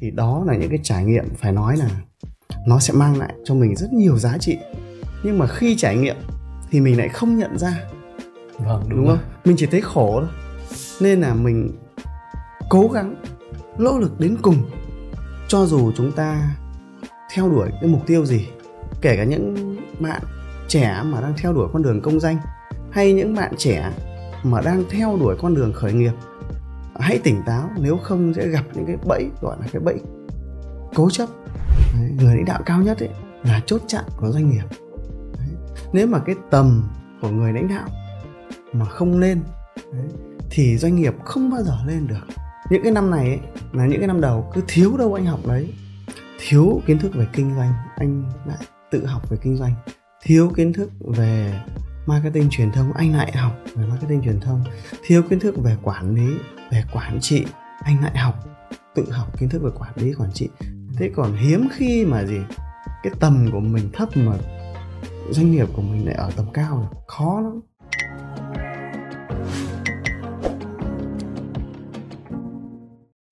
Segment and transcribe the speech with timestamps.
[0.00, 1.88] thì đó là những cái trải nghiệm phải nói là
[2.66, 4.58] nó sẽ mang lại cho mình rất nhiều giá trị.
[5.22, 6.16] Nhưng mà khi trải nghiệm
[6.70, 7.80] thì mình lại không nhận ra.
[8.58, 9.18] Vâng đúng, đúng không?
[9.44, 10.30] Mình chỉ thấy khổ thôi.
[11.00, 11.70] Nên là mình
[12.68, 13.14] cố gắng
[13.78, 14.56] nỗ lực đến cùng.
[15.48, 16.56] Cho dù chúng ta
[17.34, 18.48] theo đuổi cái mục tiêu gì
[19.00, 20.22] kể cả những bạn
[20.68, 22.36] trẻ mà đang theo đuổi con đường công danh
[22.90, 23.90] hay những bạn trẻ
[24.42, 26.12] mà đang theo đuổi con đường khởi nghiệp
[27.00, 29.94] hãy tỉnh táo nếu không sẽ gặp những cái bẫy gọi là cái bẫy
[30.94, 31.28] cố chấp.
[31.94, 33.10] Đấy, người lãnh đạo cao nhất ấy
[33.42, 34.64] là chốt chặn của doanh nghiệp.
[35.38, 35.48] Đấy.
[35.92, 36.88] nếu mà cái tầm
[37.20, 37.88] của người lãnh đạo
[38.72, 39.40] mà không lên
[39.92, 40.06] Đấy,
[40.50, 42.26] thì doanh nghiệp không bao giờ lên được.
[42.70, 43.40] Những cái năm này ấy,
[43.72, 45.74] là những cái năm đầu cứ thiếu đâu anh học đấy.
[46.38, 48.58] Thiếu kiến thức về kinh doanh anh lại
[48.90, 49.72] tự học về kinh doanh.
[50.22, 51.60] Thiếu kiến thức về
[52.06, 54.64] marketing truyền thông anh lại học về marketing truyền thông.
[55.02, 56.28] Thiếu kiến thức về quản lý
[56.70, 57.44] về quản trị
[57.84, 58.34] anh lại học
[58.94, 60.48] tự học kiến thức về quản lý quản trị
[60.98, 62.40] thế còn hiếm khi mà gì
[63.02, 64.32] cái tầm của mình thấp mà
[65.30, 67.60] doanh nghiệp của mình lại ở tầm cao được khó lắm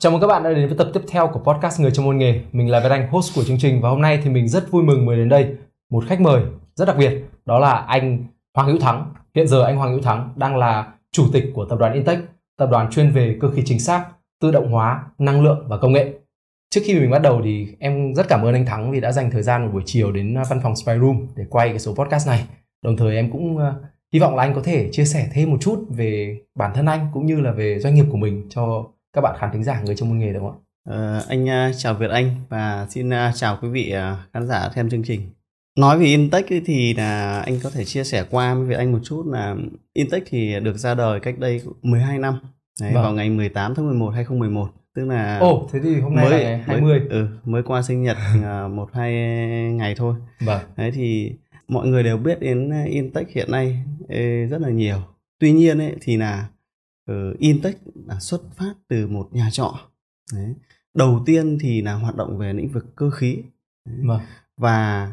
[0.03, 2.19] Chào mừng các bạn đã đến với tập tiếp theo của podcast Người trong môn
[2.19, 2.41] nghề.
[2.53, 4.83] Mình là Việt Anh, host của chương trình và hôm nay thì mình rất vui
[4.83, 5.57] mừng mời đến đây
[5.91, 6.43] một khách mời
[6.75, 9.15] rất đặc biệt, đó là anh Hoàng Hữu Thắng.
[9.35, 12.19] Hiện giờ anh Hoàng Hữu Thắng đang là chủ tịch của tập đoàn Intech,
[12.59, 14.05] tập đoàn chuyên về cơ khí chính xác,
[14.41, 16.13] tự động hóa, năng lượng và công nghệ.
[16.71, 19.31] Trước khi mình bắt đầu thì em rất cảm ơn anh Thắng vì đã dành
[19.31, 21.95] thời gian một buổi chiều đến à, văn phòng Spy Room để quay cái số
[21.95, 22.45] podcast này.
[22.85, 23.75] Đồng thời em cũng à,
[24.13, 27.09] hy vọng là anh có thể chia sẻ thêm một chút về bản thân anh
[27.13, 29.97] cũng như là về doanh nghiệp của mình cho các bạn khán thính giả người
[29.97, 30.65] trong môn nghề đúng không ạ?
[30.89, 34.47] Ờ, à, anh uh, chào Việt Anh và xin uh, chào quý vị uh, khán
[34.47, 35.21] giả xem chương trình.
[35.79, 39.27] Nói về Intech thì là anh có thể chia sẻ qua với Anh một chút
[39.27, 39.57] là
[39.93, 42.39] Intech thì được ra đời cách đây 12 năm.
[42.81, 43.03] Đấy, vâng.
[43.03, 46.45] vào ngày 18 tháng 11 2011 tức là Ồ, oh, thế thì hôm nay mới,
[46.45, 47.01] là ngày 20.
[47.01, 48.17] Mới, ừ, mới qua sinh nhật
[48.71, 49.13] một hai
[49.73, 50.15] ngày thôi.
[50.41, 50.61] Vâng.
[50.77, 51.33] Đấy thì
[51.69, 53.85] mọi người đều biết đến Intech hiện nay
[54.51, 54.99] rất là nhiều.
[55.39, 56.49] Tuy nhiên ấy thì là
[57.11, 57.77] uh, Intech
[58.07, 59.75] là xuất phát từ một nhà trọ
[60.35, 60.55] Đấy.
[60.95, 63.43] đầu tiên thì là hoạt động về lĩnh vực cơ khí
[63.85, 64.21] vâng.
[64.57, 65.13] và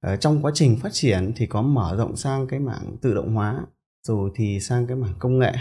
[0.00, 3.34] Ờ, trong quá trình phát triển thì có mở rộng sang cái mảng tự động
[3.34, 3.66] hóa,
[4.08, 5.52] rồi thì sang cái mảng công nghệ.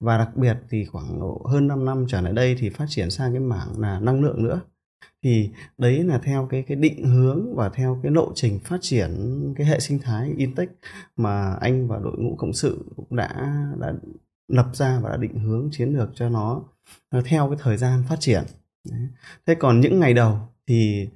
[0.00, 3.10] Và đặc biệt thì khoảng độ hơn 5 năm trở lại đây thì phát triển
[3.10, 4.60] sang cái mảng là năng lượng nữa.
[5.22, 9.10] Thì đấy là theo cái cái định hướng và theo cái lộ trình phát triển
[9.56, 10.68] cái hệ sinh thái Intech
[11.16, 13.28] mà anh và đội ngũ cộng sự cũng đã
[13.80, 13.92] đã
[14.48, 16.62] lập ra và đã định hướng chiến lược cho nó
[17.24, 18.42] theo cái thời gian phát triển.
[19.46, 21.08] Thế còn những ngày đầu thì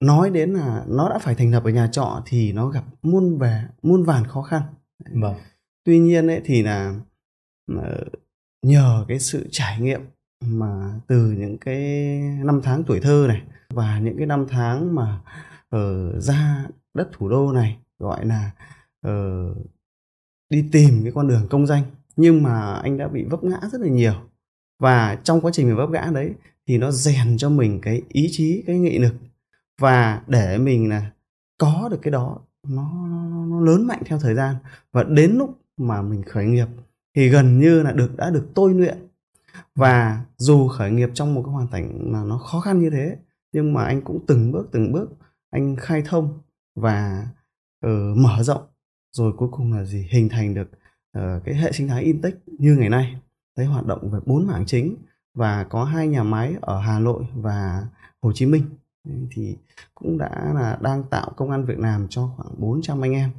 [0.00, 3.38] nói đến là nó đã phải thành lập ở nhà trọ thì nó gặp muôn
[3.38, 4.62] về muôn vàn khó khăn.
[5.12, 5.34] Vâng.
[5.84, 6.94] tuy nhiên ấy thì là
[8.62, 10.00] nhờ cái sự trải nghiệm
[10.44, 11.78] mà từ những cái
[12.44, 15.20] năm tháng tuổi thơ này và những cái năm tháng mà
[15.68, 18.50] ở ra đất thủ đô này gọi là
[19.08, 19.56] uh,
[20.50, 21.82] đi tìm cái con đường công danh.
[22.16, 24.14] Nhưng mà anh đã bị vấp ngã rất là nhiều.
[24.78, 26.32] Và trong quá trình mình vấp ngã đấy
[26.66, 29.14] thì nó rèn cho mình cái ý chí cái nghị lực.
[29.80, 31.10] Và để mình là
[31.58, 32.38] có được cái đó
[32.68, 34.56] nó, nó, nó lớn mạnh theo thời gian.
[34.92, 36.66] Và đến lúc mà mình khởi nghiệp
[37.14, 38.98] thì gần như là được đã được tôi luyện.
[39.74, 43.16] Và dù khởi nghiệp trong một cái hoàn cảnh là nó khó khăn như thế
[43.52, 45.10] nhưng mà anh cũng từng bước từng bước
[45.50, 46.38] anh khai thông
[46.74, 47.28] và
[47.86, 48.62] uh, mở rộng.
[49.12, 50.06] Rồi cuối cùng là gì?
[50.10, 50.70] Hình thành được
[51.18, 53.16] uh, cái hệ sinh thái Intech như ngày nay.
[53.56, 54.96] Đấy hoạt động về bốn mảng chính
[55.36, 57.86] và có hai nhà máy ở Hà Nội và
[58.22, 58.64] Hồ Chí Minh.
[59.30, 59.56] Thì
[59.94, 63.30] cũng đã là đang tạo công an việc làm cho khoảng 400 anh em.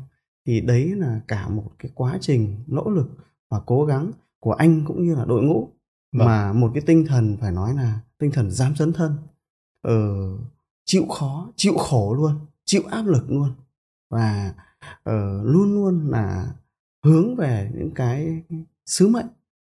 [0.45, 3.09] Thì đấy là cả một cái quá trình nỗ lực
[3.49, 5.69] và cố gắng của anh cũng như là đội ngũ.
[6.11, 6.27] Vâng.
[6.27, 9.17] mà một cái tinh thần phải nói là tinh thần dám dấn thân.
[9.81, 10.15] Ờ,
[10.85, 13.51] chịu khó chịu khổ luôn chịu áp lực luôn.
[14.09, 14.53] Và
[15.09, 16.53] uh, luôn luôn là
[17.05, 18.43] hướng về những cái
[18.85, 19.25] sứ mệnh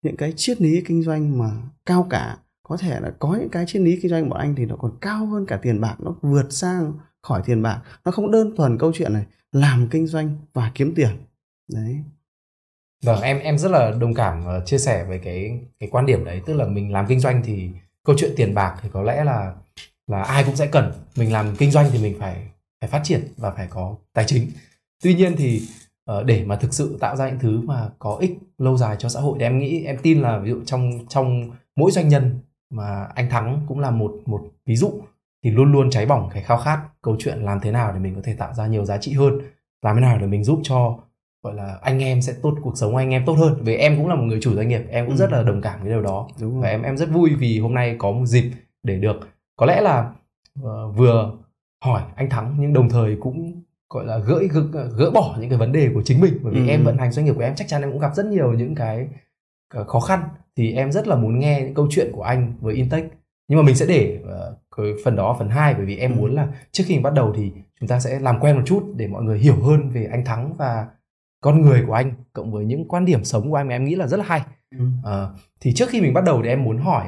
[0.08, 1.50] những cái triết lý kinh doanh mà
[1.86, 4.66] cao cả, có thể là có những cái triết lý kinh doanh của anh thì
[4.66, 6.94] nó còn cao hơn cả tiền bạc, nó vượt sang
[7.24, 7.82] khỏi tiền bạc.
[8.06, 11.10] Nó không đơn thuần câu chuyện này, làm kinh doanh và kiếm tiền.
[11.74, 11.98] Đấy.
[13.04, 16.26] Vâng em em rất là đồng cảm và chia sẻ về cái cái quan điểm
[16.26, 16.42] đấy.
[16.46, 17.70] Tức là mình làm kinh doanh thì
[18.06, 19.54] câu chuyện tiền bạc thì có lẽ là
[20.08, 20.92] là ai cũng sẽ cần.
[21.16, 22.48] Mình làm kinh doanh thì mình phải
[22.82, 24.52] phải phát triển và phải có tài chính.
[25.04, 25.62] Tuy nhiên thì
[26.26, 29.20] để mà thực sự tạo ra những thứ mà có ích lâu dài cho xã
[29.20, 32.40] hội thì em nghĩ em tin là ví dụ trong trong mỗi doanh nhân
[32.70, 34.92] mà anh thắng cũng là một một ví dụ
[35.44, 38.16] thì luôn luôn cháy bỏng cái khao khát câu chuyện làm thế nào để mình
[38.16, 39.40] có thể tạo ra nhiều giá trị hơn
[39.82, 40.98] làm thế nào để mình giúp cho
[41.44, 44.08] gọi là anh em sẽ tốt cuộc sống anh em tốt hơn vì em cũng
[44.08, 45.20] là một người chủ doanh nghiệp em cũng ừ.
[45.20, 47.74] rất là đồng cảm với điều đó Đúng và em em rất vui vì hôm
[47.74, 48.52] nay có một dịp
[48.84, 49.20] để được
[49.56, 50.12] có lẽ là
[50.60, 51.32] uh, vừa
[51.84, 54.42] hỏi anh thắng nhưng đồng thời cũng gọi là gỡ
[54.72, 56.68] gỡ, gỡ bỏ những cái vấn đề của chính mình bởi vì ừ.
[56.68, 58.76] em vận hành doanh nghiệp của em chắc chắn em cũng gặp rất nhiều những
[58.76, 59.08] cái
[59.88, 60.24] khó khăn
[60.56, 63.06] thì em rất là muốn nghe những câu chuyện của anh với Intech
[63.48, 66.18] nhưng mà mình sẽ để uh, cái phần đó phần 2 bởi vì em ừ.
[66.18, 68.84] muốn là trước khi mình bắt đầu thì chúng ta sẽ làm quen một chút
[68.96, 70.88] để mọi người hiểu hơn về anh Thắng và
[71.42, 73.96] con người của anh cộng với những quan điểm sống của anh mà em nghĩ
[73.96, 74.42] là rất là hay
[74.78, 74.86] ừ.
[75.00, 77.06] uh, thì trước khi mình bắt đầu thì em muốn hỏi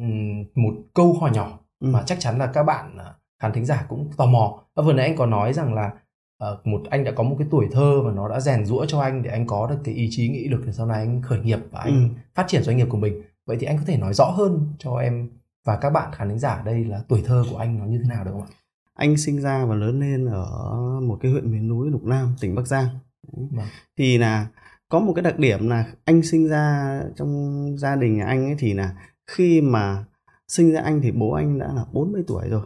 [0.00, 1.88] um, một câu hỏi nhỏ ừ.
[1.88, 4.92] mà chắc chắn là các bạn uh, khán thính giả cũng tò mò và vừa
[4.92, 5.92] nãy anh có nói rằng là
[6.44, 9.00] uh, một anh đã có một cái tuổi thơ và nó đã rèn rũa cho
[9.00, 11.38] anh để anh có được cái ý chí nghị lực để sau này anh khởi
[11.38, 12.20] nghiệp và anh ừ.
[12.34, 13.22] phát triển doanh nghiệp của mình.
[13.46, 15.30] Vậy thì anh có thể nói rõ hơn cho em
[15.64, 18.24] và các bạn khán giả đây là tuổi thơ của anh nó như thế nào
[18.24, 18.48] được không ạ?
[18.94, 20.46] Anh sinh ra và lớn lên ở
[21.00, 22.86] một cái huyện miền núi lục nam tỉnh bắc giang.
[23.32, 23.66] Vâng.
[23.98, 24.46] thì là
[24.88, 28.74] có một cái đặc điểm là anh sinh ra trong gia đình anh ấy thì
[28.74, 28.94] là
[29.26, 30.04] khi mà
[30.48, 32.62] sinh ra anh thì bố anh đã là 40 tuổi rồi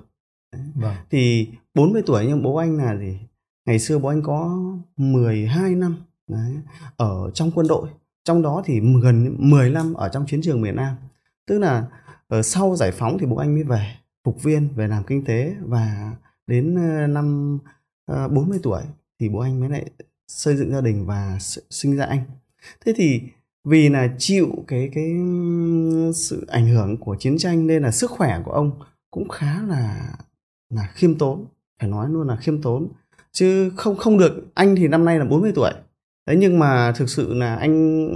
[0.75, 0.95] Vâng.
[1.11, 3.19] Thì 40 tuổi nhưng bố anh là gì?
[3.67, 4.59] Ngày xưa bố anh có
[4.97, 5.97] 12 năm
[6.29, 6.53] đấy,
[6.97, 7.89] ở trong quân đội.
[8.25, 10.97] Trong đó thì gần 10 năm ở trong chiến trường miền Nam.
[11.47, 11.87] Tức là
[12.29, 15.55] ở sau giải phóng thì bố anh mới về phục viên về làm kinh tế
[15.61, 16.13] và
[16.47, 17.59] đến ờ, năm
[18.07, 18.83] ờ, 40 tuổi
[19.21, 19.85] thì bố anh mới lại
[20.29, 21.39] xây dựng gia đình và
[21.71, 22.23] sinh ra anh.
[22.85, 23.23] Thế thì
[23.65, 25.17] vì là chịu cái cái
[26.15, 28.71] sự ảnh hưởng của chiến tranh nên là sức khỏe của ông
[29.11, 30.13] cũng khá là
[30.71, 31.45] là khiêm tốn
[31.81, 32.89] phải nói luôn là khiêm tốn.
[33.33, 35.71] Chứ không không được anh thì năm nay là 40 tuổi.
[36.27, 38.07] Đấy nhưng mà thực sự là anh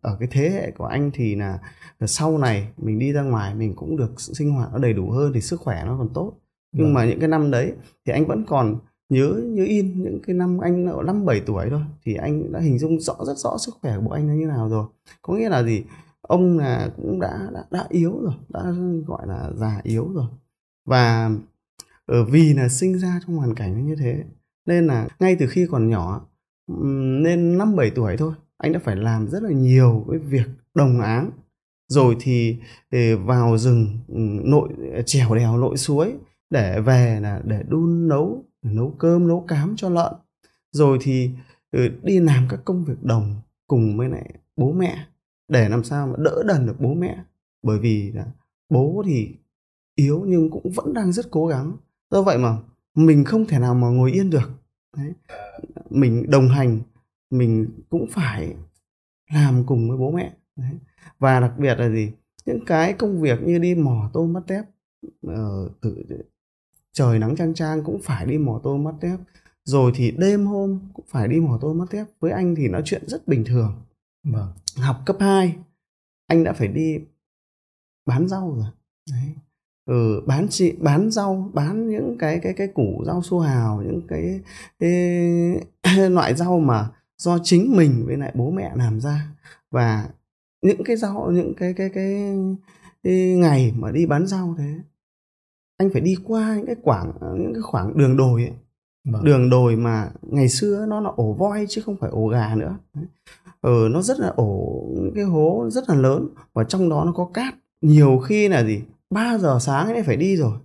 [0.00, 1.58] ở cái thế hệ của anh thì là
[2.06, 5.32] sau này mình đi ra ngoài mình cũng được sinh hoạt nó đầy đủ hơn
[5.34, 6.32] thì sức khỏe nó còn tốt.
[6.72, 6.94] Nhưng vâng.
[6.94, 7.72] mà những cái năm đấy
[8.06, 8.76] thì anh vẫn còn
[9.08, 12.60] nhớ như in những cái năm anh ở năm bảy tuổi thôi thì anh đã
[12.60, 14.86] hình dung rõ rất rõ sức khỏe của bố anh nó như nào rồi.
[15.22, 15.84] Có nghĩa là gì?
[16.22, 18.72] Ông là cũng đã đã, đã yếu rồi đã
[19.06, 20.26] gọi là già yếu rồi.
[20.86, 21.30] Và
[22.10, 24.24] Ờ, vì là sinh ra trong hoàn cảnh như thế,
[24.66, 26.26] nên là ngay từ khi còn nhỏ
[27.22, 31.00] nên năm bảy tuổi thôi, anh đã phải làm rất là nhiều cái việc đồng
[31.00, 31.30] áng.
[31.88, 32.56] Rồi thì
[32.90, 33.98] ờ, vào rừng
[34.44, 36.14] nội ờ, trèo đèo, lội suối
[36.50, 40.12] để về là để đun nấu nấu cơm, nấu cám cho lợn.
[40.72, 41.30] Rồi thì
[42.02, 43.34] đi làm các công việc đồng
[43.66, 45.06] cùng với lại bố mẹ
[45.48, 47.24] để làm sao mà đỡ đần được bố mẹ.
[47.62, 48.26] Bởi vì là
[48.70, 49.28] bố thì
[49.94, 51.76] yếu nhưng cũng vẫn đang rất cố gắng
[52.10, 52.58] do vậy mà
[52.94, 54.50] mình không thể nào mà ngồi yên được.
[54.96, 55.12] Đấy.
[55.90, 56.80] mình đồng hành
[57.30, 58.56] mình cũng phải
[59.32, 60.32] làm cùng với bố mẹ.
[60.56, 60.72] Đấy.
[61.18, 62.12] và đặc biệt là gì?
[62.46, 64.64] Những cái công việc như đi mò tôm bắt tép
[65.80, 66.04] từ,
[66.92, 69.18] trời nắng trang trang cũng phải đi mò tôm bắt tép.
[69.64, 72.06] Rồi thì đêm hôm cũng phải đi mò tôm bắt tép.
[72.20, 73.82] Với anh thì nói chuyện rất bình thường.
[74.22, 74.52] Vâng.
[74.76, 75.56] học cấp 2
[76.26, 76.98] anh đã phải đi
[78.06, 78.66] bán rau rồi.
[79.10, 79.34] Đấy
[79.90, 84.00] ừ, bán chị bán rau bán những cái cái cái củ rau su hào những
[84.08, 84.40] cái,
[84.78, 86.88] cái loại rau mà
[87.18, 89.26] do chính mình với lại bố mẹ làm ra
[89.70, 90.08] và
[90.62, 92.36] những cái rau những cái cái cái,
[93.02, 94.74] cái ngày mà đi bán rau thế
[95.76, 98.52] anh phải đi qua những cái quảng những cái khoảng đường đồi ấy.
[99.04, 99.24] Vâng.
[99.24, 102.78] đường đồi mà ngày xưa nó là ổ voi chứ không phải ổ gà nữa
[103.60, 104.82] ừ, nó rất là ổ
[105.14, 108.82] cái hố rất là lớn và trong đó nó có cát nhiều khi là gì
[109.10, 110.58] 3 giờ sáng ấy phải đi rồi.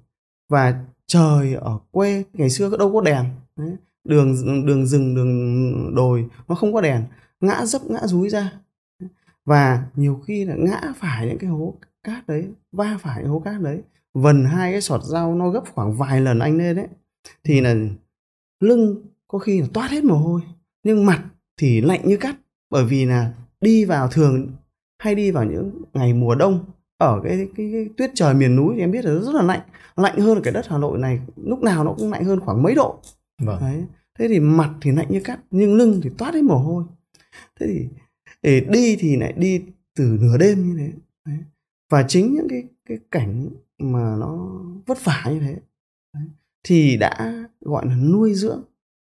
[0.50, 3.26] Và trời ở quê, ngày xưa có đâu có đèn.
[3.56, 3.76] Đấy.
[4.04, 7.04] đường đường rừng, đường đồi, nó không có đèn.
[7.40, 8.52] Ngã dấp, ngã rúi ra.
[9.46, 11.74] Và nhiều khi là ngã phải những cái hố
[12.04, 13.82] cát đấy, va phải những hố cát đấy.
[14.14, 16.88] Vần hai cái sọt dao nó gấp khoảng vài lần anh lên đấy
[17.44, 17.76] thì là
[18.60, 20.42] lưng có khi là toát hết mồ hôi.
[20.84, 21.24] Nhưng mặt
[21.58, 22.36] thì lạnh như cắt,
[22.70, 24.48] bởi vì là đi vào thường,
[25.00, 26.66] hay đi vào những ngày mùa đông
[26.98, 29.62] ở cái, cái, cái tuyết trời miền núi thì em biết là rất là lạnh.
[29.96, 32.76] Lạnh hơn cái đất hà nội này lúc nào nó cũng lạnh hơn khoảng mấy
[32.76, 33.00] độ.
[33.42, 33.58] Vâng.
[33.62, 33.84] đấy.
[34.20, 36.84] Thế thì mặt thì lạnh như cắt nhưng lưng thì toát hết mồ hôi.
[37.60, 37.88] Thế thì
[38.42, 39.62] để đi thì lại đi
[39.96, 40.92] từ nửa đêm như thế.
[41.26, 41.38] Đấy.
[41.90, 43.50] và chính những cái cái cảnh
[43.80, 45.56] mà nó vất vả như thế
[46.14, 46.24] đấy,
[46.64, 48.64] thì đã gọi là nuôi dưỡng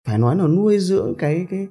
[0.07, 1.69] phải nói là nuôi dưỡng cái cái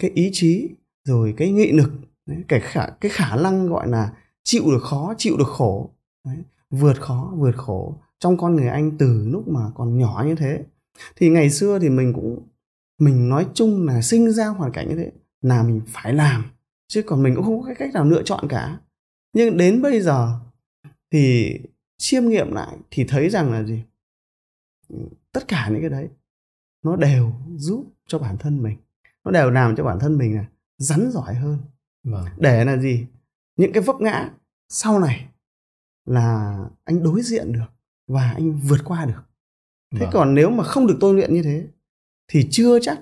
[0.00, 0.68] cái ý chí
[1.04, 1.92] rồi cái nghị lực
[2.26, 5.90] đấy, cái khả cái khả năng gọi là chịu được khó chịu được khổ.
[6.24, 6.36] Đấy.
[6.70, 7.98] vượt khó vượt khổ.
[8.18, 10.64] Trong con người anh từ lúc mà còn nhỏ như thế
[11.16, 12.46] thì ngày xưa thì mình cũng
[12.98, 16.44] mình nói chung là sinh ra hoàn cảnh như thế là mình phải làm
[16.88, 18.80] chứ còn mình cũng không có cái cách nào lựa chọn cả.
[19.32, 20.40] Nhưng đến bây giờ
[21.10, 21.54] thì
[21.98, 23.82] chiêm nghiệm lại thì thấy rằng là gì?
[25.32, 26.08] Tất cả những cái đấy
[26.82, 28.78] nó đều giúp cho bản thân mình.
[29.24, 30.44] Nó đều làm cho bản thân mình là
[30.78, 31.58] rắn giỏi hơn.
[32.04, 32.24] Vâng.
[32.38, 33.06] để là gì
[33.60, 34.30] những cái vấp ngã
[34.68, 35.28] sau này
[36.04, 37.66] là anh đối diện được
[38.06, 39.22] và anh vượt qua được
[39.92, 40.10] thế Vâng.
[40.12, 41.66] còn nếu mà không được tôi luyện như thế
[42.28, 43.00] thì chưa chắc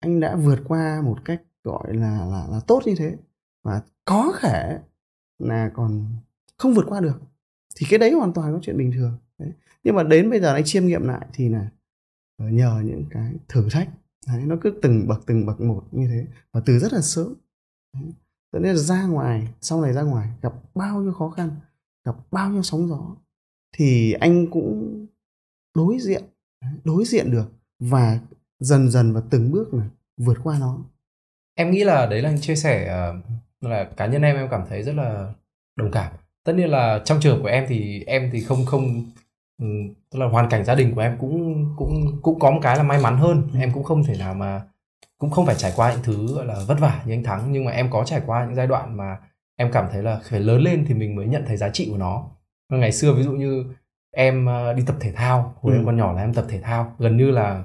[0.00, 3.16] anh đã vượt qua một cách gọi là là là tốt như thế
[3.62, 4.78] và có thể
[5.38, 6.06] là còn
[6.56, 7.20] không vượt qua được
[7.76, 9.52] thì cái đấy hoàn toàn có chuyện bình thường đấy.
[9.84, 11.68] nhưng mà đến bây giờ anh chiêm nghiệm lại thì là
[12.36, 13.88] ờ, nhờ những cái thử thách
[14.26, 17.34] đấy, nó cứ từng bậc từng bậc một như thế và từ rất là sớm
[17.94, 18.12] đấy.
[18.52, 21.50] Cho nên là ra ngoài sau này ra ngoài gặp bao nhiêu khó khăn
[22.04, 23.00] gặp bao nhiêu sóng gió
[23.76, 25.06] thì anh cũng
[25.74, 26.22] đối diện
[26.84, 28.18] đối diện được và
[28.60, 29.84] dần dần và từng bước là
[30.16, 30.78] vượt qua nó.
[31.54, 33.14] Em nghĩ là đấy là chia sẻ ờ,
[33.60, 35.32] là cá nhân em em cảm thấy rất là
[35.76, 36.12] đồng cảm.
[36.44, 39.10] Tất nhiên là trong trường hợp của em thì em thì không không
[39.58, 39.66] ừ,
[40.10, 42.82] tức là hoàn cảnh gia đình của em cũng cũng cũng có một cái là
[42.82, 43.48] may mắn hơn.
[43.54, 44.62] Em cũng không thể nào mà
[45.20, 47.64] cũng không phải trải qua những thứ gọi là vất vả như anh thắng nhưng
[47.64, 49.16] mà em có trải qua những giai đoạn mà
[49.56, 51.98] em cảm thấy là phải lớn lên thì mình mới nhận thấy giá trị của
[51.98, 52.30] nó
[52.72, 53.64] ngày xưa ví dụ như
[54.16, 55.78] em ờ, đi tập thể thao hồi Ừ.
[55.78, 57.64] em còn nhỏ là em tập thể thao gần như là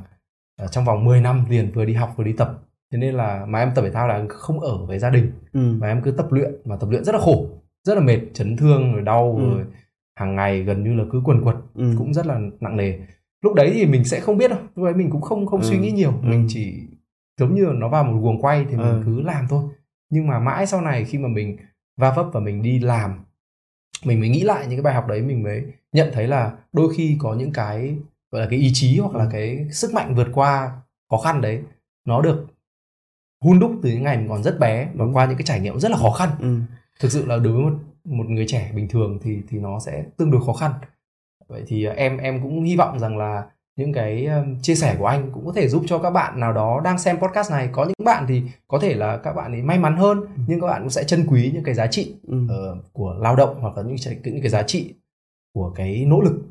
[0.59, 2.51] ờ, trong vòng 10 năm liền vừa đi học vừa đi tập
[2.91, 5.59] thế nên là mà em tập thể thao là không ở với gia đình ừ.
[5.79, 7.45] mà em cứ tập luyện mà tập luyện rất là khổ
[7.83, 9.43] rất là mệt chấn thương rồi đau Ừ.
[9.55, 9.65] rồi
[10.19, 11.93] hàng ngày gần như là cứ quần quật Ừ.
[11.97, 12.93] cũng rất là nặng nề
[13.43, 15.65] lúc đấy thì mình sẽ không biết đâu lúc đấy mình cũng không không Ừ.
[15.69, 16.27] suy nghĩ nhiều Ừ.
[16.27, 16.87] mình chỉ
[17.37, 19.01] giống như là nó vào một guồng quay thì mình Ừ.
[19.05, 19.63] cứ làm thôi
[20.09, 21.57] nhưng mà mãi sau này khi mà mình
[21.97, 23.19] va vấp và mình đi làm
[24.05, 26.93] mình mới nghĩ lại những cái bài học đấy mình mới nhận thấy là đôi
[26.97, 27.97] khi có những cái
[28.31, 29.29] gọi là cái ý chí hoặc là Ừ.
[29.33, 30.71] cái sức mạnh vượt qua
[31.09, 31.61] khó khăn đấy
[32.05, 32.47] nó được
[33.41, 35.13] hun đúc từ những ngày mình còn rất bé và Đúng.
[35.15, 36.59] qua những cái trải nghiệm rất là khó khăn Ừ.
[36.99, 40.03] thực sự là đối với một một người trẻ bình thường thì thì nó sẽ
[40.17, 40.71] tương đối khó khăn
[41.47, 43.43] vậy thì ờ, em em cũng hy vọng rằng là
[43.75, 46.53] những cái um, chia sẻ của anh cũng có thể giúp cho các bạn nào
[46.53, 49.61] đó đang xem podcast này có những bạn thì có thể là các bạn ấy
[49.61, 52.37] may mắn hơn nhưng các bạn cũng sẽ trân quý những cái giá trị Ừ.
[52.49, 54.93] ờ, của lao động hoặc là những cái, những cái giá trị
[55.53, 56.41] của cái nỗ lực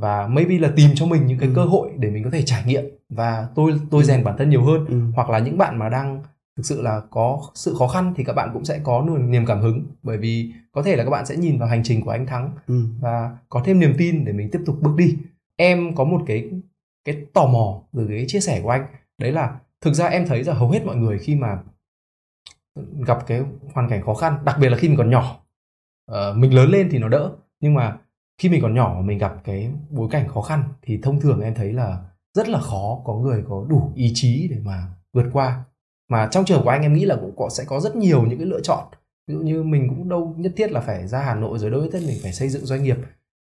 [0.00, 1.52] và maybe là tìm cho mình những cái Ừ.
[1.56, 4.62] cơ hội để mình có thể trải nghiệm và tôi tôi rèn bản thân nhiều
[4.64, 5.00] hơn Ừ.
[5.14, 6.22] hoặc là những bạn mà đang
[6.56, 9.60] thực sự là có sự khó khăn thì các bạn cũng sẽ có niềm cảm
[9.60, 12.26] hứng bởi vì có thể là các bạn sẽ nhìn vào hành trình của anh
[12.26, 12.84] Thắng Ừ.
[13.00, 15.16] và có thêm niềm tin để mình tiếp tục bước đi
[15.60, 16.50] em có một cái
[17.04, 18.86] cái tò mò từ cái chia sẻ của anh.
[19.18, 21.58] Đấy là thực ra em thấy là hầu hết mọi người khi mà
[23.06, 23.42] gặp cái
[23.74, 25.40] hoàn cảnh khó khăn đặc biệt là khi mình còn nhỏ
[26.12, 27.32] uh, mình lớn lên thì nó đỡ.
[27.60, 27.98] Nhưng mà
[28.38, 31.54] khi mình còn nhỏ mình gặp cái bối cảnh khó khăn thì thông thường em
[31.54, 35.64] thấy là rất là khó có người có đủ ý chí để mà vượt qua.
[36.08, 38.38] Mà trong trường của anh em nghĩ là cũng có sẽ có rất nhiều những
[38.38, 38.84] cái lựa chọn.
[39.26, 41.80] Ví dụ như mình cũng đâu nhất thiết là phải ra Hà Nội rồi đâu
[41.82, 42.96] nhất thiết mình phải xây dựng doanh nghiệp.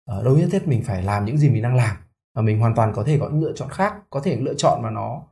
[0.06, 1.96] Ờ, đâu nhất thiết mình phải làm những gì mình đang làm
[2.37, 4.83] mà mình hoàn toàn có thể có những lựa chọn khác có thể lựa chọn
[4.83, 5.23] mà nó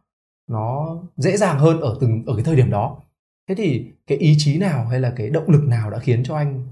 [0.50, 2.96] nó dễ dàng hơn ở từng ở cái thời điểm đó
[3.49, 6.37] thế thì cái ý chí nào hay là cái động lực nào đã khiến cho
[6.37, 6.66] anh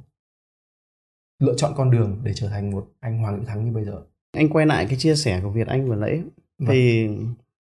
[1.38, 4.02] lựa chọn con đường để trở thành một anh Hoàng Hữu Thắng như bây giờ
[4.32, 6.22] anh quay lại cái chia sẻ của Việt Anh vừa nãy
[6.58, 6.68] Vâng.
[6.68, 7.08] thì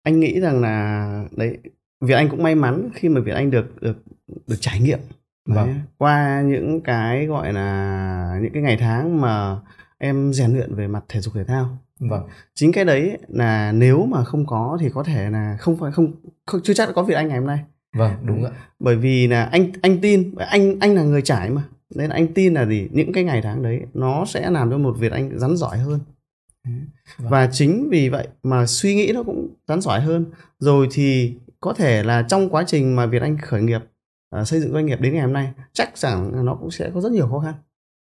[0.04, 1.58] anh nghĩ rằng là đấy
[2.02, 4.04] Việt Anh cũng may mắn khi mà Việt Anh được được
[4.48, 5.00] được trải nghiệm
[5.48, 5.80] Đấy, Vâng.
[5.98, 9.60] qua những cái gọi là những cái ngày tháng mà
[9.98, 11.78] em rèn luyện về mặt thể dục thể thao
[12.10, 15.92] vâng chính cái đấy là nếu mà không có thì có thể là không phải
[15.92, 16.12] không,
[16.46, 17.60] không chưa chắc đã có Việt Anh ngày hôm nay.
[17.94, 18.52] Vâng đúng ạ.
[18.80, 21.64] Bởi vì là anh anh tin anh anh là người trải mà.
[21.96, 22.90] Nên là anh tin là gì?
[22.92, 26.00] Những cái ngày tháng đấy nó sẽ làm cho một Việt Anh rắn giỏi hơn.
[27.18, 27.32] Vâng.
[27.32, 30.26] và chính vì vậy mà suy nghĩ nó cũng rắn giỏi hơn.
[30.60, 33.82] Rồi thì có thể là trong quá trình mà Việt Anh khởi nghiệp
[34.30, 36.92] à, xây dựng doanh nghiệp đến ngày hôm nay chắc rằng là nó cũng sẽ
[36.94, 37.54] có rất nhiều khó khăn.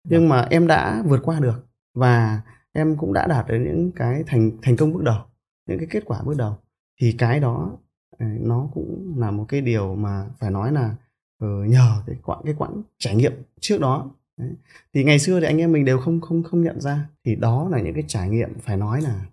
[0.09, 1.65] Nhưng mà em đã vượt qua được.
[1.95, 2.41] Và
[2.73, 5.25] em cũng đã đạt được những cái thành thành công bước đầu
[5.65, 6.57] những cái kết quả bước đầu.
[7.01, 7.77] Thì cái đó
[8.17, 10.95] ờ, nó cũng là một cái điều mà phải nói là
[11.39, 14.11] ờ, nhờ cái quãng cái quãng trải nghiệm trước đó.
[14.37, 14.49] Đấy.
[14.93, 17.09] thì ngày xưa thì anh em mình đều không không không nhận ra.
[17.23, 19.25] Thì đó là những cái trải nghiệm phải nói là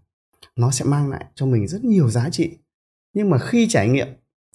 [0.56, 2.58] nó sẽ mang lại cho mình rất nhiều giá trị.
[3.14, 4.08] Nhưng mà khi trải nghiệm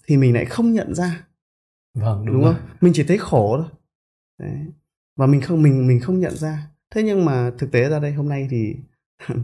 [0.07, 1.27] thì mình lại không nhận ra.
[1.93, 2.53] Vâng đúng, đúng, rồi.
[2.53, 3.69] không mình chỉ thấy khổ thôi.
[4.39, 4.65] Đấy.
[5.15, 8.13] và mình không mình mình không nhận ra thế nhưng mà thực tế ra đây
[8.13, 8.75] hôm nay thì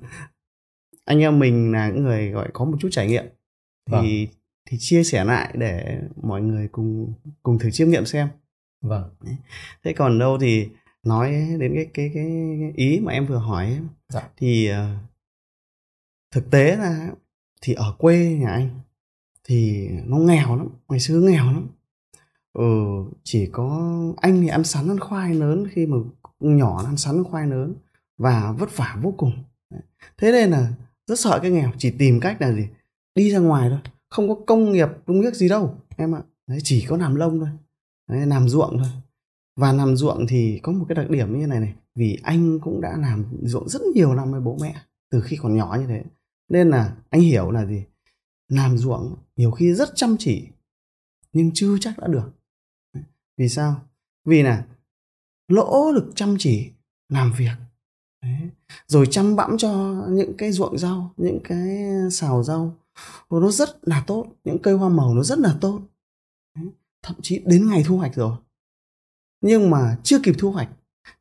[1.05, 3.25] anh em mình là những người gọi có một chút trải nghiệm.
[3.89, 4.03] Vâng.
[4.03, 4.27] thì
[4.65, 8.27] thì chia sẻ lại để mọi người cùng cùng thử chiêm nghiệm xem.
[8.81, 9.10] Vâng.
[9.83, 10.69] Thế còn đâu thì
[11.03, 12.27] nói đến cái cái cái
[12.75, 13.79] ý mà em vừa hỏi
[14.10, 14.29] Dạ.
[14.38, 14.95] thì ờ,
[16.31, 17.10] thực tế ra
[17.62, 18.69] thì ở quê nhà anh
[19.43, 21.67] thì nó nghèo lắm ngày xưa nghèo lắm.
[22.53, 22.63] Ừ,
[23.24, 25.98] chỉ có anh thì ăn sắn ăn khoai lớn khi mà
[26.41, 27.75] nhỏ ăn sắn khoai lớn
[28.17, 29.43] và vất vả vô cùng.
[30.17, 30.74] Thế nên là
[31.07, 32.67] rất sợ cái nghèo chỉ tìm cách là gì?
[33.15, 33.79] Đi ra ngoài thôi
[34.12, 36.21] không có công nghiệp công việc gì đâu em ạ.
[36.48, 37.50] Đấy, chỉ có làm lông thôi
[38.10, 38.88] Đấy, làm ruộng thôi.
[39.55, 42.81] Và làm ruộng thì có một cái đặc điểm như này này vì anh cũng
[42.81, 44.75] đã làm ruộng rất nhiều năm với bố mẹ
[45.10, 46.03] từ khi còn nhỏ như thế.
[46.50, 47.83] Nên là anh hiểu là gì?
[48.50, 50.48] Làm ruộng nhiều khi rất chăm chỉ
[51.33, 52.31] nhưng chưa chắc đã được.
[53.38, 53.81] Vì sao?
[54.25, 54.65] Vì là
[55.51, 56.72] lỗ lực chăm chỉ
[57.10, 57.51] làm việc
[58.24, 58.50] Đấy.
[58.88, 62.77] rồi chăm bẵm cho những cái ruộng rau, những cái xào rau
[63.29, 65.81] nó rất là tốt, những cây hoa màu nó rất là tốt
[66.55, 66.65] Đấy.
[67.03, 68.38] thậm chí đến ngày thu hoạch rồi
[69.41, 70.70] nhưng mà chưa kịp thu hoạch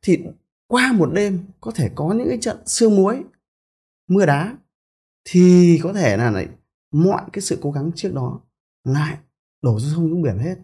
[0.01, 0.19] thì
[0.67, 3.23] qua một đêm có thể có những cái trận sương muối,
[4.07, 4.57] mưa đá
[5.23, 6.47] thì có thể là lại
[6.91, 8.41] mọi cái sự cố gắng trước đó
[8.83, 9.17] lại
[9.61, 10.55] đổ xuống sông xuống biển hết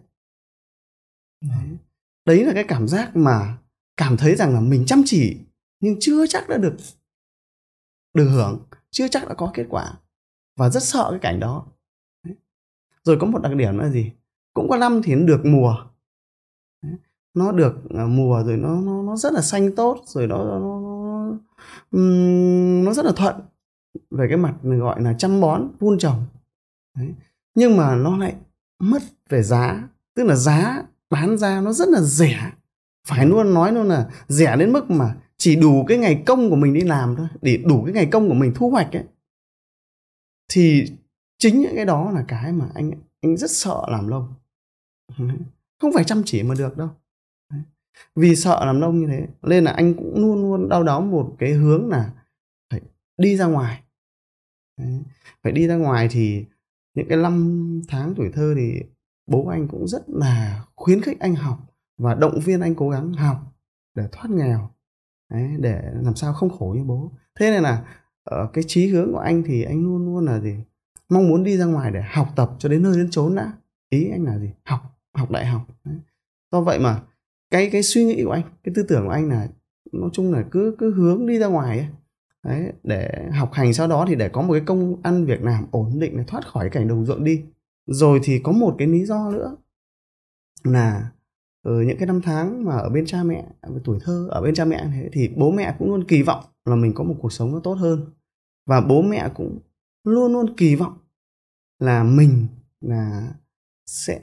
[1.40, 1.76] đấy
[2.28, 3.58] đấy là cái cảm giác mà
[3.96, 5.36] cảm thấy rằng là mình chăm chỉ
[5.80, 6.76] nhưng chưa chắc đã được
[8.14, 9.94] được hưởng chưa chắc đã có kết quả
[10.56, 11.66] và rất sợ cái cảnh đó
[12.24, 12.36] đấy.
[13.04, 14.12] rồi có một đặc điểm là gì
[14.54, 15.76] cũng có năm thì nó được mùa
[16.82, 16.94] đấy.
[17.34, 20.80] nó được à, mùa rồi nó nó nó rất là xanh tốt rồi nó nó
[20.80, 22.00] nó,
[22.84, 23.34] nó rất là thuận
[24.10, 26.24] về cái mặt gọi là chăm bón vun trồng
[26.96, 27.14] Đấy.
[27.54, 28.34] nhưng mà nó lại
[28.78, 32.52] mất về giá tức là giá bán ra nó rất là rẻ.
[33.08, 36.56] Phải luôn nói luôn là rẻ đến mức mà chỉ đủ cái ngày công của
[36.56, 39.04] mình đi làm thôi để đủ cái ngày công của mình thu hoạch ấy.
[40.48, 40.92] Thì
[41.38, 44.34] chính những cái đó là cái mà anh anh rất sợ làm lông
[45.80, 46.88] không phải chăm chỉ mà được đâu.
[48.16, 51.36] Vì sợ làm nông như thế nên là anh cũng luôn luôn đau đáu một
[51.38, 52.12] cái hướng là
[52.70, 52.80] phải
[53.16, 53.82] đi ra ngoài.
[54.78, 55.02] Đấy.
[55.42, 56.44] phải đi ra ngoài thì
[56.94, 58.82] những cái năm tháng tuổi thơ thì
[59.28, 61.58] bố anh cũng rất là khuyến khích anh học
[61.98, 63.36] và động viên anh cố gắng học
[63.94, 64.70] để thoát nghèo
[65.30, 67.12] Đấy, để làm sao không khổ như bố.
[67.38, 67.84] Thế nên là
[68.24, 70.54] ở cái chí hướng của anh thì anh luôn luôn là gì?
[71.08, 73.52] Mong muốn đi ra ngoài để học tập cho đến nơi đến chốn đã.
[73.90, 74.50] Ý anh là gì?
[74.64, 74.80] Học
[75.14, 75.96] học đại học Đấy.
[76.52, 77.02] do vậy mà
[77.50, 79.48] cái cái suy nghĩ của anh cái tư tưởng của anh là
[79.92, 81.88] nói chung là cứ cứ hướng đi ra ngoài ấy.
[82.44, 85.66] Đấy để học hành sau đó thì để có một cái công ăn việc làm
[85.70, 87.42] ổn định để thoát khỏi cảnh đồng ruộng đi
[87.88, 89.56] rồi thì có một cái lý do nữa
[90.64, 91.10] là
[91.62, 94.54] ở những cái năm tháng mà ở bên cha mẹ ờ, tuổi thơ ở bên
[94.54, 97.32] cha mẹ thế thì bố mẹ cũng luôn kỳ vọng là mình có một cuộc
[97.32, 98.04] sống nó tốt hơn
[98.66, 99.58] và bố mẹ cũng
[100.04, 100.98] luôn luôn kỳ vọng
[101.78, 102.46] là mình
[102.80, 103.32] là
[103.86, 104.20] sẽ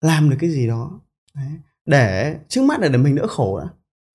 [0.00, 1.00] làm được cái gì đó
[1.34, 1.52] đấy.
[1.86, 3.68] để trước mắt là để mình đỡ khổ đã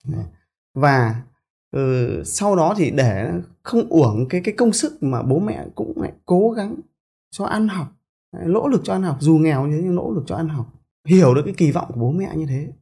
[0.08, 0.26] đấy.
[0.74, 1.24] và
[1.72, 3.32] ừ, sau đó thì để
[3.64, 6.76] không uổng cái cái công sức mà bố mẹ cũng lại cố gắng
[7.32, 7.99] cho ăn học
[8.32, 9.18] nỗ lực cho ăn học.
[9.20, 10.74] Dù nghèo như thế nhưng nỗ lực cho ăn học.
[11.06, 12.74] Hiểu được cái kỳ vọng của bố mẹ như thế.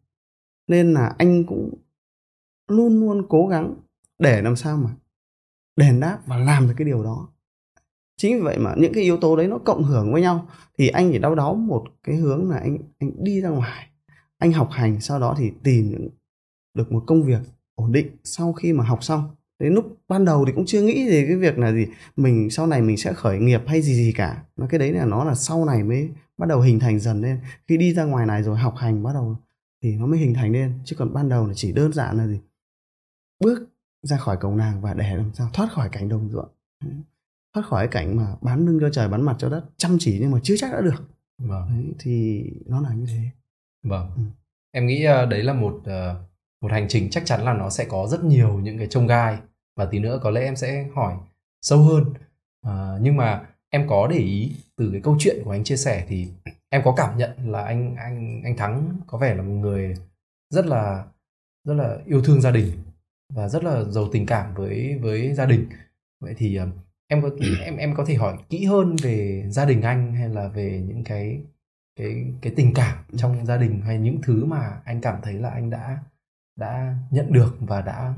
[0.68, 1.74] Nên là anh cũng
[2.68, 3.76] luôn luôn cố gắng
[4.20, 4.90] để làm sao mà
[5.76, 7.30] đền đáp và làm được cái điều đó.
[8.18, 10.48] Chính vì vậy mà những cái yếu tố đấy nó cộng hưởng với nhau.
[10.78, 13.90] Thì anh chỉ đau đáu một cái hướng là anh anh đi ra ngoài.
[14.38, 16.10] Anh học hành, sau đó thì tìm
[16.74, 17.40] được một công việc
[17.76, 21.10] ổn định sau khi mà học xong đến lúc ban đầu thì cũng chưa nghĩ
[21.10, 24.12] về cái việc là gì mình sau này mình sẽ khởi nghiệp hay gì gì
[24.12, 24.44] cả.
[24.58, 27.40] Nó cái đấy là nó là sau này mới bắt đầu hình thành dần lên.
[27.68, 29.36] Khi đi ra ngoài này rồi học hành bắt đầu
[29.84, 30.74] thì nó mới hình thành lên.
[30.86, 32.40] Chứ còn ban đầu là chỉ đơn giản là gì?
[33.44, 33.70] Bước
[34.04, 35.50] ra khỏi cổng nàng và để làm sao?
[35.54, 36.50] Thoát khỏi cảnh đồng ruộng.
[37.54, 40.18] Thoát khỏi cái cảnh mà bán lưng cho trời bán mặt cho đất chăm chỉ
[40.22, 41.10] nhưng mà chưa chắc đã được.
[41.38, 41.68] Vâng.
[41.70, 43.22] đấy, thì nó là như thế.
[43.84, 44.12] Vâng.
[44.16, 44.22] Ừ.
[44.72, 46.28] em nghĩ ờ, đấy là một uh
[46.62, 49.38] một hành trình chắc chắn là nó sẽ có rất nhiều những cái trông gai.
[49.76, 51.16] Và tí nữa có lẽ em sẽ hỏi
[51.62, 52.04] sâu hơn.
[52.62, 56.06] À, nhưng mà em có để ý từ cái câu chuyện của anh chia sẻ
[56.08, 56.28] thì
[56.70, 59.96] em có cảm nhận là anh anh anh thắng có vẻ là một người
[60.50, 61.06] rất là
[61.68, 62.72] rất là yêu thương gia đình
[63.34, 65.70] và rất là giàu tình cảm với với gia đình.
[66.22, 66.66] Vậy thì à,
[67.08, 67.30] em có
[67.66, 71.04] em em có thể hỏi kỹ hơn về gia đình anh hay là về những
[71.04, 71.42] cái
[71.96, 75.50] cái cái tình cảm trong gia đình hay những thứ mà anh cảm thấy là
[75.50, 75.98] anh đã
[76.58, 78.14] đã nhận được và đã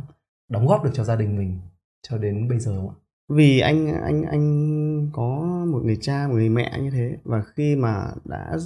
[0.50, 1.60] đóng góp được cho gia đình mình
[2.02, 2.96] cho đến bây giờ không ạ?
[3.30, 5.26] Vì anh anh anh có
[5.68, 8.58] một người cha, một người mẹ như thế và khi mà đã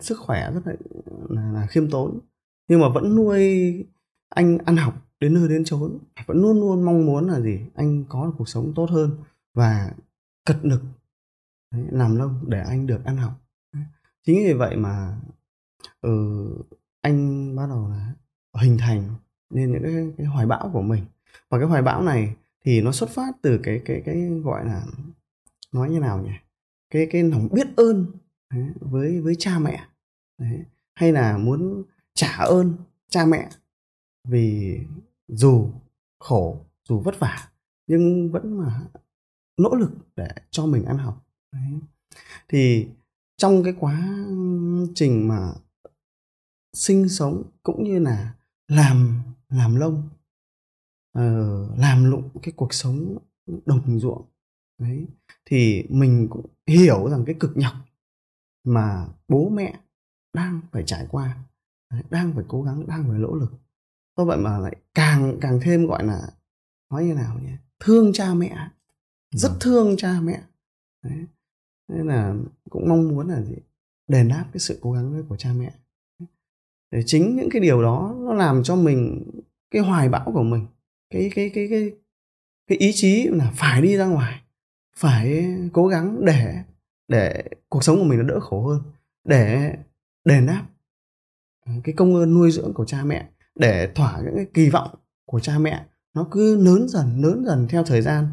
[0.00, 0.72] sức khỏe rất là,
[1.28, 2.20] là, là khiêm tốn
[2.68, 3.40] nhưng mà vẫn nuôi
[4.28, 8.04] anh ăn học đến nơi đến chốn vẫn luôn luôn mong muốn là gì anh
[8.08, 9.10] có được cuộc sống tốt hơn
[9.54, 9.92] và
[10.44, 10.82] cật lực
[11.70, 13.32] đấy, làm lông để anh được ăn học
[14.22, 15.20] chính vì vậy mà
[16.00, 16.10] ừ,
[17.00, 18.12] anh bắt đầu là
[18.54, 19.14] hình thành
[19.50, 21.04] nên những cái, cái hoài bão của mình
[21.48, 24.82] và cái hoài bão này thì nó xuất phát từ cái cái cái gọi là
[25.72, 26.32] nói như nào nhỉ
[26.90, 28.06] cái cái lòng biết ơn
[28.50, 29.86] đấy, với với cha mẹ
[30.38, 30.64] đấy.
[30.94, 31.82] hay là muốn
[32.14, 32.74] trả ơn
[33.08, 33.48] cha mẹ
[34.28, 34.78] vì
[35.28, 35.70] dù
[36.18, 37.48] khổ dù vất vả
[37.86, 38.80] nhưng vẫn mà
[39.56, 41.80] nỗ lực để cho mình ăn học đấy.
[42.48, 42.88] thì
[43.36, 44.24] trong cái quá
[44.94, 45.52] trình mà
[46.72, 48.34] sinh sống cũng như là
[48.68, 50.08] làm làm lông
[51.18, 53.18] uh, làm lụng cái cuộc sống
[53.66, 54.24] đồng ruộng
[54.78, 55.06] đấy
[55.44, 57.74] thì mình cũng hiểu rằng cái cực nhọc
[58.64, 59.80] mà bố mẹ
[60.32, 61.36] đang phải trải qua
[61.90, 63.52] đấy, đang phải cố gắng đang phải nỗ lực
[64.16, 66.28] do vậy mà lại càng càng thêm gọi là
[66.90, 68.70] nói như nào nhỉ thương cha mẹ
[69.30, 69.58] rất Vâng.
[69.60, 70.42] thương cha mẹ
[71.02, 71.26] đấy.
[71.88, 72.34] nên là
[72.70, 73.56] cũng mong muốn là gì
[74.08, 75.74] đền đáp cái sự cố gắng của cha mẹ
[76.90, 79.30] để chính những cái điều đó nó làm cho mình
[79.70, 80.66] cái hoài bão của mình,
[81.10, 81.92] cái cái cái cái
[82.66, 84.40] cái ý chí là phải đi ra ngoài,
[84.96, 86.54] phải cố gắng để
[87.08, 88.82] để cuộc sống của mình nó đỡ khổ hơn,
[89.24, 89.74] để
[90.24, 90.66] đền đáp
[91.66, 94.90] ờ, cái công ơn nuôi dưỡng của cha mẹ, để thỏa những cái kỳ vọng
[95.26, 98.26] của cha mẹ nó cứ lớn dần lớn dần theo thời gian.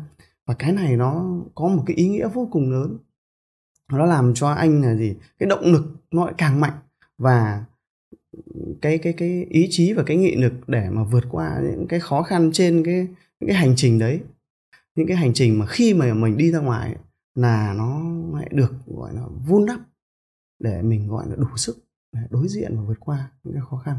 [0.45, 2.97] Và cái này nó có một cái ý nghĩa vô cùng lớn.
[3.91, 5.15] Nó làm cho anh là gì?
[5.39, 6.77] Cái động lực nó lại càng mạnh
[7.17, 7.65] và
[8.82, 12.00] cái cái cái ý chí và cái nghị lực để mà vượt qua những cái
[12.00, 13.08] khó khăn trên cái,
[13.39, 14.22] những cái hành trình đấy.
[14.96, 16.96] Những cái hành trình mà khi mà mình đi ra ngoài
[17.36, 18.02] là nó
[18.34, 19.80] lại được, gọi là, vun đắp
[20.60, 21.78] để mình, gọi là, đủ sức
[22.12, 23.96] để đối diện và vượt qua những cái khó khăn.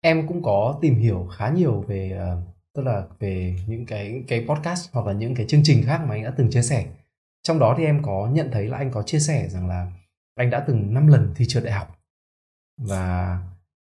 [0.00, 2.42] Em cũng có tìm hiểu khá nhiều về ờ,
[2.74, 6.14] tức là về những cái cái podcast hoặc là những cái chương trình khác mà
[6.14, 6.86] anh đã từng chia sẻ.
[7.42, 9.92] Trong đó thì em có nhận thấy là anh có chia sẻ rằng là
[10.34, 11.98] anh đã từng 5 lần thi trượt đại học
[12.78, 13.38] và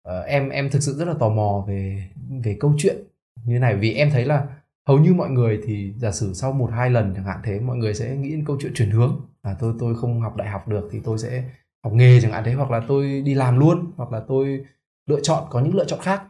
[0.06, 2.08] uh, em em thực sự rất là tò mò về
[2.44, 2.96] về câu chuyện
[3.44, 4.46] như này vì em thấy là
[4.86, 7.76] hầu như mọi người thì giả sử sau một hai lần chẳng hạn thế mọi
[7.76, 9.20] người sẽ nghĩ đến câu chuyện chuyển hướng.
[9.42, 11.44] Là tôi tôi không học đại học được thì tôi sẽ
[11.84, 14.64] học nghề chẳng hạn thế hoặc là tôi đi làm luôn hoặc là tôi
[15.06, 16.22] lựa chọn có những lựa chọn khác.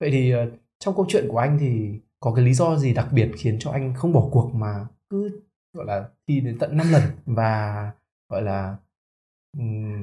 [0.00, 0.38] Vậy thì uh,
[0.78, 3.70] trong câu chuyện của anh thì có cái lý do gì đặc biệt khiến cho
[3.70, 5.40] anh không bỏ cuộc mà cứ
[5.72, 7.02] gọi là thi đến tận 5 lần?
[7.26, 7.92] Và
[8.28, 8.76] gọi là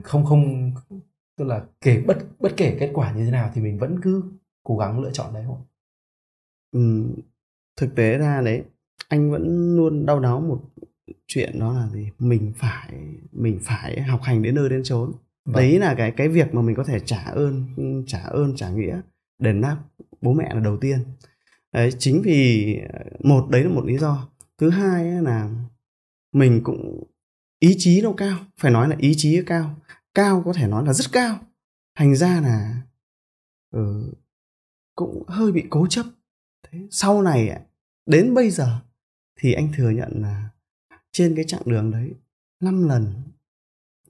[0.04, 0.72] không không
[1.38, 4.24] tức là kể bất bất kể kết quả như thế nào thì mình vẫn cứ
[4.64, 5.62] cố gắng lựa chọn đấy không
[6.72, 7.16] Ừm,
[7.78, 8.64] thực tế ra đấy
[9.08, 10.62] anh vẫn luôn đau đáu một
[11.28, 12.10] chuyện đó là gì?
[12.20, 12.94] Mình phải
[13.32, 15.12] mình phải học hành đến nơi đến chốn.
[15.46, 15.56] Vâng.
[15.56, 17.64] đấy là cái cái việc mà mình có thể trả ơn
[18.08, 19.02] trả ơn trả nghĩa
[19.40, 19.78] đền đáp
[20.22, 21.00] bố mẹ là đầu tiên.
[21.74, 22.80] Đấy chính vì
[23.20, 24.30] một đấy là một lý do.
[24.58, 25.50] Thứ hai là
[26.34, 27.04] mình cũng
[27.60, 29.76] ý chí nó cao phải nói là ý chí cao
[30.16, 31.40] cao có thể nói là rất cao.
[31.96, 32.82] Thành ra là
[33.72, 34.14] ừ,
[34.96, 36.06] cũng hơi bị cố chấp.
[36.64, 37.62] Thế sau này
[38.06, 38.82] đến bây giờ
[39.40, 40.50] thì anh thừa nhận là
[41.12, 42.14] trên cái chặng đường đấy
[42.60, 43.14] năm lần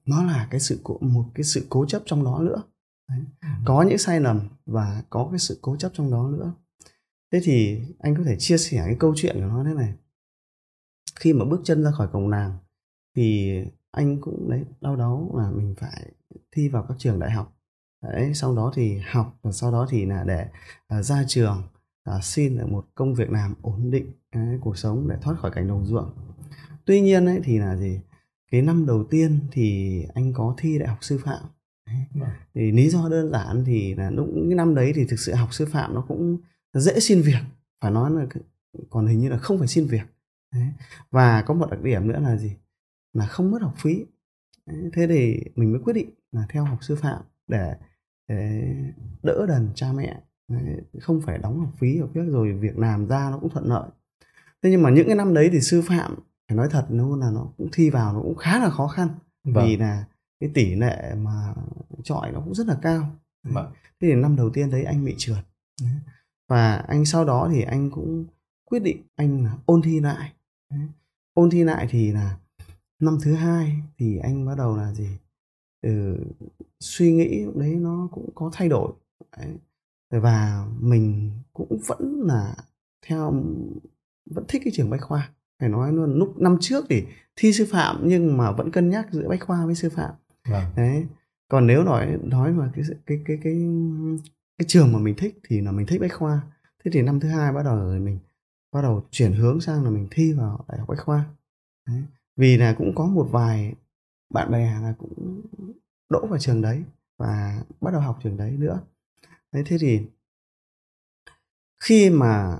[0.05, 2.63] nó là cái sự cố- một cái sự cố chấp trong đó nữa.
[3.09, 3.19] Đấy.
[3.65, 6.53] có những sai lầm và có cái sự cố chấp trong đó nữa.
[7.31, 9.93] Thế thì anh có thể chia sẻ cái câu chuyện của nó thế này.
[11.15, 12.57] Khi mà bước chân ra khỏi cổng làng
[13.15, 13.55] thì
[13.95, 16.12] anh cũng đấy đau đáu là mình phải
[16.51, 17.58] thi vào các trường đại học
[18.01, 20.47] đấy sau đó thì học và sau đó thì là để
[20.88, 21.63] à, ra trường
[22.03, 25.51] à, xin được một công việc làm ổn định cái cuộc sống để thoát khỏi
[25.51, 26.12] cảnh đồng ruộng
[26.86, 27.99] tuy nhiên ấy thì là gì
[28.51, 31.43] cái năm đầu tiên thì anh có thi đại học sư phạm
[31.88, 31.95] Đấy.
[32.13, 32.29] Vâng.
[32.53, 35.53] thì lý do đơn giản thì là lúc cái năm đấy thì thực sự học
[35.53, 36.38] sư phạm nó cũng
[36.73, 37.41] dễ xin việc
[37.81, 38.25] phải nói là
[38.89, 40.05] còn hình như là không phải xin việc
[40.53, 40.67] Đấy.
[41.12, 42.51] và có một đặc điểm nữa là gì
[43.15, 44.06] là không mất học phí.
[44.93, 47.75] Thế thì mình mới quyết định là theo học sư phạm để,
[48.28, 48.73] để
[49.23, 50.21] đỡ đần cha mẹ.
[51.01, 53.89] Không phải đóng học phí học phí rồi việc làm ra nó cũng thuận lợi.
[54.62, 56.15] Thế nhưng mà những cái năm đấy thì sư phạm
[56.47, 59.08] phải nói thật luôn là nó cũng thi vào nó cũng khá là khó khăn.
[59.43, 59.65] Vâng.
[59.65, 60.06] Vì là
[60.39, 61.54] cái tỷ lệ mà
[62.04, 63.15] chọi nó cũng rất là cao.
[63.43, 63.73] Vâng.
[64.01, 65.45] thế thì năm đầu tiên đấy anh bị trượt.
[66.49, 68.25] Và anh sau đó thì anh cũng
[68.65, 70.34] quyết định anh là ôn thi lại.
[71.34, 72.38] Ôn thi lại thì là
[72.99, 75.08] năm thứ hai thì anh bắt đầu là gì?
[75.81, 76.17] Ừ,
[76.79, 78.93] suy nghĩ đấy nó cũng có thay đổi.
[79.38, 79.58] Đấy.
[80.21, 82.55] và mình cũng vẫn là
[83.08, 83.43] theo
[84.25, 85.31] vẫn thích cái trường bách khoa.
[85.60, 87.05] Phải nói luôn lúc năm trước thì
[87.36, 90.12] thi sư phạm nhưng mà vẫn cân nhắc giữa bách khoa với sư phạm.
[90.49, 90.63] Vâng.
[90.75, 91.05] Đấy.
[91.47, 93.67] Còn nếu nói nói mà cái cái cái cái
[94.58, 96.41] cái trường mà mình thích thì là mình thích bách khoa.
[96.84, 98.19] Thế thì năm thứ hai bắt đầu rồi mình
[98.71, 101.25] bắt đầu chuyển hướng sang là mình thi vào đại học bách khoa.
[101.88, 102.03] Đấy
[102.36, 103.74] vì là cũng có một vài
[104.30, 105.41] bạn bè là cũng
[106.10, 106.84] đỗ vào trường đấy
[107.17, 108.82] và bắt đầu học trường đấy nữa.
[109.52, 110.02] Đấy, thế thì
[111.84, 112.60] khi mà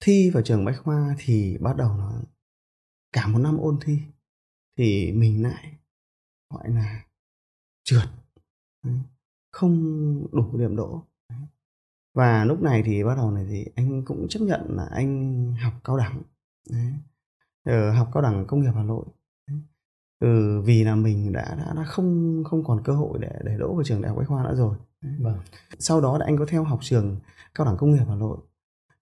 [0.00, 2.22] thi vào trường bách khoa thì bắt đầu nó
[3.12, 3.98] cả một năm ôn thi,
[4.76, 5.78] thì mình lại
[6.50, 7.04] gọi là
[7.82, 8.08] trượt.
[9.50, 9.76] Không
[10.32, 11.02] đủ điểm đỗ.
[12.14, 15.72] Và lúc này thì bắt đầu này thì anh cũng chấp nhận là anh học
[15.84, 16.22] cao đẳng.
[16.70, 16.92] Đấy.
[17.64, 19.04] Ờ, học cao đẳng công nghiệp hà nội.
[20.20, 23.74] Ừ, vì là mình đã, đã đã không không còn cơ hội để để đỗ
[23.74, 24.76] vào trường đại học bách khoa nữa rồi.
[25.18, 25.38] Vâng.
[25.78, 27.16] Sau đó là anh có theo học trường
[27.54, 28.36] cao đẳng công nghiệp hà nội.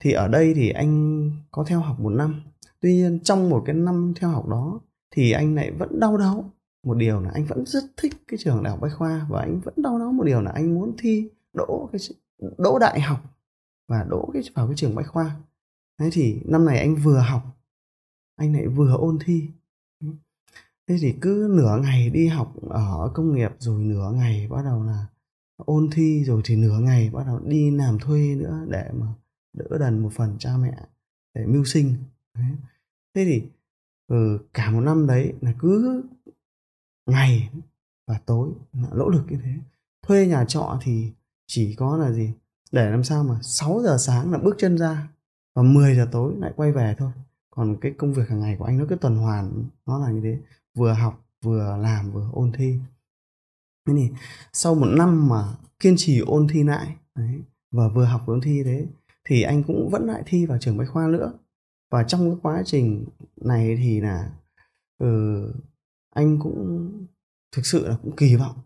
[0.00, 2.42] Thì ở đây thì anh có theo học một năm.
[2.80, 6.50] Tuy nhiên trong một cái năm theo học đó thì anh lại vẫn đau đáu.
[6.86, 9.60] Một điều là anh vẫn rất thích cái trường đại học bách khoa và anh
[9.60, 10.12] vẫn đau đáu.
[10.12, 12.00] Một điều là anh muốn thi đỗ cái
[12.58, 13.18] đỗ đại học
[13.88, 15.36] và đỗ cái vào cái trường bách khoa.
[15.98, 17.42] Thế thì năm này anh vừa học
[18.40, 19.48] anh lại vừa ôn thi.
[20.88, 24.84] Thế thì cứ nửa ngày đi học ở công nghiệp rồi nửa ngày bắt đầu
[24.84, 25.06] là
[25.56, 29.06] ôn thi rồi thì nửa ngày bắt đầu đi làm thuê nữa để mà
[29.52, 30.74] đỡ đần một phần cha mẹ
[31.34, 31.94] để mưu sinh.
[32.34, 32.50] Đấy.
[33.14, 33.42] thế thì
[34.08, 36.02] ừ, cả một năm đấy là cứ
[37.06, 37.50] ngày
[38.06, 39.52] và tối là nỗ lực như thế.
[40.02, 41.12] Thuê nhà trọ thì
[41.46, 42.32] chỉ có là gì?
[42.72, 45.08] Để làm sao mà 6 giờ sáng là bước chân ra
[45.54, 47.12] và 10 giờ tối lại quay về thôi
[47.60, 50.20] còn cái công việc hàng ngày của anh nó cứ tuần hoàn nó là như
[50.20, 50.38] thế.
[50.74, 52.78] Vừa học vừa làm vừa ôn thi.
[53.86, 54.10] Thế thì
[54.52, 58.40] sau một năm mà kiên trì ôn thi lại đấy, và vừa học vừa ôn
[58.40, 58.86] thi thế
[59.24, 61.32] thì anh cũng vẫn lại thi vào trường bách khoa nữa.
[61.90, 64.32] Và trong cái quá trình này thì là
[64.98, 65.52] ừ,
[66.14, 66.90] anh cũng
[67.52, 68.56] thực sự là cũng kỳ vọng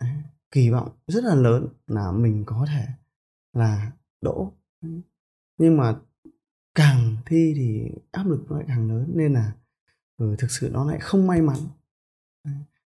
[0.00, 0.10] đấy,
[0.50, 2.86] kỳ vọng rất là lớn là mình có thể
[3.52, 4.52] là đỗ.
[5.58, 5.96] Nhưng mà
[6.74, 9.52] càng thi thì áp lực nó lại càng lớn nên là
[10.16, 11.56] ừ, thực sự nó lại không may mắn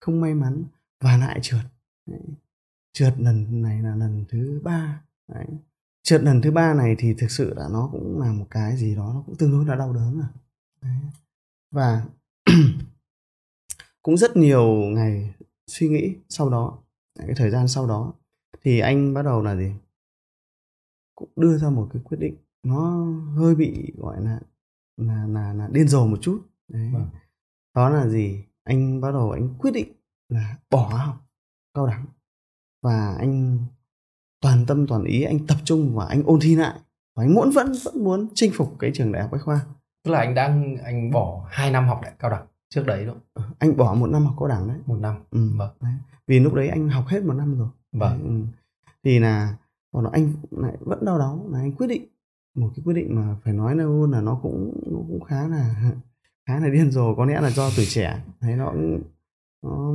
[0.00, 0.64] không may mắn
[1.00, 1.60] và lại trượt
[2.92, 5.46] trượt lần này là lần thứ ba Đấy.
[6.02, 8.94] trượt lần thứ ba này thì thực sự là nó cũng là một cái gì
[8.94, 10.28] đó nó cũng tương đối là đau đớn rồi
[10.82, 10.96] Đấy.
[11.70, 12.06] và
[14.02, 15.34] cũng rất nhiều ngày
[15.66, 16.78] suy nghĩ sau đó
[17.18, 18.14] cái thời gian sau đó
[18.62, 19.72] thì anh bắt đầu là gì
[21.14, 22.36] cũng đưa ra một cái quyết định
[22.66, 24.40] nó hơi bị gọi là
[24.96, 27.08] là là, là điên rồ một chút đấy vâng.
[27.74, 29.92] đó là gì anh bắt đầu anh quyết định
[30.28, 31.16] là bỏ học
[31.74, 32.04] cao đẳng
[32.82, 33.58] và anh
[34.40, 36.80] toàn tâm toàn ý anh tập trung và anh ôn thi lại
[37.16, 39.60] và anh muốn vẫn vẫn muốn chinh phục cái trường đại học bách khoa
[40.04, 43.18] tức là anh đang anh bỏ 2 năm học đại cao đẳng trước đấy đúng
[43.34, 43.44] không?
[43.58, 45.50] anh bỏ một năm học cao đẳng đấy một năm ừ.
[45.56, 45.92] vâng đấy.
[46.26, 48.62] vì lúc đấy anh học hết một năm rồi vâng đấy, ừ.
[49.04, 49.56] thì là
[49.92, 52.06] còn anh lại vẫn đau đáu là anh quyết định
[52.56, 55.48] một cái quyết định mà phải nói là luôn là nó cũng nó cũng khá
[55.48, 55.74] là
[56.46, 58.72] khá là điên rồ có lẽ là do tuổi trẻ thấy nó
[59.62, 59.94] nó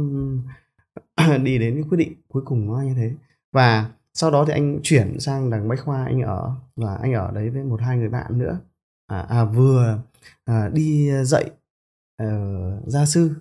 [1.44, 3.14] đi đến cái quyết định cuối cùng nó như thế
[3.52, 7.32] và sau đó thì anh chuyển sang đằng bách khoa anh ở và anh ở
[7.32, 8.60] đấy với một hai người bạn nữa
[9.08, 10.00] à, à vừa
[10.46, 11.52] à, đi dạy
[12.24, 13.36] uh, gia sư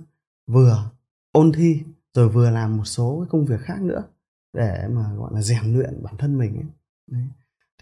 [0.46, 0.90] vừa
[1.32, 1.82] ôn thi
[2.14, 4.02] rồi vừa làm một số cái công việc khác nữa
[4.52, 6.66] để mà gọi là rèn luyện bản thân mình ấy.
[7.06, 7.22] Đấy.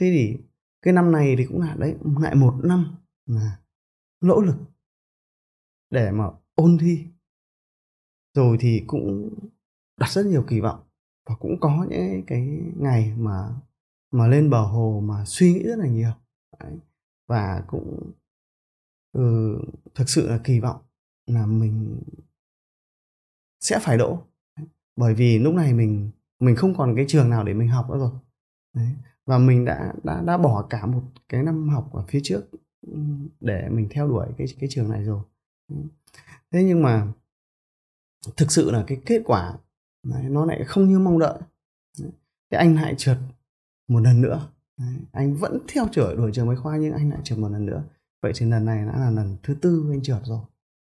[0.01, 0.37] thế thì
[0.83, 2.95] cái năm này thì cũng là đấy lại một năm
[3.27, 3.59] là
[4.21, 4.57] nỗ lực
[5.91, 7.07] để mà ôn thi
[8.35, 9.35] rồi thì cũng
[9.97, 10.81] đặt rất nhiều kỳ vọng
[11.27, 13.49] và cũng có những cái ngày mà
[14.11, 16.13] mà lên bờ hồ mà suy nghĩ rất là nhiều
[16.61, 16.79] đấy.
[17.27, 18.13] và cũng
[19.13, 19.59] ừ,
[19.95, 20.83] thực sự là kỳ vọng
[21.27, 22.01] là mình
[23.61, 24.23] sẽ phải đỗ
[24.97, 26.11] bởi vì lúc này mình
[26.41, 28.11] mình không còn cái trường nào để mình học nữa rồi
[28.75, 28.89] đấy
[29.29, 32.43] và mình đã đã đã bỏ cả một cái năm học ở phía trước
[32.87, 32.99] ừ,
[33.41, 35.23] để mình theo đuổi cái cái trường này rồi
[36.51, 37.07] thế nhưng mà
[38.37, 39.59] thực sự là cái kết quả
[40.03, 41.41] đấy, nó lại không như mong đợi
[42.01, 42.11] đấy.
[42.51, 43.17] thế anh lại trượt
[43.89, 44.95] một lần nữa đấy.
[45.13, 47.83] anh vẫn theo đuổi đuổi trường bách khoa nhưng anh lại trượt một lần nữa
[48.23, 50.41] vậy thì lần này đã là lần thứ tư anh trượt rồi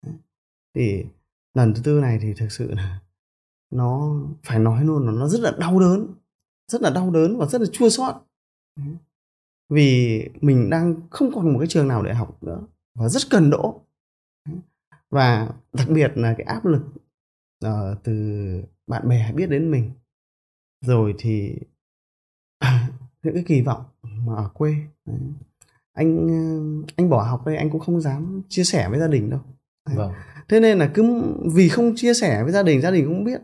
[0.06, 0.14] đấy.
[0.74, 1.04] thì
[1.54, 3.00] lần thứ tư này thì thực sự là
[3.70, 6.06] nó phải nói luôn là nó rất là đau đớn
[6.72, 8.14] rất là đau đớn và rất là chua xót
[9.70, 12.60] vì mình đang không còn một cái trường nào để học nữa
[12.94, 13.80] và rất cần đỗ.
[15.10, 16.82] Và đặc biệt là cái áp lực
[17.66, 18.12] uh, từ
[18.86, 19.90] bạn bè biết đến mình.
[20.86, 21.58] Rồi thì
[23.22, 24.74] những cái kỳ vọng mà ở quê
[25.06, 25.18] đấy.
[25.92, 26.28] anh
[26.96, 29.40] anh bỏ học đây anh cũng không dám chia sẻ với gia đình đâu.
[29.94, 30.12] Vâng.
[30.48, 31.22] thế nên là cứ
[31.54, 33.40] vì không chia sẻ với gia đình gia đình cũng biết.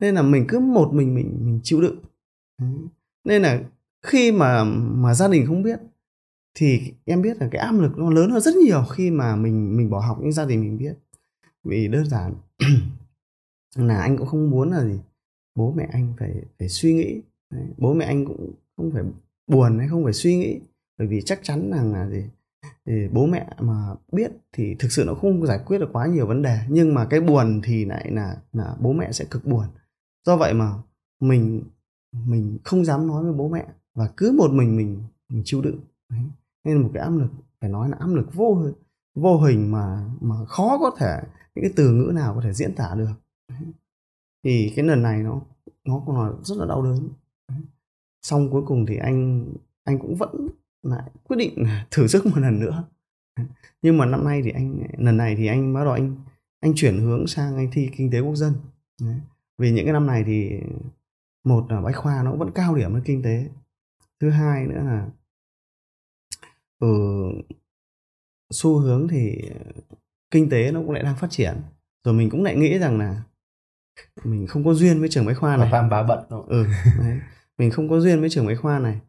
[0.00, 1.98] Nên là mình cứ một mình mình mình chịu đựng.
[3.24, 3.62] Nên là
[4.04, 5.80] khi mà mà gia đình không biết
[6.54, 9.76] thì em biết là cái áp lực nó lớn hơn rất nhiều khi mà mình
[9.76, 10.94] mình bỏ học nhưng gia đình mình biết.
[11.64, 12.34] Vì đơn giản
[13.76, 14.98] là anh cũng không muốn là gì
[15.54, 17.20] bố mẹ anh phải phải suy nghĩ.
[17.50, 19.02] Đấy, bố mẹ anh cũng không phải
[19.46, 20.60] buồn hay không phải suy nghĩ
[20.98, 22.22] bởi vì chắc chắn rằng là gì
[22.86, 26.26] thì bố mẹ mà biết thì thực sự nó không giải quyết được quá nhiều
[26.26, 26.58] vấn đề.
[26.68, 29.66] Nhưng mà cái buồn thì lại là là bố mẹ sẽ cực buồn.
[30.26, 30.72] Do vậy mà
[31.20, 31.62] mình
[32.26, 35.80] mình không dám nói với bố mẹ và cứ một mình mình mình chịu đựng
[36.10, 36.20] Đấy.
[36.64, 37.30] nên một cái áp lực,
[37.60, 38.70] phải nói là áp lực vô
[39.14, 41.22] vô hình mà mà khó có thể,
[41.54, 43.14] những cái từ ngữ nào có thể diễn tả được
[43.50, 43.60] Đấy.
[44.44, 45.40] thì cái lần này nó
[45.84, 47.08] nó còn là rất là đau đớn
[47.48, 47.60] Đấy.
[48.22, 49.46] xong cuối cùng thì anh
[49.84, 50.48] anh cũng vẫn
[50.82, 52.84] lại quyết định thử sức một lần nữa
[53.82, 56.16] nhưng mà năm nay thì anh, lần này thì anh bắt đầu anh
[56.60, 58.52] anh chuyển hướng sang anh thi kinh tế quốc dân
[59.00, 59.16] Đấy.
[59.58, 60.60] vì những cái năm này thì,
[61.44, 63.48] một là bách khoa nó vẫn cao điểm với kinh tế
[64.20, 65.06] thứ hai nữa là
[66.78, 66.88] ừ,
[68.50, 69.50] xu hướng thì
[70.30, 71.54] kinh tế nó cũng lại đang phát triển
[72.04, 73.22] rồi mình cũng lại nghĩ rằng là
[74.24, 76.44] mình không có duyên với trường bách khoa này và và bận rồi.
[76.48, 76.66] ừ
[76.98, 77.18] đấy.
[77.58, 79.00] mình không có duyên với trường bách khoa này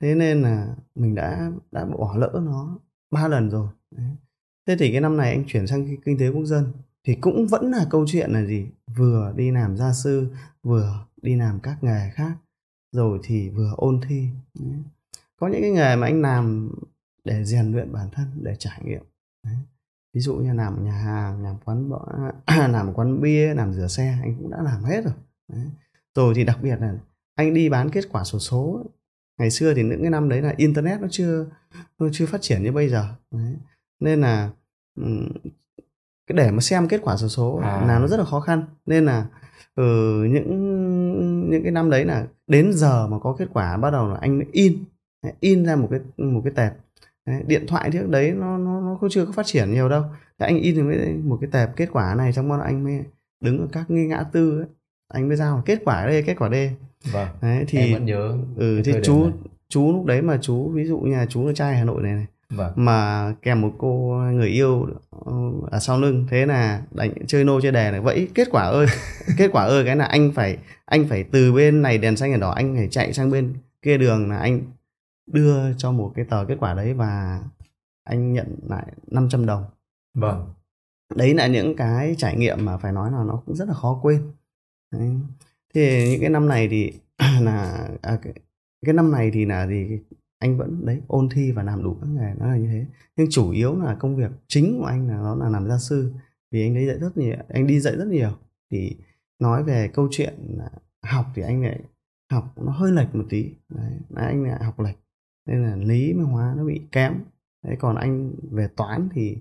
[0.00, 2.78] thế nên là mình đã đã bỏ lỡ nó
[3.10, 4.06] ba lần rồi đấy.
[4.66, 6.72] thế thì cái năm này anh chuyển sang kinh tế quốc dân
[7.04, 10.28] thì cũng vẫn là câu chuyện là gì vừa đi làm gia sư
[10.62, 12.32] vừa đi làm các nghề khác
[12.94, 14.78] rồi thì vừa ôn thi đấy.
[15.36, 16.70] có những cái nghề mà anh làm
[17.24, 19.02] để rèn luyện bản thân để trải nghiệm
[19.44, 19.56] đấy.
[20.14, 21.90] ví dụ như làm nhà hàng làm quán
[22.72, 25.14] làm quán bia làm rửa xe anh cũng đã làm hết rồi
[25.48, 25.66] đấy.
[26.14, 26.94] rồi thì đặc biệt là
[27.34, 28.90] anh đi bán kết quả sổ số, số
[29.38, 31.46] ngày xưa thì những cái năm đấy là internet nó chưa
[31.98, 33.56] nó chưa phát triển như bây giờ đấy.
[34.00, 34.50] nên là
[36.26, 37.86] cái để mà xem kết quả sổ số, số à.
[37.86, 39.26] là nó rất là khó khăn nên là
[39.74, 39.84] ừ,
[40.24, 44.16] những những cái năm đấy là đến giờ mà có kết quả bắt đầu là
[44.20, 44.84] anh mới in.
[45.40, 46.72] In ra một cái một cái tệp.
[47.26, 50.02] Đấy, điện thoại trước đấy nó nó nó cũng chưa có phát triển nhiều đâu.
[50.38, 53.00] Thế anh in mới một cái tệp kết quả này xong rồi anh mới
[53.40, 54.66] đứng ở các nghi ngã tư ấy.
[55.08, 56.70] anh mới giao kết quả đây kết quả đây
[57.12, 57.28] vâng.
[57.42, 59.30] Đấy thì em vẫn nhớ ừ thì chú
[59.68, 62.12] chú lúc đấy mà chú ví dụ như là chú ở trai hà nội này
[62.12, 62.72] này vâng.
[62.76, 65.32] mà kèm một cô người yêu ờ,
[65.70, 68.86] ở sau lưng thế là đánh chơi nô chơi đè này vậy kết quả ơi
[69.38, 72.40] kết quả ơi cái là anh phải anh phải từ bên này đèn xanh đèn
[72.40, 74.62] đỏ anh phải chạy sang bên kia đường là anh
[75.26, 77.40] đưa cho một cái tờ kết quả đấy và
[78.04, 79.64] anh nhận lại 500 đồng
[80.14, 80.46] vâng
[81.14, 83.98] đấy là những cái trải nghiệm mà phải nói là nó cũng rất là khó
[84.02, 84.22] quên
[84.90, 85.10] đấy.
[85.74, 86.92] thì những cái năm này thì
[87.40, 88.32] là à, cái,
[88.86, 89.98] cái năm này thì là gì
[90.38, 92.86] anh vẫn đấy ôn thi và làm đủ các nghề nó là như thế.
[93.16, 96.12] Nhưng chủ yếu là công việc chính của anh là nó là làm gia sư
[96.50, 98.30] vì anh đấy dạy rất nhiều anh đi dạy rất nhiều.
[98.70, 98.96] Thì
[99.38, 100.70] nói về câu chuyện là
[101.02, 101.80] học thì anh lại
[102.30, 104.96] học nó hơi lệch một tí đấy, anh lại học lệch.
[105.46, 107.14] Nên là lý với hóa nó bị kém.
[107.64, 109.36] Đấy còn anh về toán thì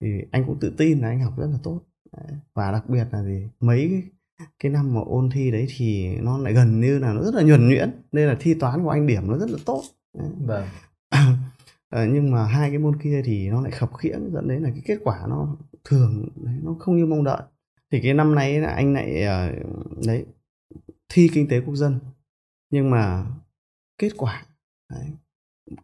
[0.00, 1.80] thì anh cũng tự tin là anh học rất là tốt
[2.16, 2.36] đấy.
[2.54, 4.02] và đặc biệt là gì mấy
[4.58, 7.42] cái năm mà ôn thi đấy thì nó lại gần như là nó rất là
[7.42, 7.90] nhuần nhuyễn.
[8.12, 9.82] Nên là thi toán của anh điểm nó rất là tốt
[10.46, 10.68] vâng.
[11.08, 11.36] À,
[12.12, 14.82] nhưng mà hai cái môn kia thì nó lại khập khiễng dẫn đến là cái
[14.84, 16.28] kết quả nó thường
[16.62, 17.42] nó không như mong đợi.
[17.90, 19.52] Thì cái năm nay là anh lại ờ,
[20.06, 20.26] đấy
[21.08, 22.00] thi kinh tế quốc dân.
[22.70, 23.26] Nhưng mà
[23.98, 24.46] kết quả
[24.90, 25.10] đấy,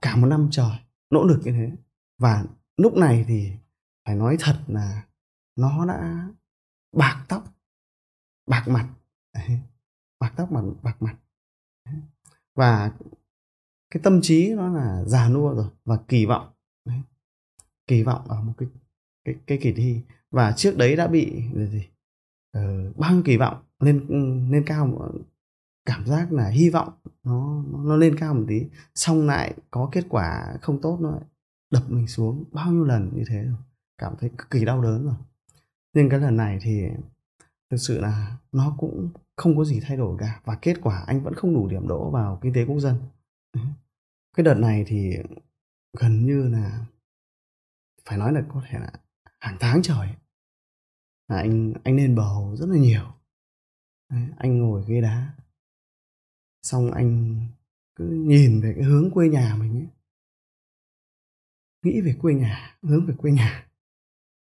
[0.02, 0.78] cả một năm trời
[1.10, 1.70] nỗ lực như thế.
[2.18, 2.44] Và
[2.76, 3.52] lúc này thì
[4.04, 5.02] phải nói thật là
[5.56, 6.28] nó đã
[6.96, 7.44] bạc tóc
[8.46, 8.88] bạc mặt.
[10.20, 11.16] Bạc tóc bạc bạc mặt.
[12.54, 12.92] Và
[13.90, 16.48] cái tâm trí nó là già nua rồi và kỳ vọng.
[16.84, 17.00] Đấy.
[17.86, 18.68] kỳ vọng ở một cái
[19.24, 20.00] cái cái kỳ thi.
[20.30, 21.88] Và trước đấy đã bị gì
[22.52, 24.06] ờ, bao nhiêu kỳ vọng lên
[24.50, 25.12] lên cao
[25.84, 26.92] cảm giác là hy vọng
[27.24, 28.64] nó nó lên cao một tí.
[28.94, 31.18] Xong lại có kết quả không tốt nó
[31.70, 33.58] đập mình xuống bao nhiêu lần như thế rồi
[33.98, 35.14] cảm thấy cực kỳ đau đớn rồi.
[35.94, 36.82] Nhưng cái lần này thì
[37.70, 41.22] thực sự là nó cũng không có gì thay đổi cả và kết quả anh
[41.22, 42.96] vẫn không đủ điểm đỗ vào kinh tế quốc dân
[44.36, 45.12] cái đợt này thì
[45.92, 46.86] gần như là
[48.04, 48.92] phải nói là có thể là
[49.40, 50.08] hàng tháng trời
[51.28, 53.12] là anh anh lên bầu rất là nhiều.
[54.10, 55.34] Đấy, anh ngồi ghế đá.
[56.62, 57.40] Xong anh
[57.94, 59.88] cứ nhìn về cái hướng quê nhà mình ấy.
[61.82, 63.68] Nghĩ về quê nhà hướng về quê nhà.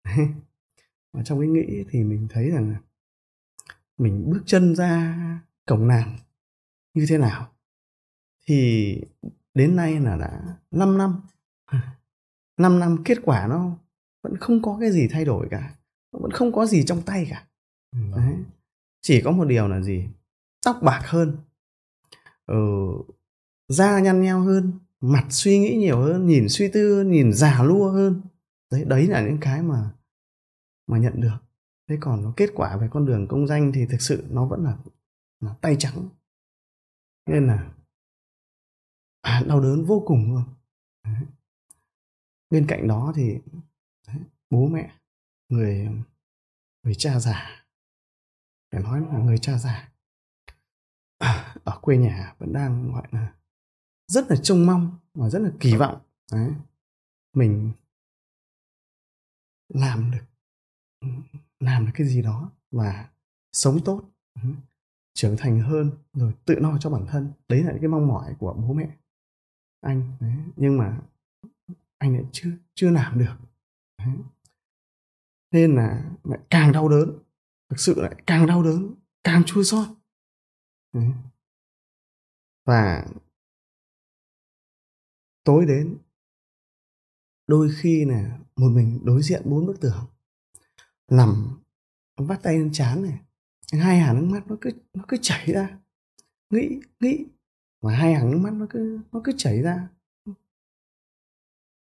[1.12, 2.74] Và trong cái nghĩ thì mình thấy rằng
[3.98, 5.14] mình bước chân ra
[5.66, 6.18] cổng làng
[6.94, 7.57] như thế nào?
[8.48, 9.00] Thì
[9.54, 11.20] đến nay là đã 5 năm.
[12.56, 13.76] 5 năm kết quả nó
[14.22, 15.74] vẫn không có cái gì thay đổi cả.
[16.12, 17.46] Nó vẫn không có gì trong tay cả.
[17.92, 18.12] Vâng.
[18.16, 18.34] Đấy.
[19.00, 20.08] chỉ có một điều là gì?
[20.64, 21.36] Tóc bạc hơn.
[22.46, 22.56] Ừ,
[23.68, 27.62] da nhăn nheo hơn mặt suy nghĩ nhiều hơn nhìn suy tư hơn nhìn già
[27.62, 28.20] lua hơn.
[28.70, 29.90] Đấy đấy là những cái mà
[30.86, 31.38] mà nhận được.
[31.88, 34.64] Thế còn nó kết quả về con đường công danh thì thực sự nó vẫn
[34.64, 34.76] là,
[35.40, 36.08] là tay trắng.
[37.26, 37.72] Nên là
[39.20, 40.44] À, đau đớn vô cùng luôn.
[41.04, 41.26] Đấy.
[42.50, 43.38] bên cạnh đó thì
[44.06, 44.16] đấy,
[44.50, 44.98] bố mẹ
[45.48, 45.88] người
[46.82, 47.64] người cha già
[48.70, 49.88] phải nói là người cha già
[51.64, 53.34] ở quê nhà vẫn đang gọi là
[54.06, 56.00] rất là trông mong và rất là kỳ vọng.
[56.32, 56.52] Đấy.
[57.34, 57.72] Mình
[59.68, 60.24] làm được
[61.60, 63.08] làm được cái gì đó và
[63.52, 64.02] sống tốt
[64.34, 64.48] ừ,
[65.14, 67.32] trưởng thành hơn rồi tự lo cho bản thân.
[67.48, 68.96] Đấy là những cái mong mỏi của bố mẹ
[69.80, 70.32] anh, đấy.
[70.56, 71.00] nhưng mà
[71.98, 73.34] anh lại chưa chưa làm được
[73.98, 74.16] đấy.
[75.50, 77.18] nên là lại càng đau đớn,
[77.68, 79.88] thực sự lại càng đau đớn, càng chua xót
[82.64, 83.06] và
[85.44, 85.98] tối đến,
[87.46, 90.06] đôi khi là một mình đối diện bốn bức tường,
[91.10, 91.60] nằm,
[92.16, 93.18] vắt tay lên chán này,
[93.72, 95.78] hai hàng nước mắt nó cứ nó cứ chảy ra
[96.50, 97.26] nghĩ nghĩ
[97.80, 99.88] và hai hàng nước mắt nó cứ nó cứ chảy ra.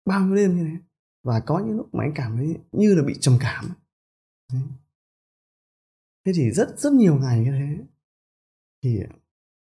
[0.05, 0.77] Bao nhiêu đêm như thế.
[1.23, 3.75] Và có những lúc mà anh cảm thấy như là bị trầm cảm
[6.25, 7.85] thế thì rất rất nhiều ngày như thế,
[8.83, 9.01] thì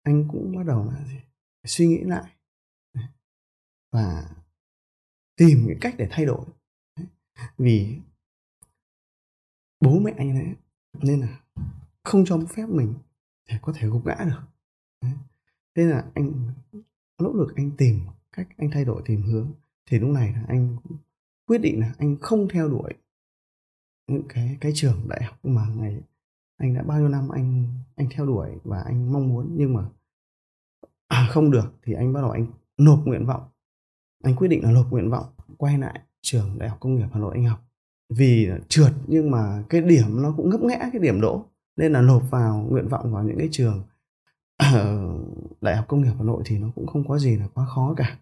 [0.03, 1.21] anh cũng bắt đầu là gì?
[1.65, 2.37] Suy nghĩ lại.
[3.93, 4.35] Và
[5.37, 6.47] tìm cái cách để thay đổi.
[7.59, 8.01] Vì
[9.81, 10.55] bố mẹ anh ấy,
[10.93, 11.41] nên là
[12.05, 12.95] không cho phép mình
[13.49, 14.43] để có thể gục ngã được
[15.77, 16.33] thế là anh
[17.19, 18.01] nỗ lực anh tìm
[18.33, 19.53] cách anh thay đổi tìm hướng
[19.91, 20.77] thì lúc này là anh
[21.47, 22.93] quyết định là anh không theo đuổi
[24.07, 26.03] những cái cái trường đại học mà ngày
[26.57, 27.67] anh đã bao nhiêu năm anh
[27.97, 29.51] anh theo đuổi và anh mong muốn.
[29.57, 29.83] Nhưng mà
[31.09, 32.47] à, không được thì anh bắt đầu anh
[32.79, 33.43] nộp nguyện vọng.
[34.25, 37.21] Anh quyết định là nộp nguyện vọng quay lại trường đại học công nghiệp hà
[37.21, 37.61] nội anh học.
[38.09, 41.45] Vì trượt nhưng mà cái điểm nó cũng ngấp nghẽ cái điểm đỗ
[41.77, 43.83] nên là nộp vào nguyện vọng vào những cái trường
[44.57, 45.15] ờ,
[45.63, 47.95] đại học công nghiệp hà nội thì nó cũng không có gì là quá khó
[47.97, 48.19] cả.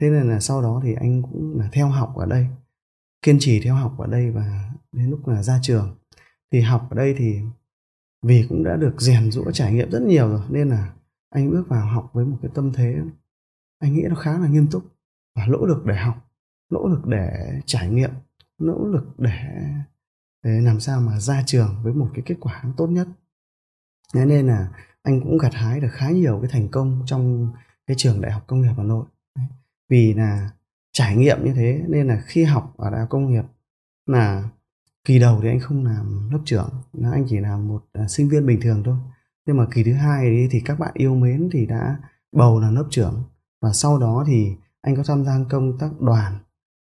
[0.00, 2.46] Thế nên là sau đó thì anh cũng là theo học ở đây
[3.22, 5.96] kiên trì theo học ở đây và đến lúc là ra trường.
[6.52, 7.40] Thì học ở đây thì
[8.22, 10.92] vì cũng đã được rèn rũa trải nghiệm rất nhiều rồi nên là
[11.30, 12.96] anh bước vào học với một cái tâm thế
[13.78, 14.84] anh nghĩ nó khá là nghiêm túc
[15.34, 16.30] và nỗ lực để học
[16.70, 17.30] nỗ lực để
[17.66, 18.10] trải nghiệm
[18.58, 19.38] nỗ lực để,
[20.42, 23.08] để làm sao mà ra trường với một cái kết quả tốt nhất.
[24.14, 24.68] Thế nên là
[25.08, 27.52] anh cũng gặt hái được khá nhiều cái thành công trong
[27.86, 29.06] cái trường đại học công nghiệp hà nội.
[29.88, 30.50] Vì là
[30.92, 33.44] trải nghiệm như thế nên là khi học ở đại học công nghiệp
[34.06, 34.48] là
[35.04, 36.70] kỳ đầu thì anh không làm lớp trưởng
[37.12, 38.96] anh chỉ làm một à, sinh viên bình thường thôi.
[39.46, 41.96] Nhưng mà kỳ thứ hai thì các bạn yêu mến thì đã
[42.32, 43.22] bầu là lớp trưởng.
[43.60, 46.38] Và sau đó thì anh có tham gia công tác đoàn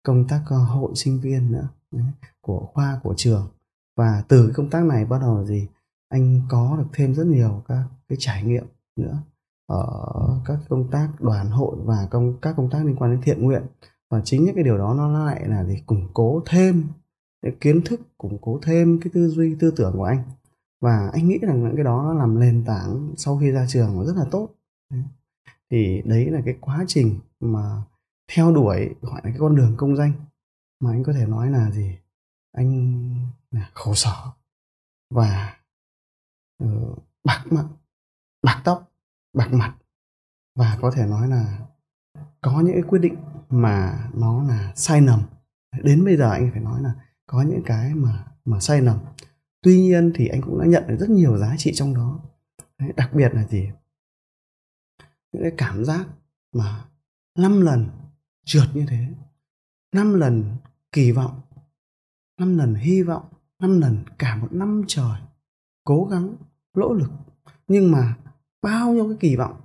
[0.02, 2.06] công tác ờ, hội sinh viên nữa đấy,
[2.40, 3.48] của khoa của trường.
[3.96, 5.68] Và từ cái công tác này bắt đầu là gì
[6.08, 9.18] anh có được thêm rất nhiều các cái trải nghiệm nữa
[9.66, 13.42] ở các công tác đoàn hội và công, các công tác liên quan đến thiện
[13.42, 13.62] nguyện.
[14.10, 16.88] Và chính những cái điều đó nó lại là để củng cố thêm
[17.42, 20.22] cái kiến thức, củng cố thêm cái tư duy, tư tưởng của anh.
[20.80, 23.96] Và anh nghĩ rằng những cái đó nó làm nền tảng sau khi ra trường
[23.96, 24.48] nó rất là tốt.
[25.70, 27.82] Thì đấy là cái quá trình mà
[28.32, 30.12] theo đuổi, gọi là cái con đường công danh.
[30.80, 31.98] Mà anh có thể nói là gì?
[32.52, 33.04] Anh
[33.50, 34.14] là khổ sở.
[35.10, 35.56] Và
[36.58, 36.94] Ờ,
[37.24, 37.66] bạc mặt
[38.42, 38.92] bạc tóc
[39.32, 39.76] bạc mặt.
[40.54, 41.58] Và có thể nói là
[42.40, 43.16] có những cái quyết định
[43.48, 45.22] mà nó là sai lầm.
[45.82, 46.94] Đến bây giờ anh phải nói là
[47.26, 48.98] có những cái mà mà sai lầm.
[49.62, 52.20] Tuy nhiên thì anh cũng đã nhận được rất nhiều giá trị trong đó.
[52.78, 53.70] Đấy, đặc biệt là gì?
[55.32, 56.06] Những cái cảm giác
[56.52, 56.84] mà
[57.38, 57.88] năm lần
[58.44, 59.06] trượt như thế
[59.92, 60.56] năm lần
[60.92, 61.40] kỳ vọng
[62.40, 63.28] năm lần hy vọng
[63.58, 65.20] năm lần cả một năm trời
[65.84, 66.34] cố gắng
[66.76, 67.10] lỗ lực.
[67.68, 68.16] Nhưng mà
[68.62, 69.60] bao nhiêu cái kỳ vọng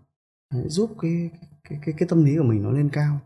[0.53, 1.29] đấy, giúp cái
[1.63, 3.19] cái, cái cái tâm lý của mình nó lên cao.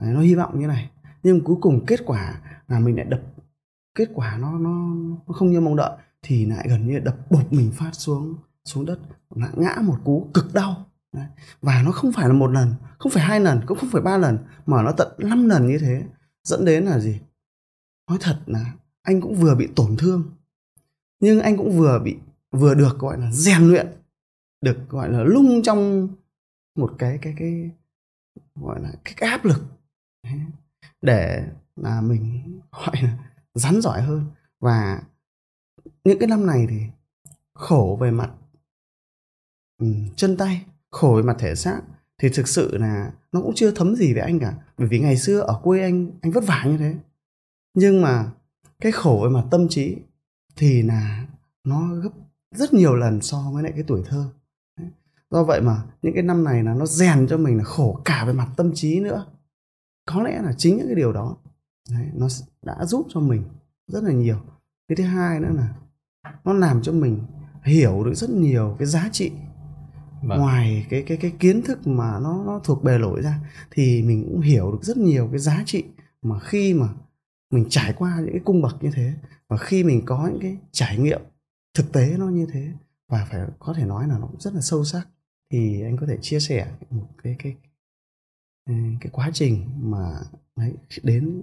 [0.00, 0.90] Đấy, nó hy vọng như này.
[1.22, 3.20] Nhưng cuối cùng kết quả là mình lại đập
[3.94, 4.94] kết quả nó nó,
[5.26, 8.86] nó không như mong đợi thì lại gần như đập bột mình phát xuống xuống
[8.86, 8.98] đất
[9.30, 10.86] lại ngã một cú cực đau.
[11.12, 11.26] Đấy.
[11.62, 14.16] và nó không phải là một lần không phải hai lần cũng không phải ba
[14.16, 16.02] lần mà nó tận năm lần như thế.
[16.44, 17.20] Dẫn đến là gì?
[18.08, 20.24] Nói thật là anh cũng vừa bị tổn thương
[21.20, 22.16] nhưng anh cũng vừa bị
[22.52, 23.86] vừa được gọi là rèn luyện,
[24.60, 26.08] được gọi là lung trong
[26.76, 27.70] một cái cái cái
[28.54, 29.62] gọi là cái áp lực.
[31.02, 33.18] Để là mình gọi là
[33.54, 34.24] rắn giỏi hơn.
[34.60, 35.02] Và
[36.04, 36.80] những cái năm này thì
[37.54, 38.30] khổ về mặt
[40.16, 41.80] chân tay, khổ về mặt thể xác
[42.18, 44.54] thì thực sự là nó cũng chưa thấm gì với anh cả.
[44.78, 46.94] Bởi vì ngày xưa ở quê anh anh vất vả như thế.
[47.74, 48.32] Nhưng mà
[48.80, 49.96] cái khổ về mặt tâm trí
[50.56, 51.26] thì là
[51.64, 52.10] nó gấp
[52.52, 54.30] rất nhiều lần so với lại cái tuổi thơ.
[55.30, 58.24] Do vậy mà những cái năm này là nó rèn cho mình là khổ cả
[58.24, 59.26] về mặt tâm trí nữa.
[60.06, 61.36] Có lẽ là chính những cái điều đó
[61.90, 62.28] đấy, nó
[62.62, 63.44] đã giúp cho mình
[63.86, 64.36] rất là nhiều.
[64.88, 65.74] Cái thứ hai nữa là
[66.44, 67.20] nó làm cho mình
[67.64, 69.30] hiểu được rất nhiều cái giá trị
[70.22, 70.38] vâng.
[70.38, 73.38] ngoài cái cái cái kiến thức mà nó nó thuộc bề nổi ra
[73.70, 75.84] thì mình cũng hiểu được rất nhiều cái giá trị
[76.22, 76.88] mà khi mà
[77.50, 79.12] mình trải qua những cái cung bậc như thế
[79.48, 81.20] và khi mình có những cái trải nghiệm
[81.74, 82.68] thực tế nó như thế
[83.08, 85.08] và phải có thể nói là nó cũng rất là sâu sắc
[85.50, 87.54] thì anh có thể chia sẻ một cái cái
[88.68, 90.20] ừ, cái quá trình mà
[90.56, 91.42] đấy đến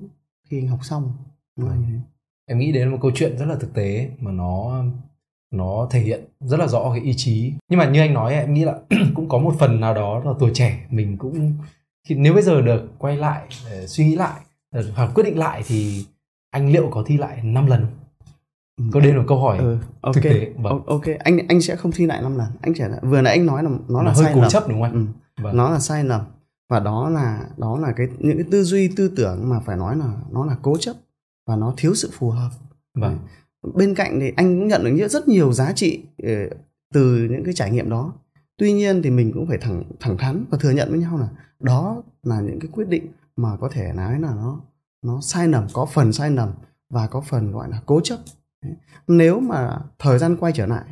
[0.49, 1.13] khi anh học xong
[1.55, 1.99] nó là như thế.
[2.45, 4.83] em nghĩ đến một câu chuyện rất là thực tế mà nó
[5.51, 8.53] nó thể hiện rất là rõ cái ý chí nhưng mà như anh nói em
[8.53, 8.79] nghĩ là
[9.15, 11.53] cũng có một phần nào đó là tuổi trẻ mình cũng
[12.09, 13.47] nếu bây giờ được quay lại
[13.87, 14.41] suy nghĩ lại
[14.95, 16.05] hoặc quyết định lại thì
[16.49, 17.98] anh liệu có thi lại 5 lần không?
[18.91, 20.15] Có đây là một câu hỏi ừ, ok.
[20.15, 20.51] thực tế.
[20.57, 20.81] Vâng.
[20.85, 21.03] Ok.
[21.19, 22.47] Anh anh sẽ không thi lại năm lần.
[22.61, 24.49] Anh sẽ vừa nãy anh nói là nó là hơi sai cố lầm.
[24.49, 24.93] chấp đúng không anh?
[24.93, 25.43] Ừ.
[25.43, 25.57] Vâng.
[25.57, 26.21] nó là sai lầm.
[26.69, 29.97] Và đó là đó là cái những cái tư duy tư tưởng mà phải nói
[29.97, 30.95] là nó là cố chấp
[31.47, 32.49] và nó thiếu sự phù hợp.
[32.95, 33.17] Vâng.
[33.73, 36.33] Bên cạnh thì anh cũng nhận được rất nhiều giá trị ờ,
[36.93, 38.13] từ những cái trải nghiệm đó.
[38.57, 41.27] Tuy nhiên thì mình cũng phải thẳng thẳng thắn và thừa nhận với nhau là
[41.59, 44.59] đó là những cái quyết định mà có thể nói là nó
[45.01, 46.49] nó sai lầm có phần sai lầm
[46.89, 48.17] và có phần gọi là cố chấp.
[49.07, 50.85] Nếu mà thời gian quay trở lại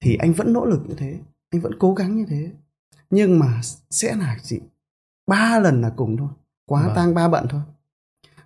[0.00, 1.18] thì anh vẫn nỗ lực như thế
[1.50, 2.50] anh vẫn cố gắng như thế
[3.10, 4.60] nhưng mà sẽ là gì?
[5.26, 6.28] Ba lần là cùng thôi
[6.66, 6.96] quá Vâng.
[6.96, 7.60] tang ba bận thôi.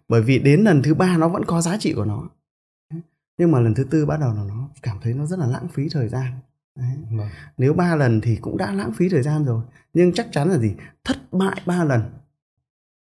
[0.09, 2.29] Bởi vì đến lần thứ ba nó vẫn có giá trị của nó.
[3.39, 5.69] Nhưng mà lần thứ tư bắt đầu là nó cảm thấy nó rất là lãng
[5.69, 6.33] phí thời gian.
[6.79, 6.97] Đấy.
[7.11, 7.29] vâng.
[7.57, 9.63] Nếu ba lần thì cũng đã lãng phí thời gian rồi
[9.95, 10.75] nhưng chắc chắn là gì?
[11.05, 12.03] Thất bại ba lần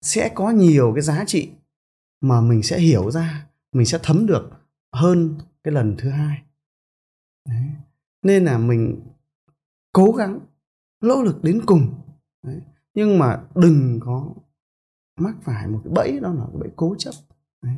[0.03, 1.51] sẽ có nhiều cái giá trị
[2.21, 4.51] mà mình sẽ hiểu ra mình sẽ thấm được
[4.93, 6.43] hơn cái lần thứ hai
[7.49, 7.65] Đấy.
[8.23, 9.01] nên là mình
[9.93, 10.41] cố gắng,
[11.01, 11.95] nỗ lực đến cùng
[12.43, 12.61] Đấy.
[12.95, 14.35] nhưng mà đừng có
[15.21, 17.15] mắc phải một cái bẫy, đó là cái bẫy cố chấp
[17.63, 17.77] Đấy.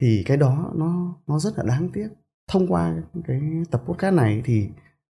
[0.00, 2.08] thì cái đó nó nó rất là đáng tiếc
[2.48, 4.68] thông qua cái tập podcast này thì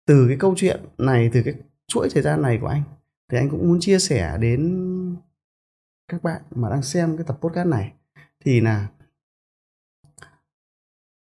[0.07, 1.55] từ cái câu chuyện này, từ cái
[1.87, 2.83] chuỗi thời gian này của anh,
[3.29, 5.17] thì anh cũng muốn chia sẻ đến
[6.09, 7.93] các bạn mà đang xem cái tập podcast này
[8.45, 8.89] thì là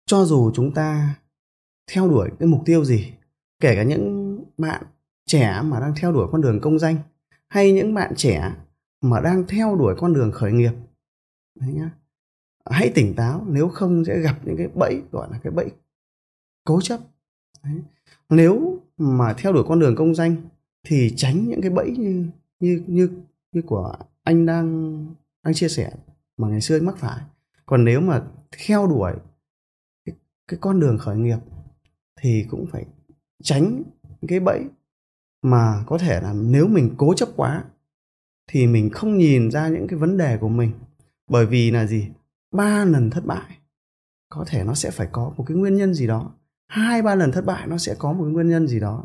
[0.08, 1.16] cho dù chúng ta
[1.92, 3.14] theo đuổi cái mục tiêu gì,
[3.60, 4.84] kể cả những bạn
[5.26, 6.98] trẻ mà đang theo đuổi con đường công danh,
[7.48, 8.54] hay những bạn trẻ
[9.02, 10.72] mà đang theo đuổi con đường khởi nghiệp,
[11.60, 11.90] đấy nhá,
[12.66, 15.72] hãy tỉnh táo nếu không sẽ gặp những cái bẫy, gọi là cái bẫy
[16.64, 17.00] cố chấp,
[17.64, 17.82] đấy.
[18.30, 20.36] nếu mà theo đuổi con đường công danh
[20.84, 22.26] thì tránh những cái bẫy như
[22.60, 23.10] như như
[23.52, 24.98] như của anh đang
[25.44, 25.92] đang chia sẻ
[26.38, 27.22] mà ngày xưa anh mắc phải
[27.66, 28.24] còn nếu mà
[28.58, 29.14] theo đuổi
[30.48, 31.38] cái, con đường khởi nghiệp
[32.22, 32.86] thì cũng phải
[33.44, 33.84] tránh
[34.28, 34.66] cái bẫy
[35.42, 37.64] mà có thể là nếu mình cố chấp quá
[38.48, 40.72] thì mình không nhìn ra những cái vấn đề của mình.
[41.30, 42.08] Bởi vì là gì?
[42.52, 43.58] Ba lần thất bại
[44.30, 46.32] có thể nó sẽ phải có một cái nguyên nhân gì đó.
[46.68, 49.04] Hai ba lần thất bại nó sẽ có một cái nguyên nhân gì đó.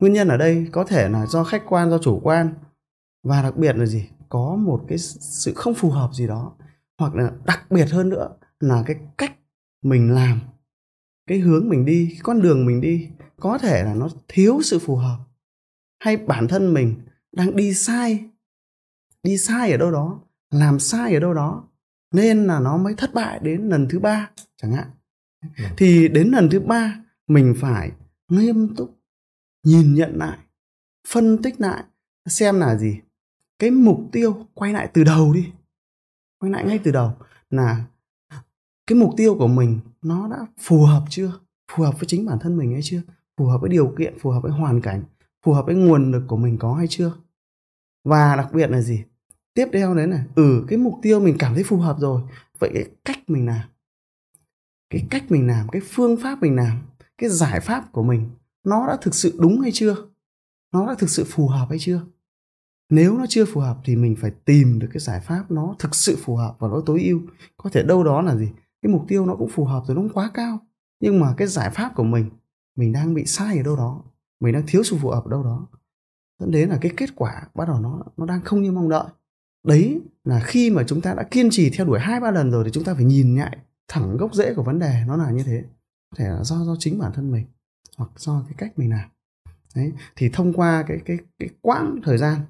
[0.00, 2.54] Nguyên nhân ở đây có thể là do khách quan do chủ quan.
[3.22, 4.08] Và đặc biệt là gì?
[4.28, 6.52] Có một cái sự không phù hợp gì đó.
[6.98, 8.28] Hoặc là đặc biệt hơn nữa
[8.60, 9.32] là cái cách
[9.82, 10.40] mình làm
[11.28, 13.08] cái hướng mình đi cái con đường mình đi
[13.40, 15.18] có thể là nó thiếu sự phù hợp.
[16.00, 16.94] Hay bản thân mình
[17.32, 18.24] đang đi sai
[19.22, 20.20] đi sai ở đâu đó
[20.50, 21.68] làm sai ở đâu đó
[22.12, 24.90] nên là nó mới thất bại đến lần thứ ba chẳng hạn.
[25.42, 25.72] Vâng.
[25.76, 27.92] thì đến lần thứ ba mình phải
[28.28, 28.98] nghiêm túc
[29.64, 30.38] nhìn nhận lại
[31.08, 31.84] phân tích lại
[32.26, 33.00] xem là gì?
[33.58, 35.52] Cái mục tiêu quay lại từ đầu đi.
[36.38, 37.12] Quay lại ngay từ đầu
[37.50, 37.84] là
[38.88, 41.32] cái mục tiêu của mình nó đã phù hợp chưa?
[41.72, 43.00] Phù hợp với chính bản thân mình hay chưa?
[43.36, 45.02] Phù hợp với điều kiện, phù hợp với hoàn cảnh,
[45.44, 47.12] phù hợp với nguồn lực của mình có hay chưa?
[48.04, 49.04] Và đặc biệt là gì?
[49.54, 52.22] Tiếp theo đấy là ừ cái mục tiêu mình cảm thấy phù hợp rồi.
[52.58, 53.68] Vậy cái cách mình làm,
[54.90, 56.78] cái cách mình làm, cái phương pháp mình làm,
[57.18, 58.30] cái giải pháp của mình
[58.64, 59.96] nó đã thực sự đúng hay chưa?
[60.72, 62.00] Nó đã thực sự phù hợp hay chưa?
[62.90, 65.94] Nếu nó chưa phù hợp thì mình phải tìm được cái giải pháp nó thực
[65.94, 67.20] sự phù hợp và nó tối ưu.
[67.56, 68.48] Có thể đâu đó là gì?
[68.82, 70.58] Cái mục tiêu nó cũng phù hợp rồi, nó cũng quá cao.
[71.00, 72.30] Nhưng mà cái giải pháp của mình
[72.76, 74.02] mình đang bị sai ở đâu đó,
[74.40, 75.66] mình đang thiếu sự phù hợp ở đâu đó,
[76.38, 79.04] dẫn đến là cái kết quả bắt đầu nó nó đang không như mong đợi.
[79.66, 82.64] Đấy là khi mà chúng ta đã kiên trì theo đuổi hai, ba lần rồi
[82.64, 83.58] thì chúng ta phải nhìn lại
[83.88, 85.64] thẳng gốc rễ của vấn đề nó là như thế.
[86.10, 87.46] Có thể là do do chính bản thân mình
[87.96, 89.10] hoặc do cái cách mình làm.
[89.74, 92.40] Đấy, thì thông qua cái cái cái quãng thời gian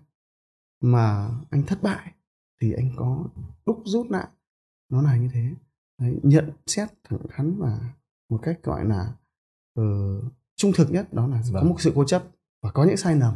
[0.80, 2.12] mà anh thất bại
[2.60, 3.24] thì anh có
[3.66, 4.26] đúc rút lại,
[4.88, 5.50] nó là như thế
[5.98, 7.80] đấy, nhận xét thẳng thắn và
[8.28, 9.12] một cách gọi là
[9.74, 9.84] ờ,
[10.56, 11.68] trung thực nhất đó là có Vâng.
[11.68, 12.22] một sự cố chấp
[12.62, 13.34] và có những sai lầm.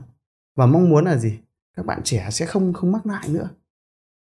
[0.57, 1.39] Và mong muốn là gì?
[1.77, 3.51] Các bạn trẻ sẽ không không mắc lại nữa.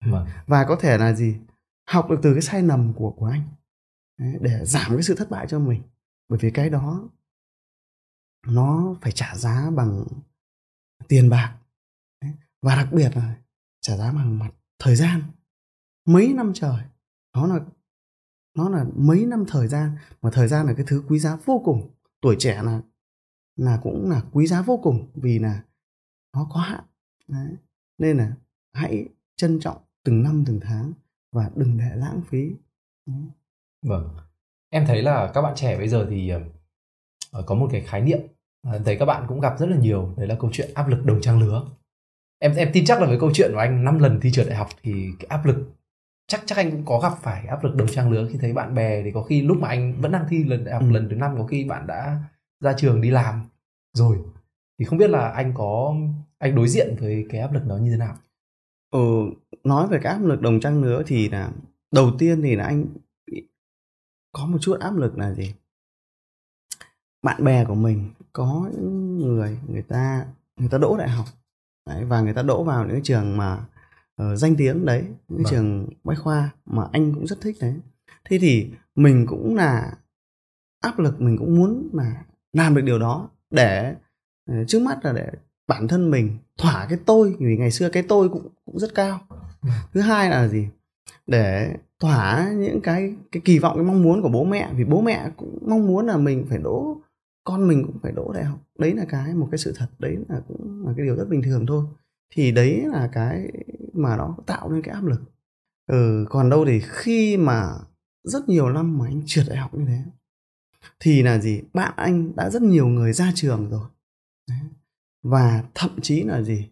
[0.05, 0.27] Vâng.
[0.47, 1.37] và có thể là gì?
[1.89, 3.41] Học được từ cái sai lầm của của anh.
[4.19, 5.81] Đấy, để giảm cái sự thất bại cho mình.
[6.29, 7.09] Bởi vì cái đó
[8.47, 10.05] nó phải trả giá bằng
[11.07, 11.57] tiền bạc.
[12.21, 12.31] Đấy.
[12.61, 13.35] và đặc biệt là
[13.81, 15.21] trả giá bằng mặt thời gian.
[16.05, 16.83] Mấy năm trời
[17.33, 17.59] nó là
[18.57, 21.61] nó là mấy năm thời gian, mà thời gian là cái thứ quý giá vô
[21.65, 21.89] cùng.
[22.21, 22.81] Tuổi trẻ là
[23.55, 25.63] là cũng là quý giá vô cùng vì là
[26.33, 26.83] nó có hạn.
[27.27, 27.55] Đấy.
[27.97, 28.33] nên là
[28.73, 30.93] hãy trân trọng từng năm, từng tháng
[31.31, 32.51] và đừng để lãng phí.
[33.81, 34.09] Vâng.
[34.69, 36.41] Em thấy là các bạn trẻ bây giờ thì ờ,
[37.31, 38.19] ờ, có một cái khái niệm
[38.67, 40.13] ờ, thấy các bạn cũng gặp rất là nhiều.
[40.17, 41.65] Đấy là câu chuyện áp lực đồng trang lứa.
[42.39, 44.57] Em em tin chắc là với câu chuyện của anh 5 lần thi trượt đại
[44.57, 45.71] học thì cái áp lực
[46.27, 48.75] chắc chắc anh cũng có gặp phải áp lực đồng trang lứa khi thấy bạn
[48.75, 50.91] bè thì có khi lúc mà anh vẫn đang thi lần đại học ừ.
[50.91, 52.19] lần thứ năm có khi bạn đã
[52.59, 53.41] ra trường đi làm
[53.93, 54.17] rồi.
[54.79, 55.95] Thì không biết là anh có
[56.37, 58.17] anh đối diện với cái áp lực đó như thế nào?
[58.91, 58.99] Ừ,
[59.63, 61.51] nói về cái áp lực đồng trang lứa thì là
[61.91, 62.85] đầu tiên thì là anh
[64.31, 65.53] có một chút áp lực là gì?
[67.21, 70.25] Bạn bè của mình có những người người ta
[70.57, 71.25] người ta đỗ đại học.
[71.85, 73.65] Đấy, và người ta đỗ vào những trường mà
[74.23, 75.51] uh, danh tiếng đấy những vâng.
[75.51, 77.73] trường bách khoa mà anh cũng rất thích đấy.
[78.29, 79.93] Thế thì mình cũng là
[80.81, 83.95] áp lực mình cũng muốn là làm được điều đó để
[84.51, 85.29] uh, trước mắt là để
[85.67, 89.19] bản thân mình thỏa cái tôi vì ngày xưa cái tôi cũng cũng rất cao.
[89.61, 89.71] Vâng.
[89.93, 90.67] thứ hai là gì?
[91.27, 95.01] Để thỏa những cái cái kỳ vọng cái mong muốn của bố mẹ vì bố
[95.01, 97.01] mẹ cũng mong muốn là mình phải đỗ
[97.43, 98.59] con mình cũng phải đỗ đại học.
[98.79, 101.41] Đấy là cái một cái sự thật đấy là cũng là cái điều rất bình
[101.41, 101.85] thường thôi
[102.29, 103.51] thì đấy là cái
[103.93, 105.21] mà nó tạo nên cái áp lực
[105.87, 107.69] ừ, còn đâu thì khi mà
[108.23, 110.03] rất nhiều năm mà anh trượt đại học như thế
[110.99, 113.87] thì là gì bạn anh đã rất nhiều người ra trường rồi
[114.49, 114.59] đấy.
[115.23, 116.69] và thậm chí là gì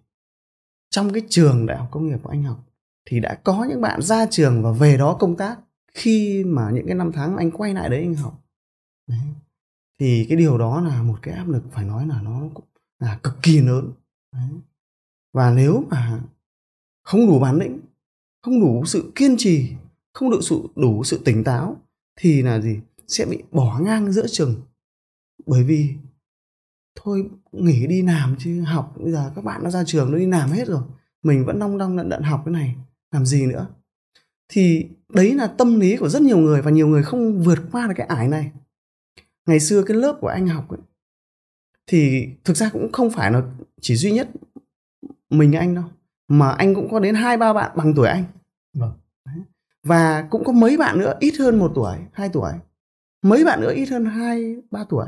[0.89, 2.65] trong cái trường đại học công nghiệp của anh học
[3.05, 5.59] thì đã có những bạn ra trường và về đó công tác
[5.93, 8.43] khi mà những cái năm tháng anh quay lại đấy anh học
[9.07, 9.19] đấy.
[9.99, 12.65] thì cái điều đó là một cái áp lực phải nói là nó cũng
[12.99, 13.91] là cực kỳ lớn
[14.33, 14.49] đấy
[15.35, 16.21] và nếu mà
[17.03, 17.79] không đủ bản lĩnh
[18.41, 19.71] không đủ sự kiên trì
[20.13, 21.81] không đủ sự đủ sự tỉnh táo
[22.15, 22.79] thì là gì?
[23.07, 24.55] Sẽ bị bỏ ngang giữa chừng.
[25.45, 25.93] Bởi vì
[26.95, 30.25] thôi nghỉ đi làm chứ học bây giờ các bạn đã ra trường nó đi
[30.25, 30.81] làm hết rồi
[31.23, 32.75] mình vẫn long đong lận đận học cái này
[33.11, 33.67] làm gì nữa?
[34.49, 37.87] Thì đấy là tâm lý của rất nhiều người và nhiều người không vượt qua
[37.87, 38.51] được cái ải này.
[39.45, 40.79] Ngày xưa cái lớp của anh học ấy,
[41.87, 43.41] thì thực ra cũng không phải là
[43.81, 44.29] chỉ duy nhất
[45.29, 45.83] mình anh đâu.
[46.27, 48.23] Mà anh cũng có đến hai ba bạn bằng tuổi anh.
[48.73, 48.91] Vâng.
[49.83, 52.51] và cũng có mấy bạn nữa ít hơn một tuổi hai tuổi.
[53.21, 55.07] Mấy bạn nữa ít hơn hai ba tuổi.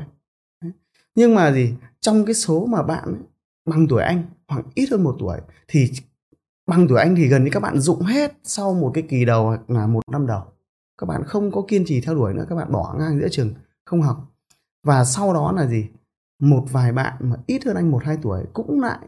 [1.15, 3.23] Nhưng mà gì trong cái số mà bạn
[3.65, 5.37] bằng tuổi anh hoặc ít hơn một tuổi
[5.67, 5.91] thì
[6.67, 9.45] bằng tuổi anh thì gần như các bạn dụng hết sau một cái kỳ đầu
[9.45, 10.43] hoặc là một năm đầu.
[10.97, 13.53] Các bạn không có kiên trì theo đuổi nữa các bạn bỏ ngang giữa trường
[13.85, 14.31] không học.
[14.83, 15.87] Và sau đó là gì?
[16.39, 18.99] Một vài bạn mà ít hơn anh một hai tuổi cũng lại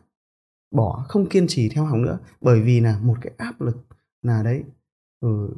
[0.71, 2.19] bỏ không kiên trì theo học nữa.
[2.41, 3.77] Bởi vì là một cái áp lực
[4.21, 4.63] là đấy
[5.19, 5.49] ừ,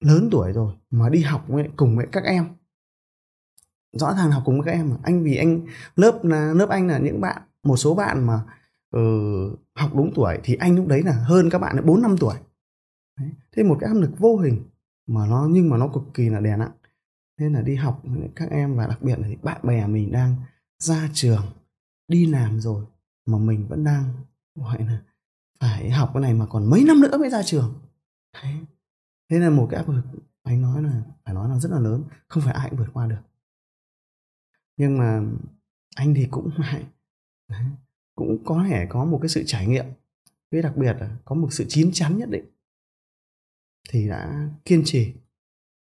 [0.00, 2.44] lớn tuổi rồi mà đi học với, cùng với các em.
[3.92, 4.96] Rõ ràng học cùng với các em mà.
[5.02, 5.66] Anh vì anh
[5.96, 8.44] lớp là lớp anh là những bạn một số bạn mà
[8.90, 9.00] ừ,
[9.74, 12.34] học đúng tuổi thì anh lúc đấy là hơn các bạn bốn năm tuổi.
[13.20, 13.30] Đấy.
[13.52, 14.62] thế một cái áp lực vô hình
[15.06, 16.72] mà nó nhưng mà nó cực kỳ là đè nặng.
[17.40, 20.34] Nên là đi học với các em và đặc biệt là bạn bè mình đang
[20.78, 21.46] ra trường
[22.08, 22.84] đi làm rồi
[23.28, 24.14] mà mình vẫn đang,
[24.54, 25.02] gọi là,
[25.60, 27.74] phải học cái này mà còn mấy năm nữa mới ra trường.
[28.32, 28.54] Đấy.
[29.30, 30.04] thế là một cái áp lực,
[30.42, 33.06] anh nói là, phải nói là rất là lớn, không phải ai cũng vượt qua
[33.06, 33.20] được.
[34.76, 35.22] Nhưng mà
[35.96, 36.84] anh thì cũng lại
[38.14, 39.86] cũng có thể có một cái sự trải nghiệm.
[40.50, 42.44] Với đặc biệt là có một sự chín chắn nhất định.
[43.88, 45.14] Thì đã kiên trì.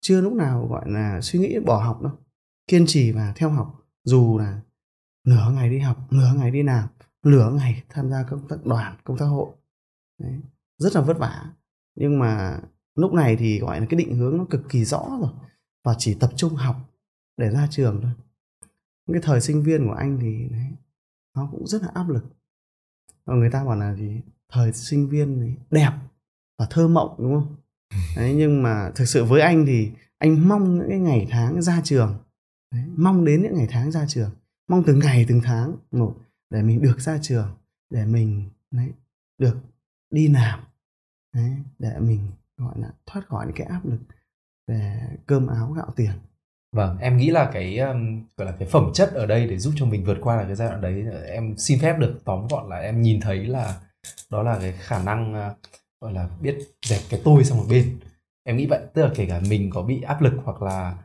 [0.01, 2.13] Chưa lúc nào, gọi là, suy nghĩ bỏ học đâu.
[2.67, 3.87] Kiên trì và theo học.
[4.03, 4.61] Dù là
[5.23, 6.89] nửa ngày đi học, nửa ngày đi làm
[7.23, 9.49] nửa ngày tham gia công tác đoàn công tác hội.
[10.19, 10.39] Đấy.
[10.77, 11.53] rất là vất vả.
[11.95, 12.59] Nhưng mà
[12.95, 15.31] lúc này thì gọi là cái định hướng nó cực kỳ rõ rồi
[15.83, 16.75] và chỉ tập trung học
[17.37, 18.11] để ra trường thôi.
[19.13, 20.71] Cái thời sinh viên của anh thì đấy,
[21.35, 22.25] nó cũng rất là áp lực.
[23.25, 24.21] Và người ta bảo là gì?
[24.49, 25.91] Thời sinh viên thì đẹp
[26.57, 27.55] và thơ mộng đúng không?
[28.15, 31.81] Đấy nhưng mà thực sự với anh thì anh mong những cái ngày tháng ra
[31.83, 32.17] trường.
[32.71, 34.31] Đấy, mong đến những ngày tháng ra trường
[34.71, 36.15] mong từng ngày từng tháng một
[36.51, 37.57] để mình được ra trường
[37.89, 38.91] để mình đấy,
[39.37, 39.57] được
[40.09, 40.59] đi làm
[41.33, 43.99] đấy, để mình gọi là thoát khỏi những cái áp lực
[44.67, 46.11] về cơm áo gạo tiền
[46.75, 49.73] Vâng, em nghĩ là cái um, gọi là cái phẩm chất ở đây để giúp
[49.75, 52.47] cho mình vượt qua là cái giai đoạn đấy ờ, em xin phép được tóm
[52.47, 53.79] gọn là em nhìn thấy là
[54.29, 55.57] đó là cái khả năng uh,
[56.01, 57.99] gọi là biết dẹp cái tôi sang một bên.
[58.43, 60.95] Em nghĩ vậy, tức là kể cả mình có bị áp lực hoặc là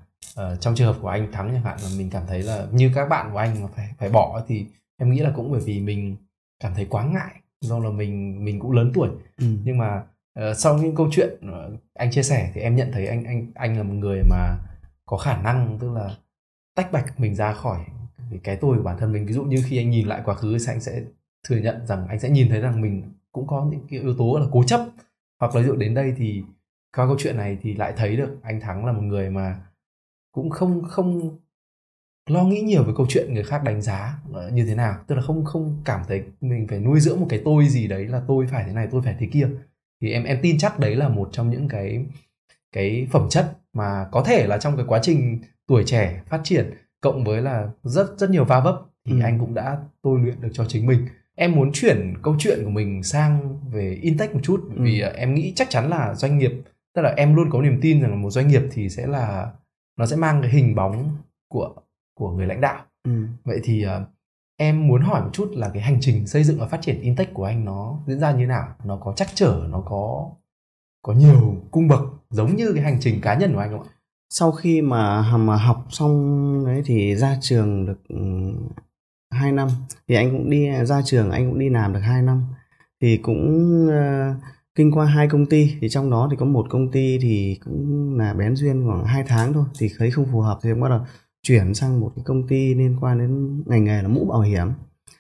[0.41, 2.91] uh, trong trường hợp của anh thắng chẳng hạn là mình cảm thấy là như
[2.95, 4.67] các bạn của anh mà phải phải bỏ thì
[4.97, 6.17] em nghĩ là cũng bởi vì mình
[6.61, 9.09] cảm thấy quá ngại do là mình mình cũng lớn tuổi.
[9.37, 9.47] Ừ.
[9.65, 10.03] Nhưng mà
[10.41, 13.47] uh, sau những câu chuyện uh, anh chia sẻ thì em nhận thấy anh anh
[13.55, 14.59] anh là một người mà
[15.07, 16.17] có khả năng tức là
[16.75, 17.81] tách bạch mình ra khỏi
[18.43, 20.57] cái tôi của bản thân mình ví dụ như khi anh nhìn lại quá khứ
[20.59, 21.03] thì anh sẽ
[21.49, 24.39] thừa nhận rằng anh sẽ nhìn thấy rằng mình cũng có những cái yếu tố
[24.39, 24.81] là cố chấp
[25.41, 26.43] hoặc là ví dụ đến đây thì
[26.97, 29.61] qua câu chuyện này thì lại thấy được anh thắng là một người mà
[30.33, 31.39] cũng không không
[32.31, 34.19] lo nghĩ nhiều về câu chuyện người khác đánh giá
[34.53, 37.43] như thế nào tức là không không cảm thấy mình phải nuôi dưỡng một cái
[37.45, 39.49] tôi gì đấy là tôi phải thế này tôi phải thế kia
[40.01, 42.05] thì em em tin chắc đấy là một trong những cái
[42.73, 46.75] cái phẩm chất mà có thể là trong cái quá trình tuổi trẻ phát triển
[47.01, 49.21] cộng với là rất rất nhiều va vấp thì ừ.
[49.25, 52.71] anh cũng đã tôi luyện được cho chính mình em muốn chuyển câu chuyện của
[52.71, 54.83] mình sang về intech một chút ừ.
[54.83, 56.53] vì em nghĩ chắc chắn là doanh nghiệp
[56.95, 59.51] tức là em luôn có niềm tin rằng một doanh nghiệp thì sẽ là
[59.99, 61.17] nó sẽ mang cái hình bóng
[61.49, 61.75] của
[62.17, 62.85] của người lãnh đạo.
[63.05, 63.27] Ừ.
[63.45, 63.91] vậy thì uh,
[64.57, 67.35] em muốn hỏi một chút là cái hành trình xây dựng và phát triển intech
[67.35, 68.69] của anh nó diễn ra như nào?
[68.85, 70.31] Nó có chắc trở nó có
[71.03, 72.01] có nhiều cung bậc
[72.31, 73.89] giống như cái hành trình cá nhân của anh không ạ?
[74.31, 78.17] Sau khi mà mà học xong đấy thì ra trường được ừ,
[79.31, 79.69] 2 năm.
[80.09, 82.45] Thì anh cũng đi ra trường anh cũng đi làm được 2 năm.
[83.01, 84.37] Thì cũng uh,
[84.75, 85.77] kinh qua hai công ty.
[85.81, 89.25] Thì trong đó thì có một công ty thì cũng là bén duyên khoảng 2
[89.27, 89.65] tháng thôi.
[89.79, 91.01] Thì thấy không phù hợp thì bắt đầu
[91.47, 94.69] chuyển sang một cái công ty liên quan đến ngành nghề là mũ bảo hiểm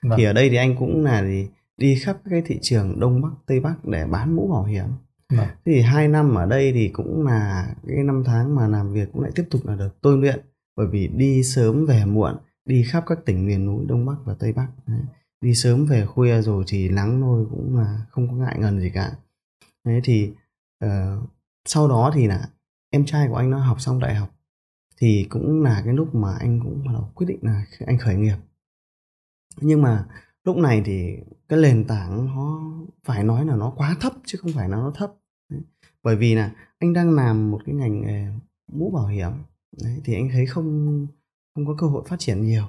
[0.02, 0.18] vâng.
[0.18, 3.28] thì ở đây thì anh cũng là gì đi khắp cái thị trường đông bắc
[3.46, 4.84] tây bắc để bán mũ bảo hiểm
[5.32, 5.46] vâng.
[5.64, 9.22] thì hai năm ở đây thì cũng là cái năm tháng mà làm việc cũng
[9.22, 10.40] lại tiếp tục là được tôi luyện
[10.76, 14.34] bởi vì đi sớm về muộn đi khắp các tỉnh miền núi đông bắc và
[14.34, 15.00] tây bắc Đấy.
[15.40, 18.90] đi sớm về khuya rồi thì nắng nôi cũng là không có ngại ngần gì
[18.90, 19.12] cả
[19.84, 20.32] Đấy thì
[20.84, 20.90] uh,
[21.64, 22.48] sau đó thì là
[22.90, 24.35] em trai của anh nó học xong đại học
[24.96, 28.16] thì cũng là cái lúc mà anh cũng bắt đầu quyết định là anh khởi
[28.16, 28.36] nghiệp.
[29.60, 30.06] Nhưng mà
[30.44, 31.16] lúc này thì
[31.48, 32.60] cái nền tảng nó
[33.04, 35.12] phải nói là nó quá thấp chứ không phải là nó thấp.
[35.50, 35.60] Đấy.
[36.02, 38.26] bởi vì là anh đang làm một cái ngành nghề
[38.72, 39.30] mũ bảo hiểm.
[39.82, 41.06] Đấy, thì anh thấy không
[41.54, 42.64] không có cơ hội phát triển nhiều.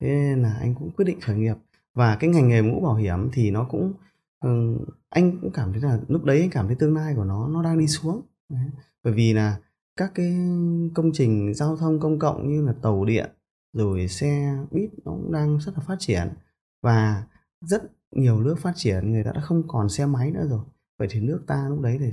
[0.00, 1.56] Thế nên là anh cũng quyết định khởi nghiệp.
[1.94, 3.92] Và cái ngành nghề mũ bảo hiểm thì nó cũng
[4.40, 4.78] ừ,
[5.08, 7.62] anh cũng cảm thấy là lúc đấy anh cảm thấy tương lai của nó nó
[7.62, 8.22] đang đi xuống.
[8.48, 8.70] Đấy.
[9.02, 9.56] bởi vì là
[9.96, 10.36] các cái
[10.94, 13.30] công trình giao thông công cộng như là tàu điện
[13.72, 16.28] rồi xe buýt nó cũng đang rất là phát triển
[16.82, 17.26] và
[17.60, 20.60] rất nhiều nước phát triển người ta đã không còn xe máy nữa rồi.
[20.98, 22.12] Vậy thì nước ta lúc đấy thì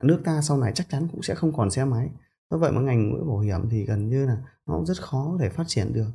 [0.00, 2.10] nước ta sau này chắc chắn cũng sẽ không còn xe máy.
[2.50, 5.36] Do vậy mà ngành mũi bảo hiểm thì gần như là nó cũng rất khó
[5.40, 6.10] để phát triển được.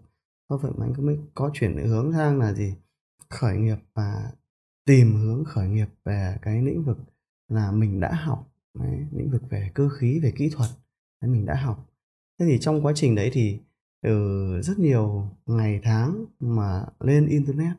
[0.50, 2.76] Do vậy mà anh mới có chuyển hướng sang là gì?
[3.30, 4.32] Khởi nghiệp và
[4.86, 6.98] tìm hướng khởi nghiệp về cái lĩnh vực
[7.48, 10.70] là mình đã học đấy, lĩnh vực về cơ khí về kỹ thuật
[11.28, 11.90] mình đã học.
[12.40, 13.60] Thế thì trong quá trình đấy thì
[14.02, 17.74] ừ, rất nhiều ngày tháng mà lên internet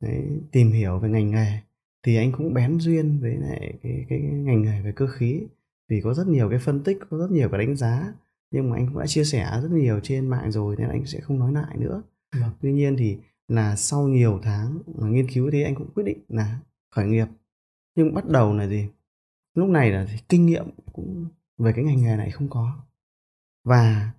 [0.00, 1.58] đấy, tìm hiểu về ngành nghề
[2.02, 5.42] thì anh cũng bén duyên với lại cái, cái ngành nghề về cơ khí.
[5.88, 8.12] Vì có rất nhiều cái phân tích có rất nhiều cái đánh giá
[8.50, 11.20] nhưng mà anh cũng đã chia sẻ rất nhiều trên mạng rồi nên anh sẽ
[11.20, 12.02] không nói lại nữa.
[12.40, 12.50] Vâng.
[12.62, 13.18] tuy nhiên thì
[13.48, 16.58] là sau nhiều tháng mà nghiên cứu thì anh cũng quyết định là
[16.90, 17.26] khởi nghiệp.
[17.94, 18.88] Nhưng bắt đầu là gì?
[19.54, 21.26] Lúc này là kinh nghiệm cũng
[21.58, 22.78] về cái ngành nghề này không có.
[23.64, 24.12] Và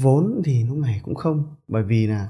[0.00, 2.28] vốn thì lúc này cũng không bởi vì là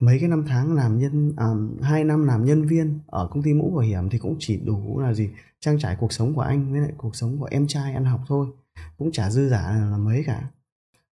[0.00, 1.46] mấy cái năm tháng làm nhân à,
[1.82, 5.00] hai năm làm nhân viên ở công ty mũ bảo hiểm thì cũng chỉ đủ
[5.00, 7.94] là gì trang trải cuộc sống của anh với lại cuộc sống của em trai
[7.94, 8.46] ăn học thôi
[8.98, 10.50] cũng chả dư giả là mấy cả.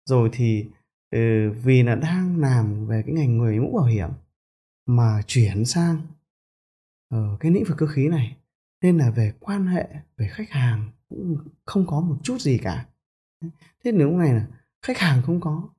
[0.06, 0.66] Rồi thì
[1.12, 4.10] ừ, vì là đang làm về cái ngành người mũ bảo hiểm
[4.86, 6.02] mà chuyển sang
[7.10, 8.38] ở cái lĩnh vực cơ khí này
[8.82, 12.86] nên là về quan hệ, về khách hàng cũng không có một chút gì cả
[13.84, 14.48] thế nếu này là
[14.82, 15.70] khách hàng không có,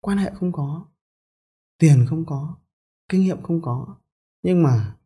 [0.00, 0.86] quan hệ không có,
[1.78, 2.56] tiền không có,
[3.08, 3.96] kinh nghiệm không có,
[4.42, 4.96] nhưng mà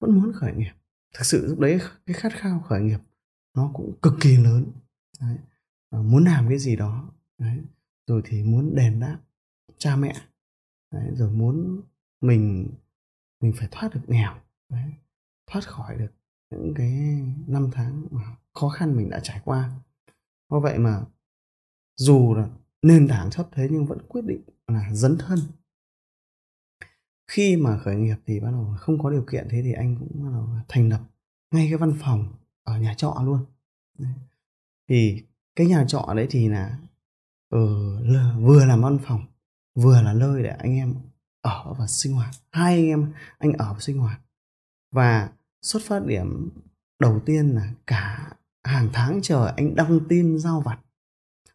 [0.00, 0.72] vẫn muốn khởi nghiệp
[1.14, 3.00] thực sự lúc đấy cái khát khao khởi nghiệp
[3.54, 4.72] nó cũng cực kỳ lớn
[5.20, 5.38] đấy.
[5.90, 7.58] muốn làm cái gì đó, đấy.
[8.06, 9.20] rồi thì muốn đền đáp
[9.78, 10.14] cha mẹ,
[10.90, 11.10] đấy.
[11.14, 11.80] rồi muốn
[12.20, 12.68] mình
[13.40, 14.92] mình phải thoát được nghèo, đấy.
[15.46, 16.12] thoát khỏi được
[16.62, 18.22] những cái năm tháng mà
[18.54, 19.70] khó khăn mình đã trải qua.
[20.50, 21.00] Do vậy mà
[21.96, 22.48] dù là
[22.82, 25.38] nền tảng thấp thế nhưng vẫn quyết định là dấn thân.
[27.30, 30.24] Khi mà khởi nghiệp thì bắt đầu không có điều kiện thế thì anh cũng
[30.24, 31.00] bắt đầu thành lập
[31.50, 33.44] ngay cái văn phòng ở nhà trọ luôn.
[34.88, 35.24] Thì
[35.56, 36.78] cái nhà trọ đấy thì là
[37.50, 37.96] ừ,
[38.40, 39.26] vừa làm văn phòng
[39.74, 40.94] vừa là nơi để anh em
[41.40, 42.34] ở và sinh hoạt.
[42.50, 44.20] Hai anh em anh ở và sinh hoạt.
[44.90, 45.30] Và
[45.66, 46.50] xuất phát điểm
[46.98, 48.32] đầu tiên là cả
[48.64, 50.78] hàng tháng trời anh đăng tin giao vặt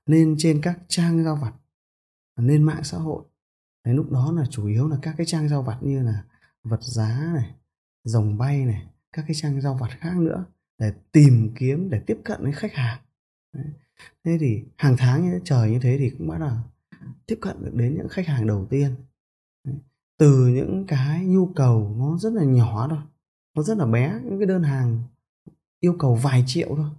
[0.06, 1.54] lên trên các trang giao vặt
[2.36, 3.24] lên mạng xã hội
[3.86, 6.24] Đấy, lúc đó là chủ yếu là các cái trang giao vặt như là
[6.64, 7.56] vật giá này
[8.04, 10.46] dòng bay này các cái trang giao vặt khác nữa
[10.78, 13.02] để tìm kiếm để tiếp cận với khách hàng
[13.54, 13.66] Đấy.
[14.24, 16.58] thế thì hàng tháng như trời như thế thì cũng bắt đầu
[17.26, 18.96] tiếp cận được đến những khách hàng đầu tiên
[19.64, 19.76] Đấy.
[20.18, 23.00] từ những cái nhu cầu nó rất là nhỏ thôi
[23.56, 25.00] nó rất là bé những cái đơn hàng
[25.80, 26.90] yêu cầu vài triệu thôi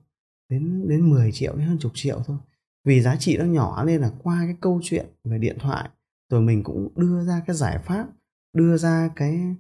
[0.49, 2.37] đến đến 10 triệu đến hơn chục triệu thôi.
[2.85, 5.89] Vì giá trị nó nhỏ nên là qua cái câu chuyện về điện thoại
[6.31, 8.09] rồi mình cũng đưa ra cái giải pháp
[8.53, 9.57] đưa ra cái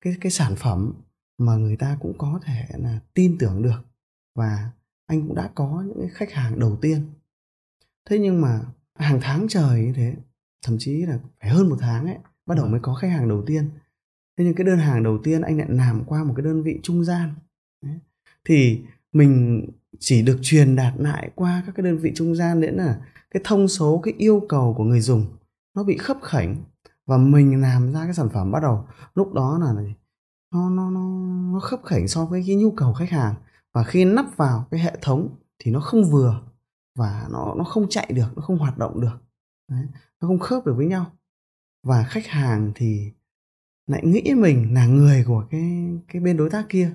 [0.00, 0.92] cái cái sản phẩm
[1.38, 3.84] mà người ta cũng có thể là tin tưởng được
[4.34, 4.70] và
[5.06, 7.06] anh cũng đã có những cái khách hàng đầu tiên.
[8.08, 8.60] Thế nhưng mà
[8.94, 10.16] hàng tháng trời như thế
[10.62, 12.16] thậm chí là phải hơn một tháng ấy
[12.46, 13.70] bắt đầu mới có khách hàng đầu tiên
[14.36, 16.80] thế nhưng cái đơn hàng đầu tiên anh lại làm qua một cái đơn vị
[16.82, 17.34] trung gian.
[17.84, 17.98] Đấy.
[18.44, 18.82] thì
[19.12, 19.64] mình
[19.98, 23.40] chỉ được truyền đạt lại qua các cái đơn vị trung gian đến là cái
[23.44, 25.26] thông số cái yêu cầu của người dùng
[25.74, 26.56] nó bị khấp khảnh
[27.06, 28.86] và mình làm ra cái sản phẩm bắt đầu.
[29.14, 29.72] Lúc đó là
[30.52, 30.90] nó nó nó
[31.52, 33.34] nó khấp khảnh so với cái nhu cầu khách hàng
[33.72, 35.28] và khi nắp vào cái hệ thống
[35.58, 36.42] thì nó không vừa
[36.98, 39.18] và nó nó không chạy được nó không hoạt động được.
[39.70, 39.86] Đấy,
[40.20, 41.06] nó không khớp được với nhau.
[41.86, 43.12] Và khách hàng thì
[43.86, 46.92] lại nghĩ mình là người của cái cái bên đối tác kia.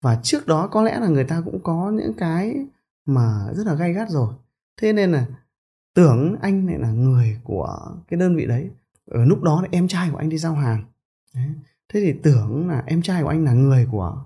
[0.00, 2.66] Và trước đó có lẽ là người ta cũng có những cái
[3.06, 4.34] mà rất là gay gắt rồi.
[4.76, 5.26] Thế nên là
[5.94, 8.70] tưởng anh lại là người của cái đơn vị đấy.
[9.10, 10.84] Ở lúc đó là em trai của anh đi giao hàng.
[11.34, 11.48] Đấy.
[11.88, 14.24] thế thì tưởng là em trai của anh là người của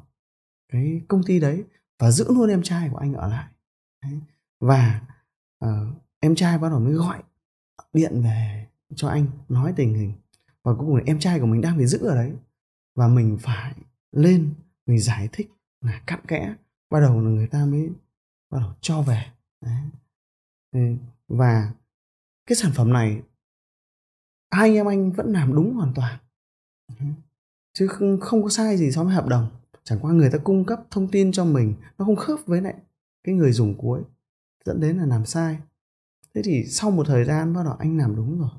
[0.72, 1.64] cái công ty đấy
[1.98, 3.46] và giữ luôn em trai của anh ở lại.
[4.02, 4.20] Đấy.
[4.60, 5.00] và
[5.64, 5.70] uh,
[6.20, 7.22] em trai bắt đầu mới gọi
[7.92, 10.12] điện về cho anh nói tình hình
[10.66, 12.32] và cuối cùng em trai của mình đang bị giữ ở đấy.
[12.94, 13.74] Và mình phải
[14.12, 14.54] lên
[14.86, 15.50] mình giải thích
[15.80, 16.54] là cặn kẽ
[16.90, 17.90] bắt đầu là người ta mới
[18.50, 19.26] bắt đầu cho về.
[19.60, 20.98] Đấy.
[21.28, 21.72] và
[22.46, 23.22] cái sản phẩm này
[24.50, 26.18] hai anh em anh vẫn làm đúng hoàn toàn.
[27.72, 29.50] Chứ không, không có sai gì so với hợp đồng.
[29.84, 32.74] Chẳng qua người ta cung cấp thông tin cho mình nó không khớp với lại
[33.24, 34.02] cái người dùng cuối
[34.64, 35.58] dẫn đến là làm sai.
[36.34, 38.50] Thế thì sau một thời gian bắt đầu anh làm đúng rồi.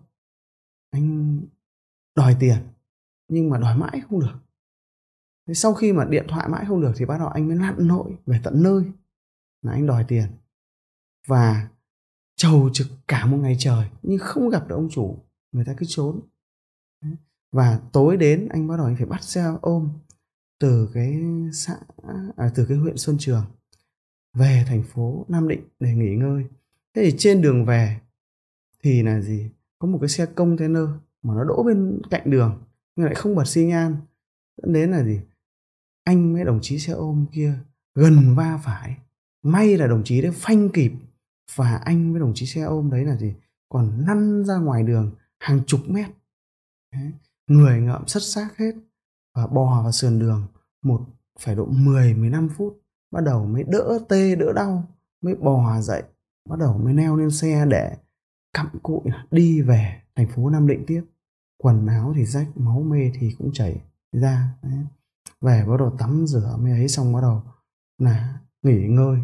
[0.89, 1.39] Anh
[2.17, 2.57] đòi tiền
[3.27, 4.35] nhưng mà đòi mãi không được.
[5.47, 7.87] Thế sau khi mà điện thoại mãi không được thì bắt đầu anh mới lặn
[7.87, 8.83] nội về tận nơi
[9.61, 10.27] là anh đòi tiền.
[11.27, 11.69] Và
[12.35, 15.17] trầu trực cả một ngày trời nhưng không gặp được ông chủ
[15.51, 16.19] người ta cứ trốn.
[17.51, 19.89] Và tối đến anh bắt đầu anh phải bắt xe ôm
[20.59, 21.21] từ cái
[21.53, 21.77] xã
[22.35, 23.45] à, từ cái huyện Xuân Trường
[24.33, 26.45] về thành phố Nam Định để nghỉ ngơi.
[26.95, 27.99] Thế thì trên đường về
[28.83, 29.51] thì là gì?
[29.79, 30.83] Có một cái xe container
[31.27, 32.63] mà nó đỗ bên cạnh đường,
[32.95, 33.95] nhưng lại không bật xi nhan
[34.61, 35.19] dẫn đến là gì?
[36.03, 37.53] Anh với đồng chí xe ôm kia
[37.95, 38.97] gần va phải.
[39.43, 40.91] May là đồng chí đấy phanh kịp,
[41.55, 43.33] và anh với đồng chí xe ôm đấy là gì?
[43.69, 46.07] Còn lăn ra ngoài đường hàng chục mét.
[46.93, 47.11] Đấy.
[47.47, 48.71] người ngợm sất xác hết,
[49.35, 50.47] và bò vào sườn đường
[50.83, 51.01] một
[51.39, 54.83] phải độ 10 15 phút, bắt đầu mới đỡ tê, đỡ đau,
[55.21, 56.03] mới bò dậy,
[56.49, 57.97] bắt đầu mới leo lên xe để
[58.53, 59.01] cặm cụi
[59.31, 61.03] đi về thành phố Nam Định tiếp
[61.57, 63.81] quần áo thì rách máu mê thì cũng chảy
[64.11, 64.85] ra đấy.
[65.41, 67.43] về bắt đầu tắm rửa mới ấy xong bắt đầu
[67.97, 69.19] là nghỉ ngơi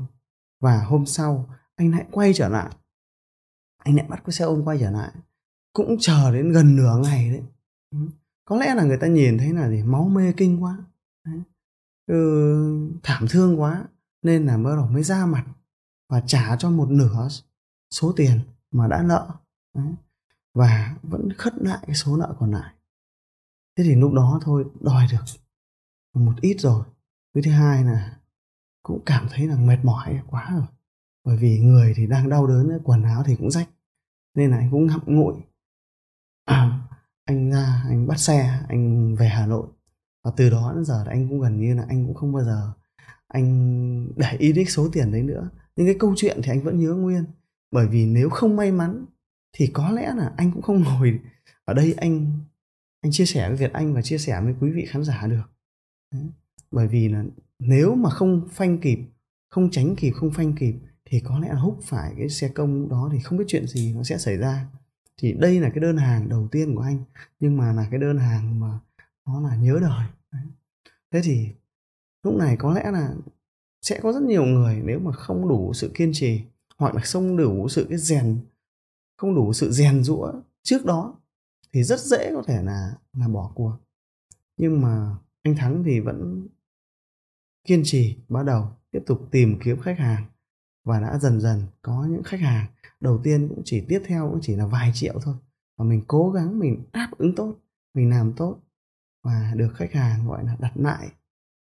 [0.62, 2.76] và hôm sau anh lại quay trở lại
[3.78, 5.12] anh lại bắt cái xe ôm quay trở lại
[5.74, 7.44] cũng chờ đến gần nửa ngày đấy
[8.46, 10.78] có lẽ là người ta nhìn thấy là gì máu mê kinh quá
[11.26, 11.42] đấy.
[12.08, 13.86] Ừ, thảm thương quá
[14.22, 15.46] nên là bắt đầu mới ra mặt
[16.10, 17.28] và trả cho một nửa
[17.92, 18.40] số tiền
[18.72, 19.30] mà đã nợ
[19.76, 19.94] đấy
[20.54, 22.74] và vẫn khất lại cái số nợ còn lại.
[23.78, 25.24] Thế thì lúc đó thôi đòi được
[26.14, 26.84] một ít rồi.
[27.34, 28.18] Cái thứ hai là
[28.84, 30.66] cũng cảm thấy là mệt mỏi quá rồi.
[31.24, 33.70] Bởi vì người thì đang đau đớn quần áo thì cũng rách
[34.36, 35.36] nên là anh cũng ngậm ngụi.
[36.46, 36.80] À,
[37.26, 39.68] anh ra anh bắt xe anh về hà nội.
[40.24, 42.74] Và từ đó đến giờ anh cũng gần như là anh cũng không bao giờ
[43.28, 45.50] anh để ý đến số tiền đấy nữa.
[45.76, 47.26] Nhưng cái câu chuyện thì anh vẫn nhớ nguyên.
[47.72, 49.06] Bởi vì nếu không may mắn
[49.54, 51.20] thì có lẽ là anh cũng không ngồi
[51.66, 52.40] ở đây anh
[53.02, 55.44] anh chia sẻ với Việt Anh và chia sẻ với quý vị khán giả được
[56.14, 56.24] đấy.
[56.72, 57.24] bởi vì là
[57.60, 59.00] nếu mà không phanh kịp,
[59.50, 60.76] không tránh kịp, không phanh kịp
[61.06, 63.94] thì có lẽ là húc phải cái xe công đó thì không biết chuyện gì
[63.94, 64.68] nó sẽ xảy ra
[65.18, 67.04] thì đây là cái đơn hàng đầu tiên của anh,
[67.40, 68.80] nhưng mà là cái đơn hàng mà
[69.26, 70.44] nó là nhớ đời đấy.
[71.12, 71.48] thế thì
[72.24, 73.14] lúc này có lẽ là
[73.82, 76.42] sẽ có rất nhiều người nếu mà không đủ sự kiên trì,
[76.78, 78.38] hoặc là không đủ sự cái rèn
[79.18, 80.32] không đủ sự rèn rũa
[80.64, 81.16] trước đó
[81.74, 83.78] thì rất dễ có thể là là bỏ cuộc.
[84.58, 86.48] Nhưng mà anh thắng thì vẫn
[87.68, 90.26] kiên trì bắt đầu tiếp tục tìm kiếm khách hàng
[90.84, 92.68] và đã dần dần có những khách hàng.
[93.00, 95.36] Đầu tiên cũng chỉ tiếp theo cũng chỉ là vài triệu thôi
[95.78, 97.56] và mình cố gắng mình đáp ứng tốt
[97.94, 98.60] mình làm tốt
[99.24, 101.10] và được khách hàng gọi là đặt lại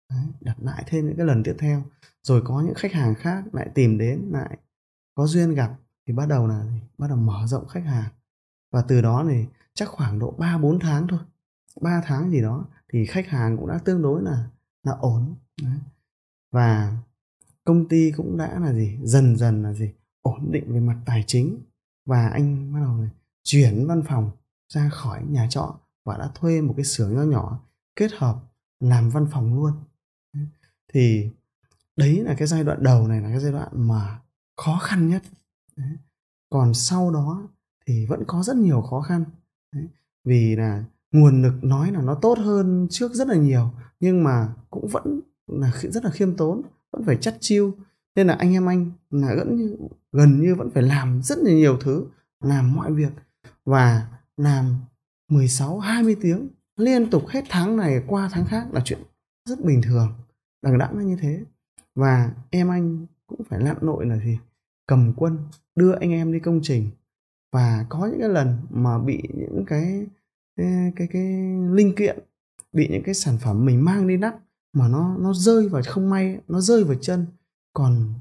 [0.09, 1.83] Đấy, đặt lại thêm những cái lần tiếp theo.
[2.21, 4.57] Rồi có những khách hàng khác lại tìm đến lại
[5.15, 5.77] có duyên gặp
[6.07, 6.65] thì bắt đầu là
[6.97, 8.11] bắt đầu mở rộng khách hàng.
[8.71, 11.19] Và từ đó thì chắc khoảng độ 3 4 tháng thôi.
[11.81, 14.47] 3 tháng gì đó thì khách hàng cũng đã tương đối là
[14.83, 15.35] là ổn.
[15.61, 15.77] Đấy.
[16.51, 16.97] và
[17.63, 18.97] công ty cũng đã là gì?
[19.03, 19.93] Dần dần là gì?
[20.21, 21.59] Ổn định về mặt tài chính.
[22.05, 23.07] Và anh bắt đầu
[23.43, 24.31] chuyển văn phòng
[24.73, 27.59] ra khỏi nhà trọ và đã thuê một cái xưởng nhỏ nhỏ
[27.95, 28.39] kết hợp
[28.79, 29.73] làm văn phòng luôn.
[30.93, 31.29] Thì
[31.95, 34.19] đấy là cái giai đoạn đầu này là cái giai đoạn mà
[34.57, 35.23] khó khăn nhất
[35.75, 35.97] đấy.
[36.49, 37.47] còn sau đó
[37.85, 39.25] thì vẫn có rất nhiều khó khăn
[39.73, 39.87] đấy.
[40.23, 44.53] vì là nguồn lực nói là nó tốt hơn trước rất là nhiều, nhưng mà
[44.69, 46.61] cũng vẫn là rất là khiêm tốn,
[46.91, 47.73] vẫn phải chắt chiêu
[48.15, 49.77] nên là anh em anh là gần như
[50.11, 52.05] gần như vẫn phải làm rất là nhiều thứ,
[52.39, 53.11] làm mọi việc
[53.65, 54.07] và
[54.37, 54.75] làm
[55.29, 56.47] 16 20 tiếng
[56.77, 58.99] liên tục hết tháng này qua tháng khác là chuyện
[59.49, 60.13] rất bình thường,
[60.61, 61.43] đằng đẵng như thế
[61.95, 64.37] và em anh cũng phải lặn nội là gì
[64.87, 65.37] cầm quân
[65.75, 66.89] đưa anh em đi công trình.
[67.51, 70.05] Và có những cái lần mà bị những cái
[70.57, 71.23] cái cái, cái
[71.71, 72.19] linh kiện
[72.73, 74.35] bị những cái sản phẩm mình mang đi nắp
[74.73, 77.25] mà nó nó rơi vào không may nó rơi vào chân
[77.73, 78.13] còn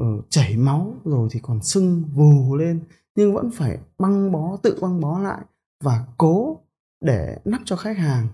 [0.00, 2.80] uh, chảy máu rồi thì còn sưng vù lên
[3.14, 5.40] nhưng vẫn phải băng bó tự băng bó lại
[5.84, 6.60] và cố
[7.00, 8.26] để nắp cho khách hàng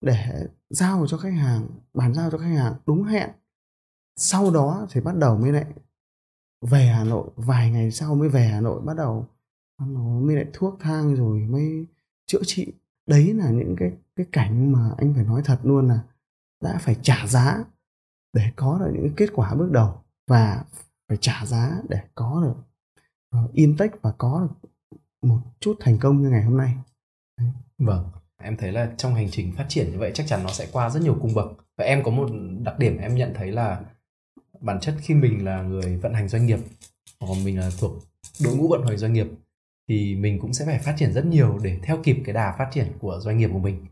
[0.00, 3.30] để giao cho khách hàng bàn giao cho khách hàng đúng hẹn.
[4.16, 5.66] Sau đó thì bắt đầu mới lại
[6.62, 9.26] về Hà Nội vài ngày sau mới về Hà Nội bắt đầu.
[9.78, 11.86] Nó mới lại thuốc thang rồi mới
[12.26, 12.72] chữa trị.
[13.06, 16.00] Đấy là những cái cái cảnh mà anh phải nói thật luôn là
[16.60, 17.64] đã phải trả giá
[18.32, 19.94] để có được những kết quả bước đầu
[20.26, 20.64] và
[21.08, 22.54] phải trả giá để có được
[23.44, 24.70] uh, intake và có được
[25.22, 26.74] một chút thành công như ngày hôm nay.
[27.38, 27.48] Đấy.
[27.78, 28.10] vâng
[28.42, 30.90] em thấy là trong hành trình phát triển như vậy chắc chắn nó sẽ qua
[30.90, 31.46] rất nhiều cung bậc.
[31.76, 32.28] Và em có một
[32.64, 33.80] đặc điểm em nhận thấy là
[34.62, 36.58] bản chất khi mình là người vận hành doanh nghiệp
[37.20, 37.92] hoặc mình là thuộc
[38.44, 39.26] đội ngũ vận hành doanh nghiệp
[39.88, 42.68] thì mình cũng sẽ phải phát triển rất nhiều để theo kịp cái đà phát
[42.72, 43.86] triển của doanh nghiệp của mình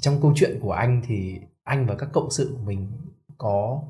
[0.00, 2.88] trong câu chuyện của anh thì anh và các cộng sự của mình
[3.38, 3.82] có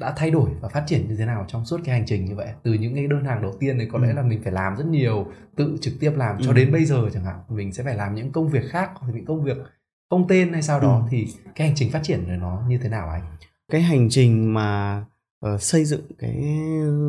[0.00, 2.34] đã thay đổi và phát triển như thế nào trong suốt cái hành trình như
[2.34, 4.04] vậy từ những cái đơn hàng đầu tiên thì có ừ.
[4.04, 6.54] lẽ là mình phải làm rất nhiều tự trực tiếp làm cho ừ.
[6.54, 9.24] đến bây giờ chẳng hạn mình sẽ phải làm những công việc khác hoặc những
[9.24, 9.56] công việc
[10.10, 11.08] không tên hay sao đó ừ.
[11.10, 13.22] thì cái hành trình phát triển này nó như thế nào anh
[13.72, 15.04] cái hành trình mà
[15.46, 16.44] uh, xây dựng cái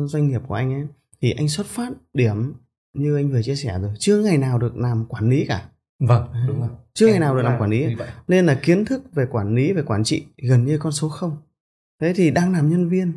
[0.06, 0.86] doanh nghiệp của anh ấy
[1.20, 2.52] thì anh xuất phát điểm
[2.94, 5.68] như anh vừa chia sẻ rồi chưa ngày nào được làm quản lý cả.
[5.98, 6.68] Vâng đúng rồi.
[6.94, 7.96] Chưa em ngày nào được làm quản lý
[8.28, 11.36] nên là kiến thức về quản lý về quản trị gần như con số không.
[12.00, 13.12] Thế thì đang làm nhân viên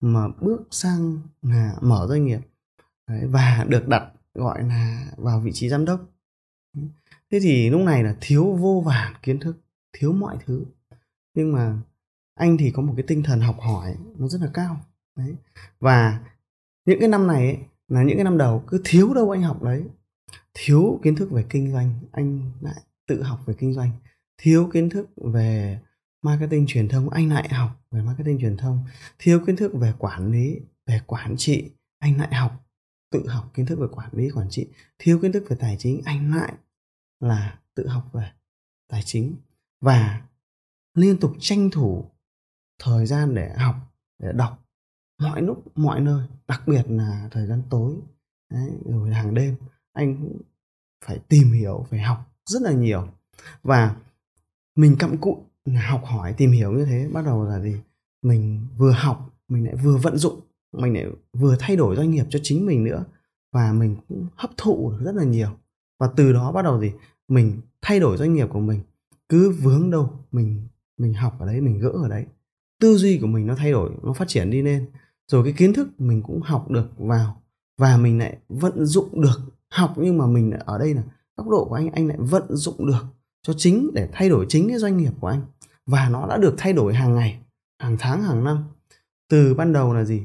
[0.00, 2.40] mà bước sang là mở doanh nghiệp
[3.08, 6.00] Đấy, và được đặt gọi là vào vị trí giám đốc.
[7.30, 9.56] Thế thì lúc này là thiếu vô vàn kiến thức
[9.92, 10.64] thiếu mọi thứ.
[11.34, 11.76] Nhưng mà
[12.38, 14.80] anh thì có một cái tinh thần học hỏi nó rất là cao
[15.16, 15.34] đấy.
[15.80, 16.20] Và
[16.84, 17.58] những cái năm này ấy,
[17.88, 19.84] là những cái năm đầu cứ thiếu đâu anh học đấy.
[20.54, 23.90] Thiếu kiến thức về kinh doanh anh lại tự học về kinh doanh.
[24.38, 25.78] Thiếu kiến thức về
[26.22, 28.84] marketing truyền thông anh lại học về marketing truyền thông.
[29.18, 32.64] Thiếu kiến thức về quản lý về quản trị anh lại học
[33.10, 34.68] tự học kiến thức về quản lý quản trị.
[34.98, 36.52] Thiếu kiến thức về tài chính anh lại
[37.20, 38.30] là tự học về
[38.88, 39.36] tài chính.
[39.80, 40.22] Và
[40.94, 42.10] liên tục tranh thủ
[42.78, 43.74] thời gian để học
[44.18, 44.64] để đọc
[45.20, 47.94] mọi lúc mọi nơi đặc biệt là thời gian tối
[48.52, 49.56] đấy, rồi hàng đêm
[49.92, 50.40] anh cũng
[51.04, 53.08] phải tìm hiểu phải học rất là nhiều.
[53.62, 53.96] Và
[54.76, 55.36] mình cặm cụi
[55.88, 57.76] học hỏi tìm hiểu như thế bắt đầu là gì?
[58.22, 60.40] Mình vừa học mình lại vừa vận dụng
[60.72, 63.04] mình lại vừa thay đổi doanh nghiệp cho chính mình nữa
[63.52, 65.48] và mình cũng hấp thụ được rất là nhiều.
[65.98, 66.92] Và từ đó bắt đầu gì?
[67.28, 68.80] Mình thay đổi doanh nghiệp của mình
[69.28, 70.68] cứ vướng đâu mình
[70.98, 72.26] mình học ở đấy mình gỡ ở đấy
[72.80, 74.86] tư duy của mình nó thay đổi, nó phát triển đi lên.
[75.26, 77.42] Rồi cái kiến thức mình cũng học được vào
[77.78, 79.40] và mình lại vận dụng được.
[79.70, 81.02] Học nhưng mà mình ở đây là
[81.36, 83.04] góc độ của anh anh lại vận dụng được
[83.42, 85.42] cho chính để thay đổi chính cái doanh nghiệp của anh.
[85.86, 87.38] Và nó đã được thay đổi hàng ngày,
[87.78, 88.64] hàng tháng, hàng năm.
[89.28, 90.22] Từ ban đầu là gì?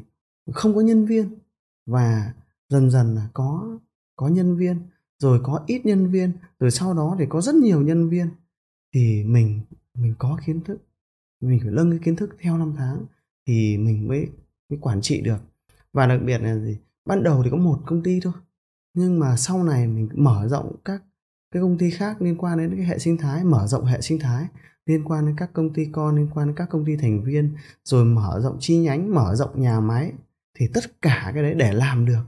[0.51, 1.37] Không có nhân viên
[1.85, 2.33] và
[2.69, 3.77] dần dần là có
[4.15, 4.77] có nhân viên,
[5.19, 8.29] rồi có ít nhân viên, rồi sau đó thì có rất nhiều nhân viên.
[8.93, 9.61] Thì mình
[9.93, 10.77] mình có kiến thức
[11.47, 13.05] mình phải nâng cái kiến thức theo năm tháng
[13.47, 14.27] thì mình mới
[14.69, 15.37] mới quản trị được.
[15.93, 16.77] Và đặc biệt là gì?
[17.05, 18.33] Ban đầu thì có một công ty thôi,
[18.93, 21.03] nhưng mà sau này mình mở rộng các
[21.51, 24.19] cái công ty khác liên quan đến cái hệ sinh thái, mở rộng hệ sinh
[24.19, 24.47] thái
[24.85, 27.55] liên quan đến các công ty con, liên quan đến các công ty thành viên,
[27.83, 30.11] rồi mở rộng chi nhánh, mở rộng nhà máy,
[30.53, 32.23] thì tất cả cái đấy để làm được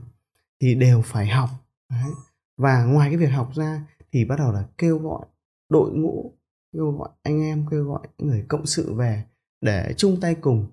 [0.60, 1.50] thì đều phải học.
[1.90, 2.10] Đấy.
[2.56, 5.26] và ngoài cái việc học ra thì bắt đầu là kêu gọi
[5.68, 6.32] đội ngũ
[6.76, 9.24] kêu gọi anh em kêu gọi người cộng sự về
[9.60, 10.66] để chung tay cùng.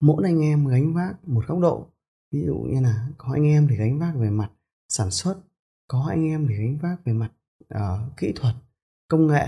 [0.00, 1.86] Mỗi anh em gánh vác một góc độ.
[2.32, 4.50] Ví dụ như là có anh em thì gánh vác về mặt
[4.88, 5.36] sản xuất
[5.88, 7.32] có anh em thì gánh vác về mặt
[7.74, 8.54] uh, kỹ thuật
[9.08, 9.46] công nghệ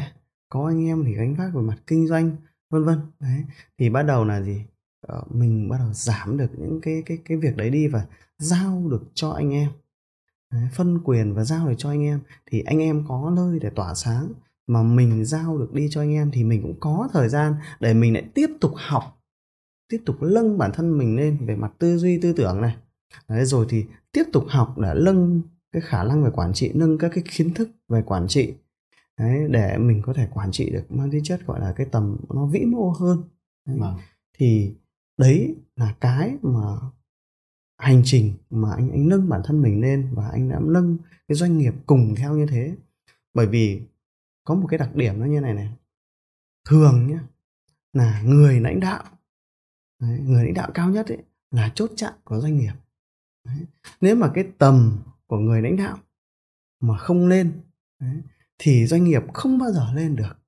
[0.49, 2.37] có anh em thì gánh vác về mặt kinh doanh
[2.71, 3.01] vân vân.
[3.21, 3.45] Đấy
[3.79, 4.65] thì bắt đầu là gì?
[5.13, 8.07] Uh, mình bắt đầu giảm được những cái cái cái việc đấy đi và
[8.39, 9.71] giao được cho anh em.
[10.53, 13.71] Đấy, phân quyền và giao được cho anh em thì anh em có nơi để
[13.71, 14.33] tỏa sáng
[14.71, 17.95] mà mình giao được đi cho anh em thì mình cũng có thời gian để
[17.95, 19.23] mình lại tiếp tục học
[19.89, 22.77] tiếp tục nâng bản thân mình lên về mặt tư duy tư tưởng này
[23.29, 25.43] đấy rồi thì tiếp tục học để nâng
[25.73, 28.55] cái khả năng về quản trị nâng các cái kiến thức về quản trị
[29.19, 32.17] đấy, để mình có thể quản trị được mang tính chất gọi là cái tầm
[32.35, 33.23] nó vĩ mô hơn
[33.67, 33.79] đấy.
[33.81, 33.95] Vâng.
[34.39, 34.75] thì
[35.19, 36.77] đấy là cái mà
[37.79, 40.97] hành trình mà anh anh nâng bản thân mình lên và anh đã nâng
[41.29, 42.75] cái doanh nghiệp cùng theo như thế
[43.35, 43.81] bởi vì
[44.45, 45.69] có một cái đặc điểm nó như này này.
[46.69, 47.19] Thường nhé
[47.93, 49.05] là người lãnh đạo
[50.01, 51.19] đấy, người lãnh đạo cao nhất ấy
[51.51, 52.73] là chốt chặn của doanh nghiệp.
[53.45, 53.67] Đấy.
[54.01, 55.99] nếu mà cái tầm của người lãnh đạo
[56.81, 57.53] mà không lên
[58.01, 58.17] đấy,
[58.59, 60.39] thì doanh nghiệp không bao giờ lên được.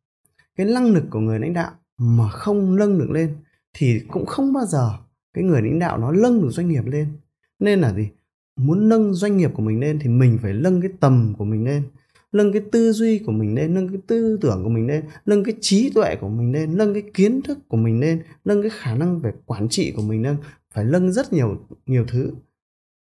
[0.57, 3.37] Cái năng lực của người lãnh đạo mà không nâng được lên
[3.73, 4.99] thì cũng không bao giờ
[5.35, 7.09] cái người lãnh đạo nó nâng được doanh nghiệp lên.
[7.59, 8.09] Nên là gì?
[8.57, 11.65] Muốn nâng doanh nghiệp của mình lên thì mình phải nâng cái tầm của mình
[11.65, 11.89] lên
[12.33, 15.45] nâng cái tư duy của mình lên nâng cái tư tưởng của mình lên nâng
[15.45, 18.71] cái trí tuệ của mình lên nâng cái kiến thức của mình lên nâng cái
[18.75, 20.37] khả năng về quản trị của mình lên
[20.71, 22.33] phải nâng rất nhiều nhiều thứ.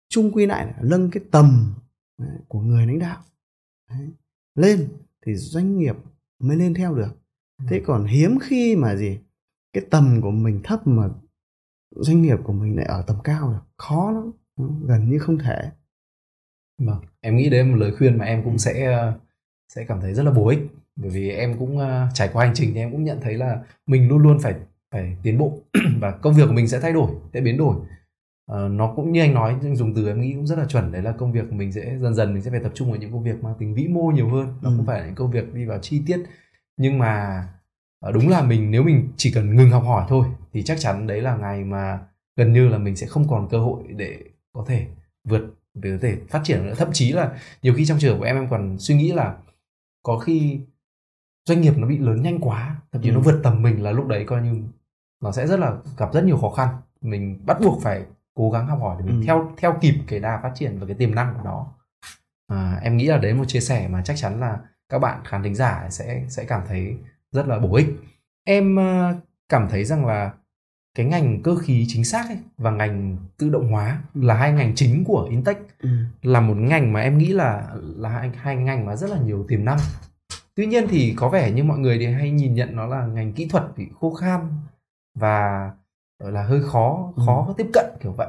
[0.08, 1.74] Chung quy lại là nâng cái tầm
[2.48, 3.22] của người lãnh đạo.
[3.90, 4.08] Đấy,
[4.54, 4.88] lên
[5.26, 5.96] thì doanh nghiệp
[6.38, 7.12] mới lên theo được.
[7.68, 9.18] Thế còn hiếm khi mà gì
[9.72, 11.08] cái tầm của mình thấp mà
[11.90, 14.30] doanh nghiệp của mình lại ở tầm cao được khó lắm
[14.86, 15.70] gần như không thể
[16.78, 19.12] Vâng, em nghĩ đấy là một lời khuyên mà em cũng sẽ ờ,
[19.68, 20.58] sẽ cảm thấy rất là bổ ích
[20.96, 23.60] bởi vì em cũng ờ, trải qua hành trình thì em cũng nhận thấy là
[23.86, 24.54] mình luôn luôn phải
[24.90, 25.58] phải tiến bộ
[26.00, 27.76] và công việc của mình sẽ thay đổi, sẽ biến đổi.
[28.46, 31.02] Ờ, nó cũng như anh nói dùng từ em nghĩ cũng rất là chuẩn đấy
[31.02, 33.12] là công việc của mình sẽ dần dần mình sẽ phải tập trung vào những
[33.12, 34.74] công việc mang tính vĩ mô nhiều hơn, nó Ừ.
[34.76, 36.20] không phải là những công việc đi vào chi tiết
[36.76, 37.42] nhưng mà
[38.14, 41.20] đúng là mình nếu mình chỉ cần ngừng học hỏi thôi thì chắc chắn đấy
[41.20, 41.98] là ngày mà
[42.36, 44.18] gần như là mình sẽ không còn cơ hội để
[44.52, 44.86] có thể
[45.24, 45.42] vượt
[45.74, 48.36] để có thể phát triển nữa thậm chí là nhiều khi trong trường của em
[48.36, 49.36] em còn suy nghĩ là
[50.02, 50.60] có khi
[51.44, 53.14] doanh nghiệp nó bị lớn nhanh quá thậm chí Ừ.
[53.14, 54.62] nó vượt tầm mình là lúc đấy coi như
[55.22, 56.68] nó sẽ rất là gặp rất nhiều khó khăn
[57.00, 58.04] mình bắt buộc phải
[58.34, 59.24] cố gắng học hỏi để mình Ừ.
[59.26, 61.66] theo theo kịp cái đà phát triển và cái tiềm năng của nó
[62.48, 64.58] à, em nghĩ là đấy một chia sẻ mà chắc chắn là
[64.88, 66.96] các bạn khán thính giả sẽ sẽ cảm thấy
[67.32, 67.88] rất là bổ ích
[68.44, 69.14] em ờ,
[69.48, 70.30] cảm thấy rằng là
[70.95, 74.22] cái ngành cơ khí chính xác ấy và ngành tự động hóa Ừ.
[74.22, 75.88] là hai ngành chính của Intech ừ.
[76.22, 79.45] là một ngành mà em nghĩ là là hai, hai ngành mà rất là nhiều
[79.49, 79.78] tiềm năng
[80.55, 83.32] tuy nhiên thì có vẻ như mọi người thì hay nhìn nhận nó là ngành
[83.32, 84.40] kỹ thuật bị khô khan
[85.14, 85.70] và
[86.18, 87.22] là hơi khó Ừ.
[87.26, 88.28] khó tiếp cận kiểu vậy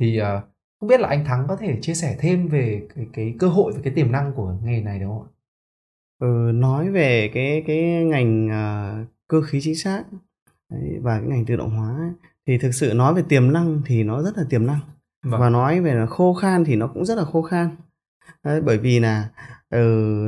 [0.00, 0.40] thì ờ,
[0.80, 3.72] không biết là anh Thắng có thể chia sẻ thêm về cái, cái cơ hội
[3.72, 5.30] và cái tiềm năng của nghề này đúng không ạ?
[6.18, 8.94] Ừ, nói về cái cái ngành à,
[9.28, 10.04] cơ khí chính xác
[10.70, 12.10] đấy, và cái ngành tự động hóa ấy,
[12.46, 14.80] thì thực sự nói về tiềm năng thì nó rất là tiềm năng
[15.22, 15.40] Vâng.
[15.40, 17.76] và nói về là khô khan thì nó cũng rất là khô khan
[18.44, 19.30] đấy, bởi vì là
[19.70, 19.78] ừ,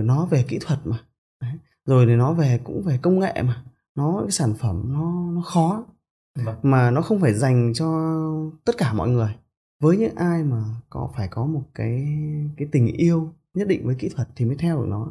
[0.05, 0.97] nó về kỹ thuật mà
[1.41, 1.53] đấy.
[1.86, 3.62] rồi thì nó về cũng về công nghệ mà
[3.95, 5.84] nó cái sản phẩm nó nó khó
[6.45, 6.57] Vâng.
[6.62, 7.86] mà nó không phải dành cho
[8.64, 9.34] tất cả mọi người
[9.80, 12.07] với những ai mà có phải có một cái
[12.57, 15.09] cái tình yêu nhất định với kỹ thuật thì mới theo được nó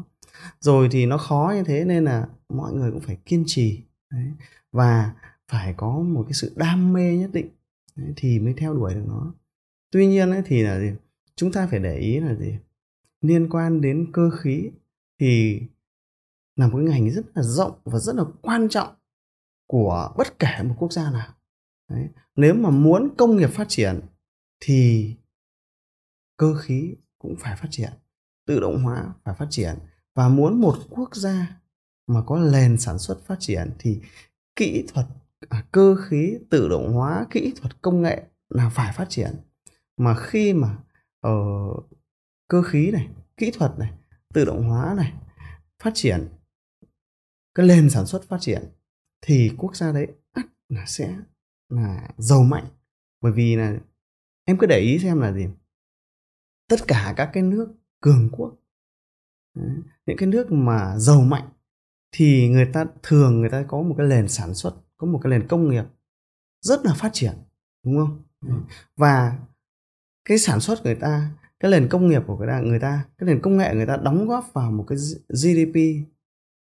[0.59, 4.25] rồi thì nó khó như thế nên là mọi người cũng phải kiên trì đấy
[4.71, 5.13] và
[5.47, 7.49] phải có một cái sự đam mê nhất định
[7.95, 9.33] đấy, thì mới theo đuổi được nó.
[9.91, 10.91] Tuy nhiên ấy, thì là gì?
[11.35, 12.55] Chúng ta phải để ý là gì?
[13.21, 14.71] Liên quan đến cơ khí
[15.19, 15.61] thì
[16.55, 18.95] là một cái ngành rất là rộng và rất là quan trọng
[19.67, 21.33] của bất kể một quốc gia nào.
[21.89, 22.09] Đấy.
[22.35, 24.01] nếu mà muốn công nghiệp phát triển
[24.59, 25.13] thì
[26.37, 27.91] cơ khí cũng phải phát triển
[28.45, 29.75] tự động hóa phải phát triển.
[30.15, 31.61] Và muốn một quốc gia
[32.07, 33.99] mà có nền sản xuất phát triển thì
[34.57, 35.05] kỹ thuật
[35.49, 39.35] à, cơ khí tự động hóa kỹ thuật công nghệ là phải phát triển.
[39.97, 40.77] Mà khi mà
[41.21, 41.39] ở
[42.47, 43.07] cơ khí này
[43.37, 43.93] kỹ thuật này
[44.33, 45.13] tự động hóa này
[45.83, 46.27] phát triển
[47.55, 48.63] cái nền sản xuất phát triển
[49.21, 51.17] thì quốc gia đấy ắt là sẽ
[51.69, 52.65] là giàu mạnh.
[53.21, 53.77] Bởi vì là
[54.45, 55.47] em cứ để ý xem là gì?
[56.69, 58.55] Tất cả các cái nước cường quốc
[60.05, 61.49] những cái nước mà giàu mạnh
[62.17, 65.31] thì người ta thường người ta có một cái nền sản xuất có một cái
[65.31, 65.83] nền công nghiệp
[66.61, 67.33] rất là phát triển
[67.85, 68.23] đúng không?
[68.47, 68.53] Ừ.
[68.95, 69.37] và
[70.25, 73.27] cái sản xuất người ta cái nền công nghiệp của người ta người ta cái
[73.27, 74.97] nền công nghệ người ta đóng góp vào một cái
[75.29, 75.75] GDP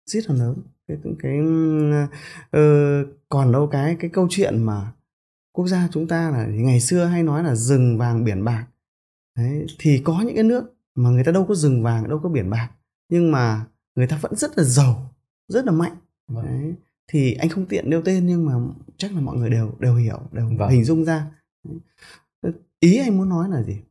[0.06, 0.56] rất là lớn.
[0.88, 1.40] Cái cái
[2.52, 2.62] ờ,
[3.30, 4.92] còn đâu cái cái câu chuyện mà
[5.52, 8.68] quốc gia chúng ta là ngày xưa hay nói là rừng vàng biển bạc.
[9.38, 12.30] Đấy, thì có những cái nước mà người ta đâu có rừng vàng đâu có
[12.30, 12.70] biển bạc
[13.10, 13.66] nhưng mà
[13.96, 15.13] người ta vẫn rất là giàu
[15.48, 15.96] rất là mạnh
[16.28, 16.46] Vâng.
[16.46, 16.74] Đấy.
[17.08, 18.54] thì anh không tiện nêu tên nhưng mà
[18.98, 20.70] chắc là mọi người đều đều hiểu đều Vâng.
[20.70, 21.32] hình dung ra
[22.80, 23.82] ý anh muốn nói là gì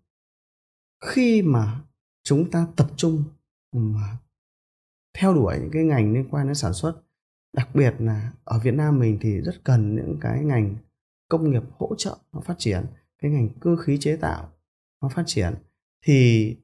[1.04, 1.80] khi mà
[2.22, 3.24] chúng ta tập trung
[3.72, 4.18] mà
[5.18, 7.02] theo đuổi những cái ngành liên quan đến sản xuất
[7.56, 10.76] đặc biệt là ở Việt Nam mình thì rất cần những cái ngành
[11.28, 12.86] công nghiệp hỗ trợ nó phát triển
[13.18, 14.52] cái ngành cơ khí chế tạo
[15.02, 15.54] nó phát triển
[16.04, 16.56] thì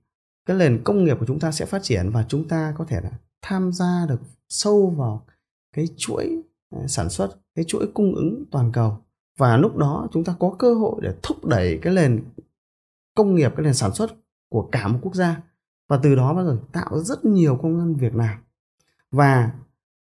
[0.47, 3.01] cái nền công nghiệp của chúng ta sẽ phát triển và chúng ta có thể
[3.01, 3.10] là
[3.43, 5.27] tham gia được sâu vào
[5.73, 8.98] cái chuỗi à, sản xuất cái chuỗi cung ứng toàn cầu.
[9.39, 12.24] Và lúc đó chúng ta có cơ hội để thúc đẩy cái nền
[13.15, 14.10] công nghiệp cái nền sản xuất
[14.48, 15.43] của cả một quốc gia.
[15.89, 18.39] Và từ đó bắt đầu tạo rất nhiều công an việc làm.
[19.10, 19.52] Và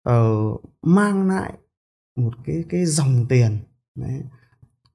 [0.08, 1.52] uh, mang lại
[2.16, 3.58] một cái cái dòng tiền
[3.94, 4.22] đấy,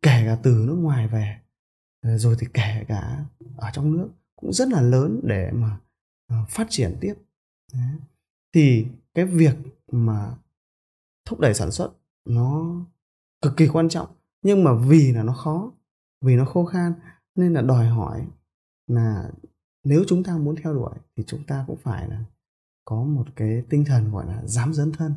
[0.02, 1.38] kể cả từ nước ngoài về
[2.02, 3.26] ờ, rồi thì kể cả
[3.58, 5.78] ở trong nước cũng rất là lớn để mà
[6.34, 7.14] uh, phát triển tiếp
[7.74, 7.90] đấy
[8.56, 9.56] thì cái việc
[9.92, 10.36] mà
[11.26, 11.94] thúc đẩy sản xuất
[12.26, 12.76] nó
[13.42, 14.08] cực kỳ quan trọng,
[14.42, 15.72] nhưng mà vì là nó khó,
[16.22, 16.94] vì nó khô khan,
[17.36, 18.28] nên là đòi hỏi
[18.88, 19.32] là
[19.84, 22.24] nếu chúng ta muốn theo đuổi thì chúng ta cũng phải là
[22.86, 25.14] có một cái tinh thần gọi là dám dấn thân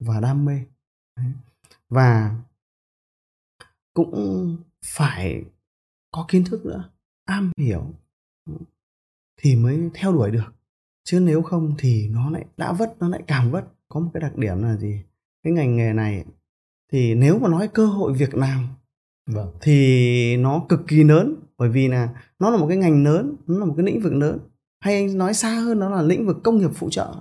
[0.00, 0.60] và đam mê
[1.16, 1.32] Đấy.
[1.88, 2.36] và
[3.94, 5.44] cũng phải
[6.10, 6.90] có kiến thức nữa,
[7.24, 7.94] am hiểu
[9.36, 10.57] thì mới theo đuổi được
[11.10, 13.64] chứ nếu không thì nó lại đã vất nó lại càng vất.
[13.88, 15.02] Có một cái đặc điểm là gì?
[15.44, 16.24] Cái ngành nghề này
[16.92, 18.68] thì nếu mà nói cơ hội việc làm
[19.26, 19.52] vâng.
[19.60, 21.34] thì nó cực kỳ lớn.
[21.58, 22.08] Bởi vì là
[22.38, 24.38] nó là một cái ngành lớn nó là một cái lĩnh vực lớn.
[24.80, 27.14] Hay anh nói xa hơn nó là lĩnh vực công nghiệp phụ trợ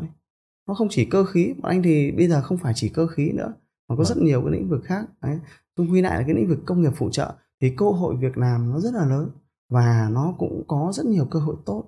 [0.68, 3.32] nó không chỉ cơ khí bọn anh thì bây giờ không phải chỉ cơ khí
[3.32, 3.54] nữa
[3.90, 5.06] mà có rất nhiều cái lĩnh vực khác.
[5.22, 5.40] Đấy.
[5.76, 8.38] Chung quy lại là cái lĩnh vực công nghiệp phụ trợ thì cơ hội việc
[8.38, 9.30] làm nó rất là lớn
[9.70, 11.84] và nó cũng có rất nhiều cơ hội tốt.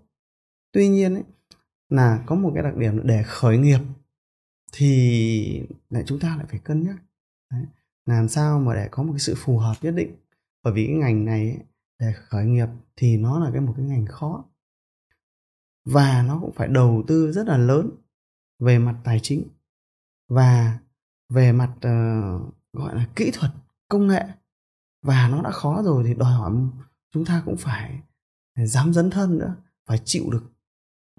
[0.72, 1.24] Tuy nhiên ấy,
[1.90, 3.80] là có một cái đặc điểm để khởi nghiệp
[4.72, 6.96] thì lại chúng ta lại phải cân nhắc.
[7.52, 7.66] Đấy.
[8.06, 10.16] làm sao mà để có một cái sự phù hợp nhất định.
[10.64, 11.60] Bởi vì cái ngành này ấy,
[12.00, 14.46] để khởi nghiệp thì nó là cái một cái ngành khó.
[15.86, 17.90] Và nó cũng phải đầu tư rất là lớn
[18.60, 19.44] về mặt tài chính
[20.28, 20.80] và
[21.30, 23.52] về mặt uh, gọi là kỹ thuật
[23.88, 24.24] công nghệ.
[25.02, 26.52] Và nó đã khó rồi thì đòi hỏi
[27.12, 28.00] chúng ta cũng phải
[28.56, 29.56] dám dấn thân nữa
[29.86, 30.44] phải chịu được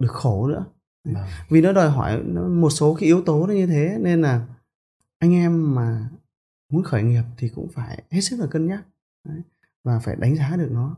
[0.01, 0.65] được khổ nữa
[1.03, 4.47] vâng vì nó đòi hỏi một số cái yếu tố nó như thế nên là
[5.19, 6.09] anh em mà
[6.69, 8.83] muốn khởi nghiệp thì cũng phải hết sức là cân nhắc
[9.23, 9.41] Đấy.
[9.83, 10.95] và phải đánh giá được nó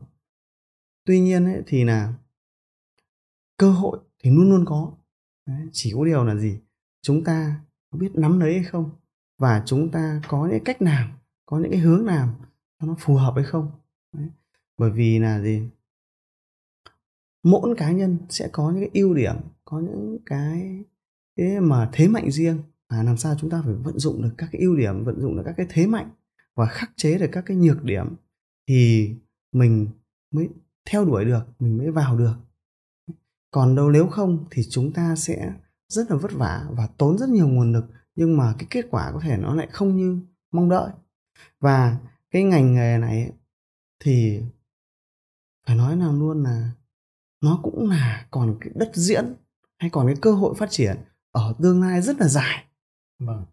[1.04, 2.14] tuy nhiên ấy, thì là
[3.56, 4.92] cơ hội thì luôn luôn có
[5.46, 5.68] Đấy.
[5.72, 6.58] chỉ có điều là gì
[7.02, 7.60] chúng ta
[7.90, 8.90] có biết nắm lấy hay không
[9.38, 11.10] và chúng ta có những cách làm
[11.46, 12.34] có những cái hướng làm
[12.80, 13.70] cho nó phù hợp hay không
[14.12, 14.28] Đấy.
[14.78, 15.68] bởi vì là gì
[17.44, 20.84] mỗi cá nhân sẽ có những cái ưu điểm có những cái
[21.36, 22.58] thế mà thế mạnh riêng.
[22.88, 25.36] À, làm sao chúng ta phải vận dụng được các cái ưu điểm vận dụng
[25.36, 26.10] được các cái thế mạnh
[26.54, 28.06] và khắc chế được các cái nhược điểm
[28.68, 29.14] thì
[29.52, 29.88] mình
[30.30, 30.48] mới
[30.90, 32.34] theo đuổi được mình mới vào được.
[33.50, 35.52] Còn đâu nếu không thì chúng ta sẽ
[35.88, 37.84] rất là vất vả và tốn rất nhiều nguồn lực
[38.16, 40.18] nhưng mà cái kết quả có thể nó lại không như
[40.52, 40.90] mong đợi.
[41.60, 41.98] Và
[42.30, 43.32] cái ngành nghề này
[44.00, 44.40] thì
[45.66, 46.70] phải nói là luôn là
[47.44, 49.34] nó cũng là còn cái đất diễn
[49.78, 50.96] hay còn cái cơ hội phát triển
[51.32, 52.64] ở tương lai rất là dài.
[53.18, 53.44] Vâng.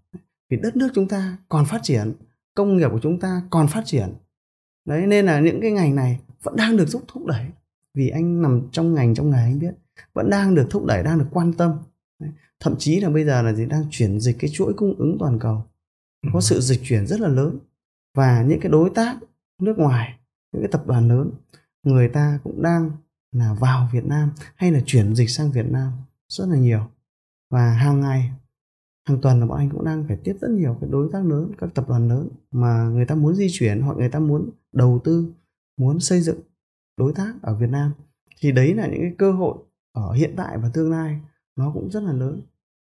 [0.49, 2.13] Vì đất nước chúng ta còn phát triển
[2.53, 4.13] công nghiệp của chúng ta còn phát triển.
[4.85, 7.45] Đấy nên là những cái ngành này vẫn đang được giúp thúc đẩy.
[7.93, 9.73] Vì anh nằm trong ngành trong nghề anh biết
[10.13, 11.79] vẫn đang được thúc đẩy đang được quan tâm.
[12.19, 12.31] Đấy.
[12.59, 15.39] thậm chí là bây giờ là gì đang chuyển dịch cái chuỗi cung ứng toàn
[15.39, 15.65] cầu.
[16.33, 17.59] Có sự dịch chuyển rất là lớn.
[18.15, 19.17] Và những cái đối tác
[19.61, 20.19] nước ngoài
[20.51, 21.31] những cái tập đoàn lớn
[21.83, 22.91] người ta cũng đang
[23.31, 25.91] là vào Việt Nam hay là chuyển dịch sang Việt Nam
[26.27, 26.89] rất là nhiều.
[27.49, 28.31] Và hàng ngày,
[29.07, 31.51] hàng tuần là bọn anh cũng đang phải tiếp rất nhiều cái đối tác lớn,
[31.57, 34.99] các tập đoàn lớn mà người ta muốn di chuyển hoặc người ta muốn đầu
[35.03, 35.33] tư,
[35.77, 36.39] muốn xây dựng
[36.97, 37.91] đối tác ở Việt Nam.
[38.39, 39.57] Thì đấy là những cái cơ hội
[39.91, 41.19] ở hiện tại và tương lai
[41.55, 42.41] nó cũng rất là lớn.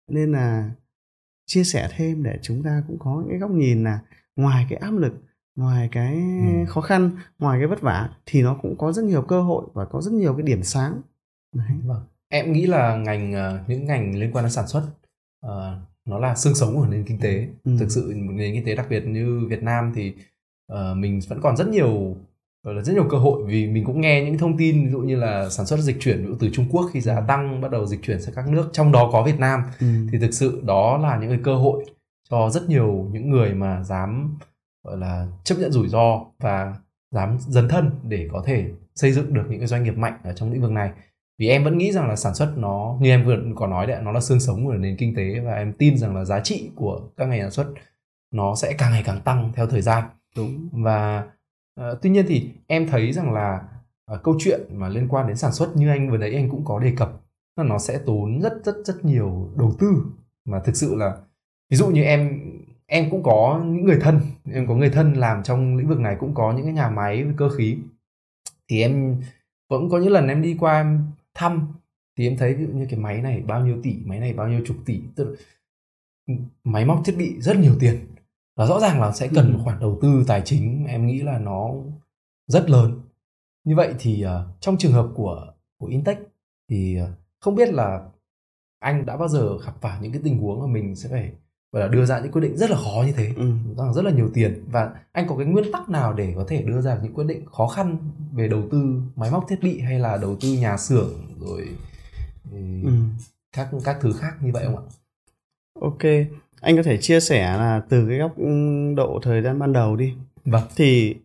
[0.07, 0.71] Nên là
[1.45, 3.99] chia sẻ thêm để chúng ta cũng có cái góc nhìn là
[4.35, 5.13] ngoài cái áp lực
[5.55, 6.65] ngoài cái Ừ.
[6.67, 9.85] khó khăn ngoài cái vất vả thì nó cũng có rất nhiều cơ hội và
[9.85, 11.01] có rất nhiều cái điểm sáng
[11.55, 11.67] đấy.
[11.85, 12.01] Vâng.
[12.29, 14.83] Em nghĩ là ngành ờ, những ngành liên quan đến sản xuất
[15.41, 17.47] ờ, nó là xương sống của nền kinh tế.
[17.63, 17.75] Ừ.
[17.79, 20.13] Thực sự một nền kinh tế đặc biệt như Việt Nam thì
[20.67, 22.15] ờ, mình vẫn còn rất nhiều
[22.63, 25.15] là rất nhiều cơ hội vì mình cũng nghe những thông tin ví dụ như
[25.15, 27.85] là sản xuất dịch chuyển ví dụ từ Trung Quốc khi giá tăng bắt đầu
[27.85, 29.87] dịch chuyển sang các nước trong đó có Việt Nam Ừ.
[30.11, 31.85] thì thực sự đó là những cái cơ hội
[32.29, 34.37] cho rất nhiều những người mà dám
[34.85, 36.75] gọi là chấp nhận rủi ro và
[37.11, 40.33] dám dấn thân để có thể xây dựng được những cái doanh nghiệp mạnh ở
[40.33, 40.91] trong lĩnh vực này.
[41.39, 44.01] Vì em vẫn nghĩ rằng là sản xuất nó như em vừa có nói đấy
[44.03, 46.69] nó là xương sống của nền kinh tế và em tin rằng là giá trị
[46.75, 47.73] của các ngành sản xuất
[48.31, 50.03] nó sẽ càng ngày càng tăng theo thời gian.
[50.37, 50.69] Đúng.
[50.71, 51.27] Và
[51.81, 53.61] uh, tuy nhiên thì em thấy rằng là
[54.13, 56.65] uh, câu chuyện mà liên quan đến sản xuất như anh vừa nãy anh cũng
[56.65, 57.21] có đề cập
[57.57, 60.05] là nó sẽ tốn rất rất rất nhiều đầu tư.
[60.45, 61.17] Mà thực sự là
[61.69, 62.41] ví dụ như em
[62.87, 64.21] em cũng có những người thân
[64.53, 67.25] em có người thân làm trong lĩnh vực này cũng có những cái nhà máy
[67.37, 67.77] cơ khí.
[68.67, 69.21] Thì em
[69.69, 71.03] vẫn có những lần em đi qua em
[71.33, 71.67] thăm
[72.17, 74.47] thì em thấy ví dụ như cái máy này bao nhiêu tỷ máy này bao
[74.47, 75.35] nhiêu chục tỷ tức là
[76.63, 77.97] máy móc thiết bị rất nhiều tiền.
[78.55, 81.39] Và rõ ràng là sẽ cần một khoản đầu tư tài chính em nghĩ là
[81.39, 81.71] nó
[82.47, 83.01] rất lớn.
[83.63, 86.19] Như vậy thì uh, trong trường hợp của của Intech
[86.69, 87.09] thì uh,
[87.39, 88.09] không biết là
[88.79, 91.31] anh đã bao giờ gặp phải những cái tình huống mà mình sẽ phải
[91.71, 93.51] gọi là đưa ra những quyết định rất là khó như thế ừ.
[93.95, 96.81] rất là nhiều tiền và anh có cái nguyên tắc nào để có thể đưa
[96.81, 97.97] ra những quyết định khó khăn
[98.33, 101.67] về đầu tư máy móc thiết bị hay là đầu tư nhà xưởng rồi
[102.51, 102.57] ừ.
[103.51, 104.83] các các thứ khác như vậy không ạ?
[105.81, 106.03] Ok,
[106.61, 108.35] anh có thể chia sẻ là từ cái góc
[108.95, 110.13] độ thời gian ban đầu đi.
[110.45, 110.63] Vâng.
[110.75, 111.15] Thì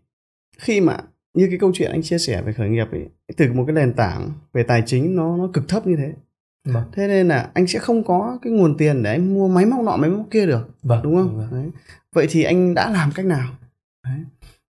[0.59, 0.99] khi mà
[1.35, 3.93] như cái câu chuyện anh chia sẻ về khởi nghiệp ấy, từ một cái nền
[3.93, 6.13] tảng về tài chính nó nó cực thấp như thế.
[6.65, 6.85] Vâng.
[6.93, 9.85] Thế nên là anh sẽ không có cái nguồn tiền để anh mua máy móc
[9.85, 11.03] nọ máy móc kia được, Vâng.
[11.03, 11.37] đúng không?
[11.37, 11.49] Vâng.
[11.51, 11.71] Đấy.
[12.13, 13.49] Vậy thì anh đã làm cách nào?
[14.05, 14.21] Đấy.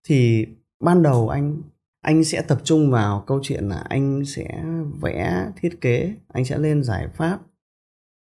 [0.08, 0.48] Thì
[0.84, 1.62] ban đầu anh
[2.02, 4.64] anh sẽ tập trung vào câu chuyện là anh sẽ
[5.02, 7.40] vẽ thiết kế, anh sẽ lên giải pháp.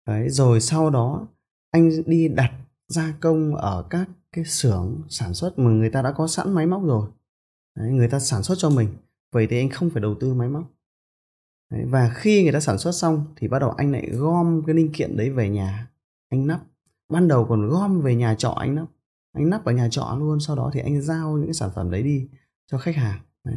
[0.08, 1.28] Đấy, rồi sau đó
[1.72, 2.52] anh đi đặt
[2.88, 6.66] gia công ở các cái xưởng sản xuất mà người ta đã có sẵn máy
[6.66, 7.10] móc rồi
[7.78, 8.88] Đấy, người ta sản xuất cho mình
[9.32, 10.64] vậy thì anh không phải đầu tư máy móc
[11.72, 14.76] đấy, và khi người ta sản xuất xong thì bắt đầu anh lại gom cái
[14.76, 15.88] linh kiện đấy về nhà
[16.30, 16.62] anh nắp.
[17.10, 18.88] Ban đầu còn gom về nhà trọ anh nắp.
[19.34, 21.92] Anh nắp ở nhà trọ luôn sau đó thì anh giao những cái sản phẩm
[21.92, 22.28] đấy đi
[22.72, 23.20] cho khách hàng.
[23.44, 23.56] Đấy.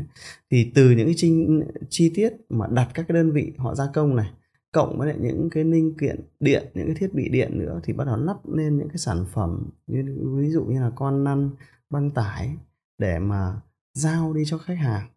[0.51, 1.47] thì từ những cái chi,
[1.89, 4.31] chi tiết mà đặt các cái đơn vị họ gia công này
[4.73, 7.93] cộng với lại những cái linh kiện điện những cái thiết bị điện nữa thì
[7.93, 10.05] bắt đầu lắp lên những cái sản phẩm như
[10.37, 11.51] ví dụ như là con năn
[11.91, 12.57] băng tải
[12.99, 13.61] để mà
[13.95, 15.09] giao đi cho khách hàng.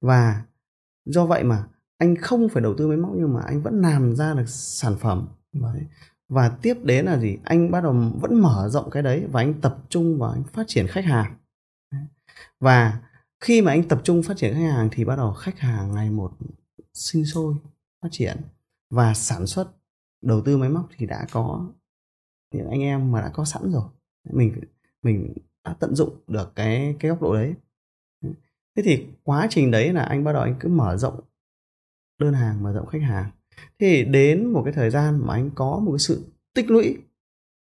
[0.00, 0.42] Và
[1.04, 1.64] do vậy mà
[2.02, 4.96] anh không phải đầu tư máy móc nhưng mà anh vẫn làm ra được sản
[5.00, 5.28] phẩm.
[5.52, 5.82] Đấy.
[6.28, 7.38] và tiếp đến là gì?
[7.44, 10.64] Anh bắt đầu vẫn mở rộng cái đấy và anh tập trung vào anh phát
[10.68, 11.34] triển khách hàng.
[12.60, 13.00] Và
[13.40, 16.10] khi mà anh tập trung phát triển khách hàng thì bắt đầu khách hàng ngày
[16.10, 16.32] một
[16.94, 17.54] sinh sôi,
[18.02, 18.36] phát triển
[18.90, 19.68] và sản xuất,
[20.22, 21.66] đầu tư máy móc thì đã có
[22.54, 23.84] những anh em mà đã có sẵn rồi.
[24.32, 24.60] Mình
[25.02, 25.34] mình
[25.64, 27.54] đã tận dụng được cái cái góc độ đấy.
[28.76, 31.20] Thế thì quá trình đấy là anh bắt đầu anh cứ mở rộng
[32.22, 33.30] đơn hàng mở rộng khách hàng.
[33.78, 36.24] Thì đến một cái thời gian mà anh có một cái sự
[36.54, 36.98] tích lũy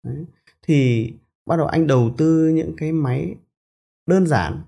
[0.04, 0.24] đấy,
[0.62, 1.12] thì
[1.46, 3.36] bắt đầu anh đầu tư những cái máy
[4.06, 4.62] đơn giản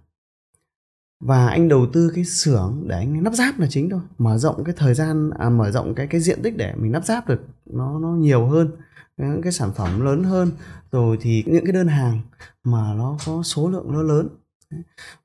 [1.21, 4.01] và anh đầu tư cái xưởng để anh lắp ráp là chính thôi.
[4.19, 7.05] Mở rộng cái thời gian à, mở rộng cái cái diện tích để mình lắp
[7.05, 8.71] ráp được nó nó nhiều hơn
[9.17, 10.51] những cái sản phẩm lớn hơn.
[10.93, 12.21] Rồi thì những cái đơn hàng
[12.65, 14.29] mà nó có số lượng nó lớn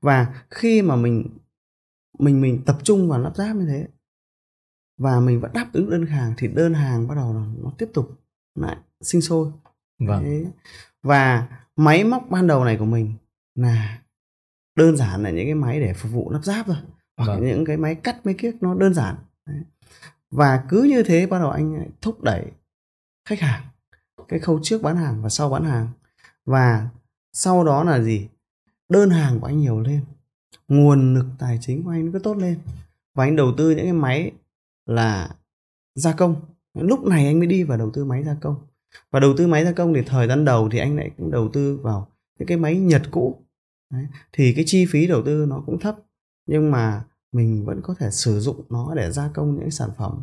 [0.01, 1.27] và khi mà mình
[2.19, 3.87] mình mình tập trung vào lắp ráp như thế
[4.97, 8.21] và mình vẫn đáp ứng đơn hàng thì đơn hàng bắt đầu nó tiếp tục
[8.55, 9.51] lại sinh sôi
[9.99, 10.23] vâng.
[10.23, 10.45] Thế.
[11.03, 13.13] và máy móc ban đầu này của mình
[13.55, 13.99] là
[14.75, 16.75] đơn giản là những cái máy để phục vụ lắp ráp thôi
[17.17, 17.45] hoặc vâng.
[17.45, 19.15] những cái máy cắt máy kiếc nó đơn giản
[19.45, 19.61] Đấy.
[20.31, 22.51] và cứ như thế bắt đầu anh thúc đẩy
[23.29, 23.63] khách hàng
[24.27, 25.87] cái khâu trước bán hàng và sau bán hàng
[26.45, 26.87] và
[27.33, 28.27] sau đó là gì
[28.89, 30.01] đơn hàng của anh nhiều lên
[30.67, 32.59] nguồn lực tài chính của anh nó cứ tốt lên
[33.13, 34.31] và anh đầu tư những cái máy
[34.85, 35.29] là
[35.95, 36.35] gia công
[36.73, 38.55] lúc này anh mới đi vào đầu tư máy gia công
[39.11, 41.49] và đầu tư máy gia công thì thời gian đầu thì anh lại cũng đầu
[41.53, 42.07] tư vào
[42.39, 43.45] những cái máy nhật cũ
[43.91, 44.07] Đấy.
[44.31, 45.95] thì cái chi phí đầu tư nó cũng thấp
[46.45, 50.21] nhưng mà mình vẫn có thể sử dụng nó để gia công những sản phẩm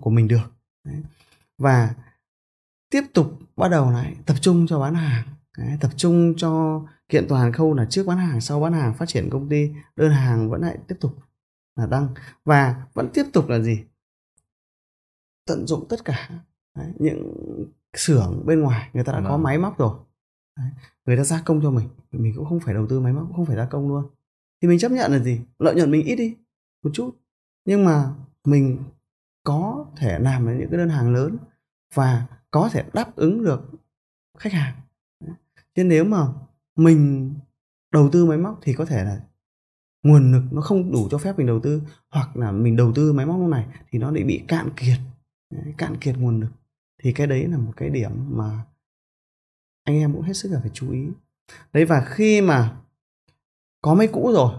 [0.00, 0.52] của mình được
[0.84, 1.02] Đấy.
[1.58, 1.94] và
[2.90, 5.26] tiếp tục bắt đầu lại tập trung cho bán hàng
[5.58, 9.08] Đấy, tập trung cho kiện toàn khâu là trước bán hàng sau bán hàng phát
[9.08, 11.18] triển công ty đơn hàng vẫn lại tiếp tục
[11.76, 12.08] là tăng
[12.44, 13.84] và vẫn tiếp tục là gì?
[15.46, 16.30] Tận dụng tất cả
[16.74, 17.34] Đấy, những
[17.96, 18.90] xưởng bên ngoài.
[18.92, 19.98] Người ta đã có máy móc rồi.
[20.56, 20.70] Đấy,
[21.06, 21.88] người ta gia công cho mình.
[22.12, 24.04] Mình cũng không phải đầu tư máy móc cũng không phải gia công luôn.
[24.62, 25.40] Thì mình chấp nhận là gì?
[25.58, 26.36] Lợi nhuận mình ít đi
[26.82, 27.16] một chút.
[27.64, 28.14] Nhưng mà
[28.44, 28.78] mình
[29.44, 31.36] có thể làm được những cái đơn hàng lớn
[31.94, 33.60] và có thể đáp ứng được
[34.38, 34.74] khách hàng.
[35.74, 36.26] Chứ nếu mà
[36.76, 37.34] mình
[37.92, 39.20] đầu tư máy móc thì có thể là
[40.04, 43.12] nguồn lực nó không đủ cho phép mình đầu tư hoặc là mình đầu tư
[43.12, 44.98] máy móc lúc này thì nó lại bị cạn kiệt.
[45.78, 46.50] Cạn kiệt nguồn lực.
[47.02, 48.64] Thì cái đấy là một cái điểm mà
[49.84, 51.08] anh em cũng hết sức là phải chú ý.
[51.72, 52.76] Đấy và khi mà
[53.82, 54.54] có máy cũ rồi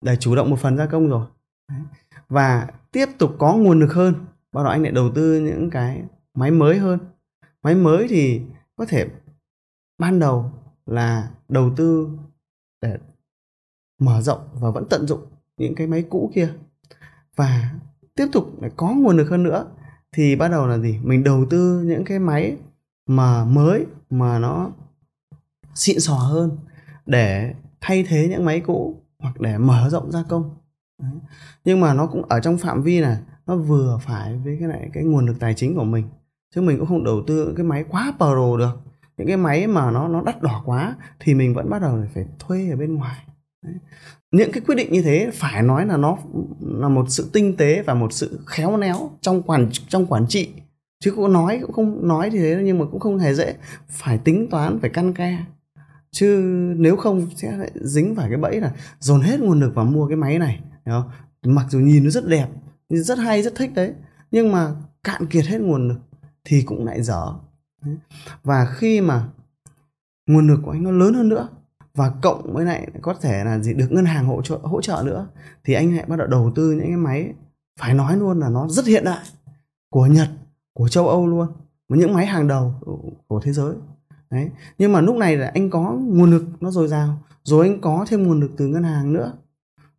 [0.00, 1.26] để chủ động một phần gia công rồi
[1.68, 1.80] đấy,
[2.28, 4.14] và tiếp tục có nguồn lực hơn
[4.52, 6.02] bắt đầu anh lại đầu tư những cái
[6.34, 6.98] máy mới hơn.
[7.62, 8.42] Máy mới thì
[8.76, 9.08] có thể
[9.98, 10.52] ban đầu
[10.86, 12.08] là đầu tư
[12.82, 12.98] để
[14.00, 15.20] mở rộng và vẫn tận dụng
[15.56, 16.48] những cái máy cũ kia.
[17.36, 17.70] Và
[18.14, 19.66] tiếp tục lại có nguồn lực hơn nữa,
[20.12, 20.98] thì bắt đầu là gì?
[21.02, 22.56] Mình đầu tư những cái máy
[23.06, 24.70] mà mới, mà nó
[25.74, 26.50] xịn sò hơn
[27.06, 30.50] để thay thế những máy cũ hoặc để mở rộng gia công.
[31.02, 31.12] Đấy.
[31.64, 34.90] nhưng mà nó cũng ở trong phạm vi là nó vừa phải với cái này,
[34.92, 36.08] cái nguồn lực tài chính của mình.
[36.54, 38.80] Chứ mình cũng không đầu tư những cái máy quá pro được.
[39.16, 42.26] Những cái máy mà nó nó đắt đỏ quá thì mình vẫn bắt đầu phải
[42.38, 43.24] thuê ở bên ngoài.
[43.62, 43.74] Đấy.
[44.32, 46.18] những cái quyết định như thế phải nói là nó
[46.60, 50.48] là một sự tinh tế và một sự khéo léo trong quản trong quản trị.
[51.00, 53.54] Chứ cũng nói, cũng không nói thì thế, nhưng mà cũng không hề dễ.
[53.88, 55.38] Phải tính toán, phải căn ke.
[56.10, 56.36] Chứ
[56.76, 60.06] nếu không sẽ lại dính phải cái bẫy là dồn hết nguồn lực vào mua
[60.06, 61.10] cái máy này không?
[61.42, 62.48] mặc dù nhìn nó rất đẹp
[62.90, 63.92] rất hay, rất thích đấy,
[64.30, 64.74] nhưng mà
[65.04, 65.98] cạn kiệt hết nguồn lực
[66.44, 67.32] thì cũng lại dở.
[68.44, 69.28] Và khi mà
[70.26, 71.48] nguồn lực của anh nó lớn hơn nữa
[72.00, 75.02] và cộng với lại có thể là gì được ngân hàng hỗ trợ hỗ trợ
[75.06, 75.26] nữa
[75.64, 77.32] thì anh lại bắt đầu đầu tư những cái máy.
[77.80, 79.24] Phải nói luôn là nó rất hiện đại
[79.90, 80.28] của Nhật
[80.72, 81.48] của châu Âu luôn
[81.88, 82.74] những máy hàng đầu
[83.26, 83.74] của thế giới.
[84.30, 87.80] Đấy nhưng mà lúc này là anh có nguồn lực nó dồi dào rồi anh
[87.80, 89.32] có thêm nguồn lực từ ngân hàng nữa.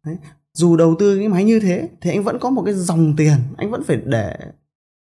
[0.06, 0.18] Đấy
[0.54, 3.38] dù đầu tư cái máy như thế thì anh vẫn có một cái dòng tiền
[3.58, 4.38] anh vẫn phải để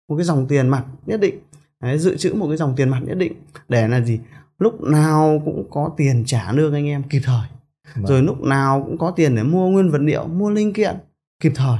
[0.07, 1.39] một cái dòng tiền mặt nhất định.
[1.81, 3.33] Đấy, dự trữ một cái dòng tiền mặt nhất định
[3.69, 4.19] để là gì?
[4.61, 7.47] Lúc nào cũng có tiền trả lương anh em kịp thời.
[7.95, 8.05] Vâng.
[8.05, 10.95] rồi lúc nào cũng có tiền để mua nguyên vật liệu mua linh kiện
[11.39, 11.77] kịp thời.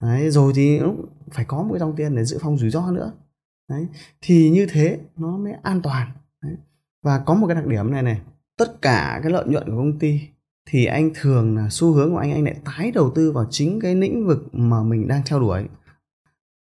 [0.00, 0.94] Đấy, rồi thì lúc
[1.30, 3.12] phải có một cái dòng tiền để dự phòng rủi ro nữa.
[3.70, 3.86] Đấy
[4.20, 6.08] thì như thế nó mới an toàn.
[6.42, 6.56] Đấy.
[7.02, 8.20] và có một cái đặc điểm này này
[8.58, 10.20] tất cả cái lợi nhuận của công ty
[10.68, 13.80] thì anh thường là xu hướng của anh anh lại tái đầu tư vào chính
[13.80, 15.64] cái lĩnh vực mà mình đang theo đuổi.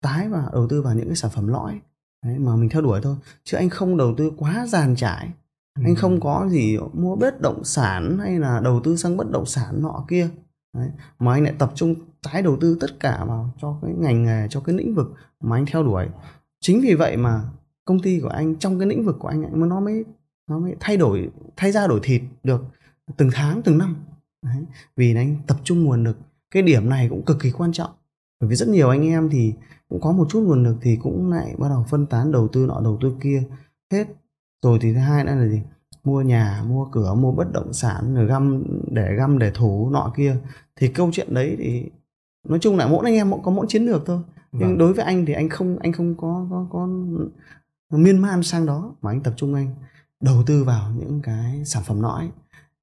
[0.03, 1.81] Tái và đầu tư vào những cái sản phẩm lõi
[2.25, 3.17] đấy, mà mình theo đuổi thôi.
[3.45, 5.29] Chứ anh không đầu tư quá giàn trải
[5.79, 5.83] ừ.
[5.85, 9.47] anh không có gì mua bất động sản hay là đầu tư sang bất động
[9.47, 10.29] sản nọ kia.
[10.77, 10.89] Đấy,
[11.19, 14.47] mà anh lại tập trung tái đầu tư tất cả vào cho cái ngành nghề
[14.51, 16.07] cho cái lĩnh vực mà anh theo đuổi.
[16.61, 17.43] Chính vì vậy mà
[17.85, 20.05] công ty của anh trong cái lĩnh vực của anh nó mới
[20.51, 22.65] nó mới thay đổi thay ra đổi thịt được
[23.17, 23.97] từng tháng từng năm.
[24.43, 24.65] Đấy.
[24.97, 26.19] vì anh tập trung nguồn lực.
[26.51, 27.91] Cái điểm này cũng cực kỳ quan trọng.
[28.41, 29.55] Bởi vì rất nhiều anh em thì
[29.89, 32.67] cũng có một chút nguồn lực thì cũng lại bắt đầu phân tán đầu tư
[32.67, 33.43] nọ đầu tư kia
[33.93, 34.07] hết
[34.63, 35.63] rồi thì thứ hai nữa là gì?
[36.05, 40.13] Mua nhà mua cửa mua bất động sản rồi găm để găm để thủ nọ
[40.17, 40.37] kia.
[40.77, 41.91] Thì câu chuyện đấy thì
[42.49, 44.21] nói chung là mỗi anh em có mỗi chiến lược thôi.
[44.53, 44.79] Nhưng vâng.
[44.79, 46.67] đối với anh thì anh không anh không có có
[47.91, 49.75] có miên man sang đó mà anh tập trung anh
[50.21, 52.31] đầu tư vào những cái sản phẩm lõi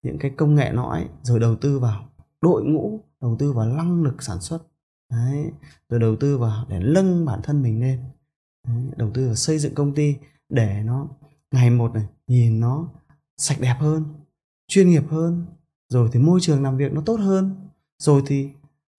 [0.04, 2.06] những cái công nghệ lõi rồi đầu tư vào
[2.41, 4.60] đội ngũ đầu tư vào năng lực sản xuất.
[5.12, 5.52] Đấy
[5.90, 7.99] rồi đầu tư vào để nâng bản thân mình lên.
[8.68, 10.16] Đấy, đầu tư vào xây dựng công ty
[10.49, 11.08] để nó
[11.52, 12.90] ngày một này nhìn nó
[13.38, 14.03] sạch đẹp hơn
[14.68, 15.45] chuyên nghiệp hơn
[15.90, 17.56] rồi thì môi trường làm việc nó tốt hơn
[17.98, 18.49] rồi thì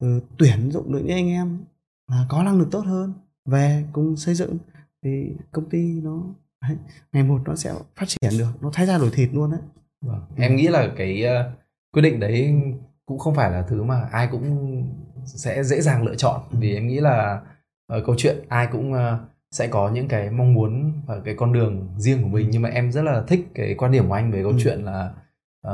[0.05, 1.59] uh, tuyển dụng được những anh em
[2.11, 3.13] là có năng lực tốt hơn
[3.45, 4.59] về cùng xây dựng
[5.03, 6.23] thì công ty nó
[7.13, 9.61] ngày một nó sẽ phát triển được nó thay ra đổi thịt luôn đấy
[10.01, 10.21] vâng.
[10.37, 11.59] em nghĩ là cái uh,
[11.93, 12.55] quyết định đấy
[13.07, 14.85] cũng không phải là thứ mà ai cũng
[15.25, 16.59] sẽ dễ dàng lựa chọn ừ.
[16.61, 17.43] vì em nghĩ là
[17.97, 18.99] uh, câu chuyện ai cũng uh,
[19.51, 22.51] sẽ có những cái mong muốn và cái con đường riêng của mình ừ.
[22.53, 24.59] nhưng mà em rất là thích cái quan điểm của anh về câu ừ.
[24.63, 25.15] chuyện là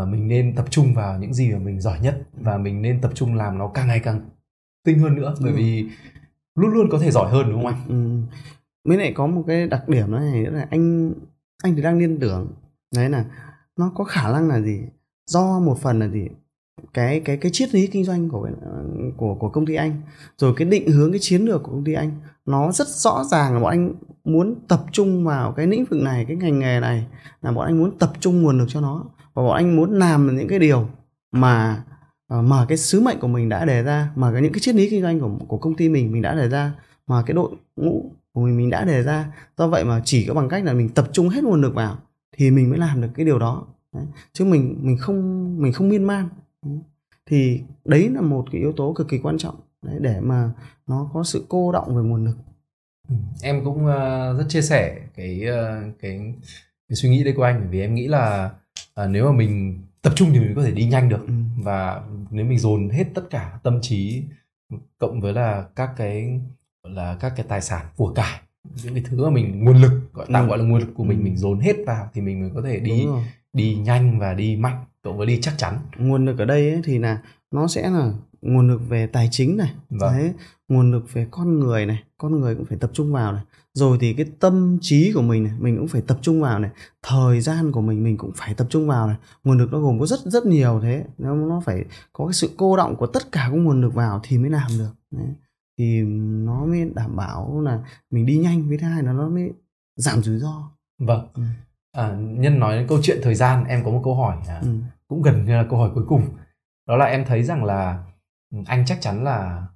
[0.03, 3.01] uh, mình nên tập trung vào những gì mà mình giỏi nhất và mình nên
[3.01, 4.21] tập trung làm nó càng ngày càng
[4.85, 5.57] tinh hơn nữa bởi ừ.
[5.57, 5.87] vì
[6.55, 7.89] luôn luôn có thể giỏi hơn đúng không anh?
[7.89, 8.21] Ừ.
[8.89, 11.13] Mới lại có một cái đặc điểm này nữa là anh
[11.63, 12.53] anh thì đang liên tưởng
[12.95, 13.25] đấy là
[13.77, 14.81] nó có khả năng là gì
[15.27, 16.29] do một phần là gì
[16.95, 18.51] cái cái cái triết lý kinh doanh của
[19.17, 20.01] của của công ty anh
[20.39, 22.11] rồi cái định hướng cái chiến lược của công ty anh
[22.47, 23.95] nó rất rõ ràng là bọn anh
[24.25, 27.07] muốn tập trung vào cái lĩnh vực này, cái ngành nghề này,
[27.43, 29.05] là bọn anh muốn tập trung nguồn lực cho nó.
[29.35, 30.89] Và bọn anh muốn làm những cái điều
[31.33, 31.85] mà
[32.29, 34.75] ờ, mà cái sứ mệnh của mình đã đề ra, mà cái, những cái triết
[34.75, 36.73] lý kinh doanh của của công ty mình mình đã đề ra,
[37.07, 39.33] mà cái đội ngũ của mình mình đã đề ra.
[39.59, 41.97] Do vậy mà chỉ có bằng cách là mình tập trung hết nguồn lực vào
[42.37, 43.67] thì mình mới làm được cái điều đó.
[43.93, 44.05] Đấy.
[44.33, 46.29] chứ mình mình không mình không miên man.
[47.27, 49.55] Thì đấy là một cái yếu tố cực kỳ quan trọng
[49.85, 50.51] đấy, để mà
[50.87, 52.37] nó có sự cô động về nguồn lực
[53.09, 56.35] ừ, em cũng uh, rất chia sẻ cái uh, cái
[56.89, 58.51] cái suy nghĩ đấy của anh vì em nghĩ là
[59.01, 61.33] uh, nếu mà mình tập trung thì mình có thể đi nhanh được ừ.
[61.63, 64.23] và nếu mình dồn hết tất cả tâm trí
[64.99, 66.41] cộng với là các cái
[66.83, 68.41] là các cái tài sản của cải
[68.85, 70.49] những cái thứ mà mình nguồn lực gọi tạm ừ.
[70.49, 71.25] gọi là nguồn lực của mình ừ.
[71.25, 73.07] mình dồn hết vào thì mình mới có thể đi
[73.53, 76.81] đi nhanh và đi mạnh cộng với đi chắc chắn nguồn lực ở đây ấy,
[76.85, 77.19] thì là
[77.51, 78.13] nó sẽ là
[78.45, 80.01] nguồn lực về tài chính này Vâng.
[80.01, 80.33] đấy
[80.69, 83.43] nguồn lực về con người này con người cũng phải tập trung vào này
[83.75, 86.71] rồi thì cái tâm trí của mình này mình cũng phải tập trung vào này
[87.03, 90.01] thời gian của mình mình cũng phải tập trung vào này nguồn lực nó gồm
[90.01, 93.33] có rất rất nhiều thế nó nó phải có cái sự cô động của tất
[93.33, 95.27] cả các nguồn lực vào thì mới làm được đấy.
[95.79, 96.03] thì
[96.45, 97.81] nó mới đảm bảo là
[98.11, 99.53] mình đi nhanh với thứ hai là nó mới
[99.97, 101.43] giảm rủi ro vâng Ừ.
[101.93, 104.69] à, nhân nói đến câu chuyện thời gian em có một câu hỏi à, ừ.
[105.09, 106.23] cũng gần như là câu hỏi cuối cùng
[106.89, 108.05] đó là em thấy rằng là
[108.67, 109.67] anh chắc chắn là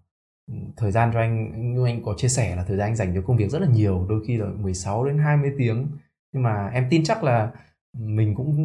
[0.47, 3.15] ừ, thời gian cho anh như anh có chia sẻ là thời gian anh dành
[3.15, 5.87] cho công việc rất là nhiều đôi khi là 16 đến 20 tiếng.
[6.33, 7.51] Nhưng mà em tin chắc là
[7.99, 8.57] mình cũng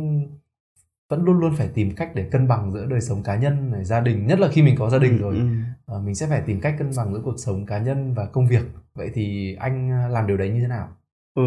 [1.10, 3.86] vẫn luôn luôn phải tìm cách để cân bằng giữa đời sống cá nhân này
[3.86, 5.36] gia đình nhất là khi mình có gia đình rồi.
[5.36, 5.48] ừ.
[5.86, 8.48] ờ, mình sẽ phải tìm cách cân bằng giữa cuộc sống cá nhân và công
[8.48, 8.64] việc.
[8.96, 10.90] Vậy thì anh à, làm điều đấy như thế nào
[11.36, 11.44] Ừ,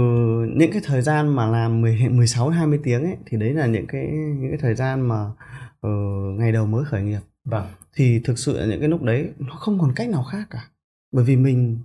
[0.57, 3.87] những cái thời gian mà làm 10, 16 20 tiếng ấy thì đấy là những
[3.87, 5.31] cái những cái thời gian mà
[5.81, 5.91] ờ,
[6.39, 7.21] ngày đầu mới khởi nghiệp.
[7.45, 7.67] Vâng.
[7.95, 10.69] Thì thực sự là những cái lúc đấy nó không còn cách nào khác cả.
[11.13, 11.79] Bởi vì mình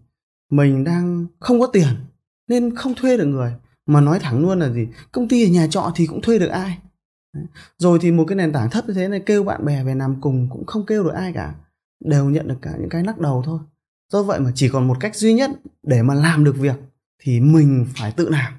[0.51, 1.87] mình đang không có tiền
[2.47, 3.53] nên không thuê được người.
[3.85, 4.87] Mà nói thẳng luôn là gì?
[5.11, 6.77] Công ty ở nhà trọ thì cũng thuê được ai?
[7.33, 7.45] Đấy.
[7.77, 10.21] rồi thì một cái nền tảng thấp như thế này kêu bạn bè về làm
[10.21, 11.55] cùng cũng không kêu được ai cả.
[12.05, 13.59] Đều nhận được cả những cái lắc đầu thôi.
[14.09, 15.51] Do vậy mà chỉ còn một cách duy nhất
[15.83, 16.75] để mà làm được việc
[17.21, 18.53] thì mình phải tự làm.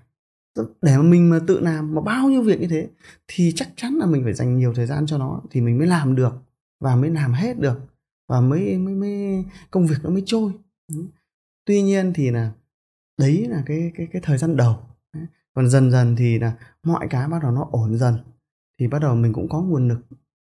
[0.83, 2.89] Để mà mình mà tự làm mà bao nhiêu việc như thế
[3.29, 5.87] thì chắc chắn là mình phải dành nhiều thời gian cho nó thì mình mới
[5.87, 6.33] làm được
[6.81, 7.81] và mới làm hết được
[8.29, 10.53] và mới mới mới công việc nó mới trôi.
[11.65, 12.53] Tuy nhiên thì là
[13.19, 14.79] đấy là cái cái cái thời gian đầu.
[15.55, 16.53] Còn dần dần thì là
[16.83, 18.19] mọi cái bắt đầu nó ổn dần
[18.79, 20.01] thì bắt đầu mình cũng có nguồn lực.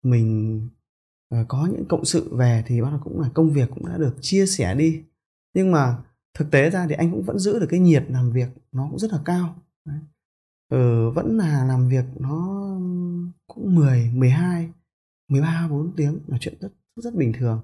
[0.03, 0.61] Mình
[1.30, 3.98] ờ, có những cộng sự về thì bắt đầu cũng là công việc cũng đã
[3.98, 5.03] được chia sẻ đi.
[5.53, 5.98] Nhưng mà
[6.34, 9.00] thực tế ra thì anh cũng vẫn giữ được cái nhiệt làm việc nó cũng
[9.00, 9.56] rất là cao
[9.86, 10.00] Đấy.
[10.70, 12.68] Ừ, vẫn là làm việc nó
[13.48, 14.70] cũng 10, 12,
[15.28, 17.62] 13, 4 tiếng là chuyện rất rất bình thường.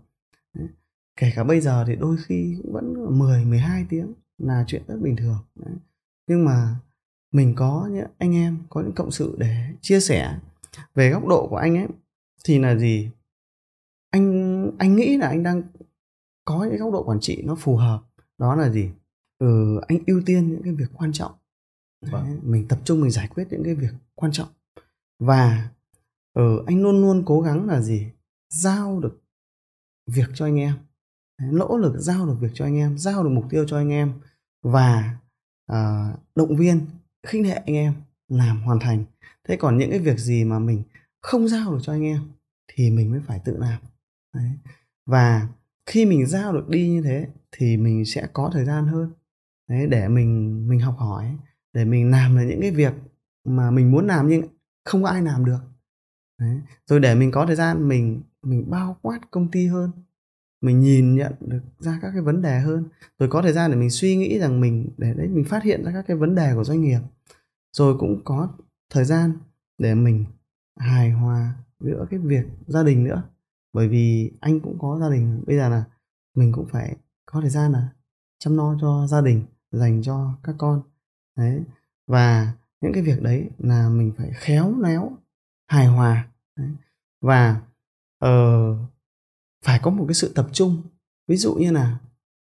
[0.54, 0.68] Đấy.
[1.16, 4.98] Kể cả bây giờ thì đôi khi cũng vẫn 10, 12 tiếng là chuyện rất
[5.02, 5.38] bình thường.
[5.56, 5.76] Đấy.
[6.28, 6.76] Nhưng mà
[7.32, 10.40] mình có những anh em, có những cộng sự để chia sẻ
[10.96, 11.88] về góc độ của anh ấy
[12.46, 13.12] thì là gì?
[14.12, 15.64] Anh anh nghĩ là anh đang
[16.46, 18.02] có những góc độ quản trị nó phù hợp.
[18.40, 18.90] Đó là gì?
[19.40, 21.32] Ừ, anh ưu tiên những cái việc quan trọng.
[22.02, 22.40] Đấy, Vâng.
[22.44, 24.48] mình tập trung mình giải quyết những cái việc quan trọng.
[25.20, 25.70] Và
[26.34, 28.08] ờ, anh luôn luôn cố gắng là gì?
[28.54, 29.22] Giao được
[30.08, 30.76] việc cho anh em.
[31.42, 33.90] Đấy, nỗ lực giao được việc cho anh em giao được mục tiêu cho anh
[33.90, 34.14] em.
[34.64, 35.18] Và
[35.66, 36.86] à, động viên
[37.28, 37.94] khích lệ anh em
[38.28, 39.04] làm hoàn thành.
[39.44, 40.84] Thế còn những cái việc gì mà mình
[41.22, 42.22] không giao được cho anh em
[42.68, 43.82] thì mình mới phải tự làm.
[44.36, 44.52] Đấy.
[45.06, 45.48] và
[45.86, 49.14] khi mình giao được đi như thế thì mình sẽ có thời gian hơn
[49.70, 51.38] Đấy, để mình mình học hỏi
[51.74, 52.94] để mình làm được những cái việc
[53.46, 54.44] mà mình muốn làm nhưng
[54.86, 55.60] không có ai làm được
[56.40, 56.60] Đấy.
[56.86, 59.92] rồi để mình có thời gian mình mình bao quát công ty hơn
[60.62, 62.84] mình nhìn nhận được ra các cái vấn đề hơn
[63.20, 65.84] rồi có thời gian để mình suy nghĩ rằng mình để đấy mình phát hiện
[65.84, 67.00] ra các cái vấn đề của doanh nghiệp
[67.72, 68.50] rồi cũng có
[68.90, 69.34] thời gian
[69.78, 70.26] để mình
[70.80, 73.24] hài hòa giữa cái việc gia đình nữa
[73.74, 75.84] bởi vì anh cũng có gia đình bây giờ là
[76.36, 76.96] mình cũng phải
[77.32, 77.90] có thời gian là
[78.40, 80.82] chăm lo cho gia đình dành cho các con
[81.36, 81.64] đấy
[82.08, 85.18] và những cái việc đấy là mình phải khéo léo
[85.68, 86.72] hài hòa đấy.
[87.22, 87.62] và
[88.26, 88.78] uh,
[89.66, 90.82] phải có một cái sự tập trung
[91.28, 91.98] ví dụ như là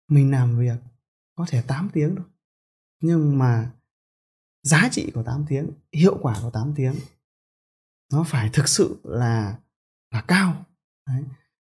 [0.08, 0.78] mình làm việc
[1.34, 2.26] có thể 8 tiếng thôi
[3.00, 3.72] nhưng mà
[4.62, 6.94] giá trị của 8 tiếng hiệu quả của 8 tiếng
[8.12, 9.58] nó phải thực sự là
[10.10, 10.64] là cao
[11.06, 11.24] đấy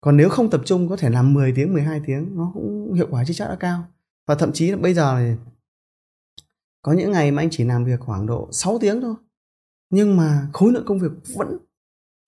[0.01, 3.07] còn nếu không tập trung có thể làm 10 tiếng 12 tiếng nó cũng hiệu
[3.11, 3.85] quả chưa chắc đã cao.
[4.27, 5.53] Và thậm chí là bây giờ thì
[6.83, 9.15] có những ngày mà anh chỉ làm việc khoảng độ 6 tiếng thôi.
[9.91, 11.59] Nhưng mà khối lượng công việc vẫn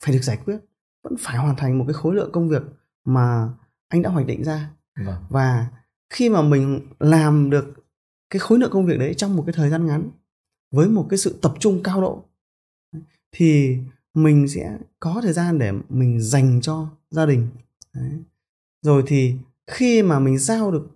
[0.04, 0.58] phải được giải quyết
[1.02, 2.62] vẫn phải hoàn thành một cái khối lượng công việc
[3.04, 3.48] mà
[3.88, 4.70] anh đã hoạch định ra.
[4.96, 5.24] Vâng.
[5.28, 5.66] Và
[6.10, 7.74] khi mà mình làm được
[8.30, 10.10] cái khối lượng công việc đấy trong một cái thời gian ngắn
[10.70, 12.24] với một cái sự tập trung cao độ
[13.32, 13.78] thì
[14.22, 17.48] mình sẽ có thời gian để mình dành cho gia đình
[17.94, 18.10] đấy.
[18.82, 19.34] rồi thì
[19.66, 20.88] khi mà mình giao được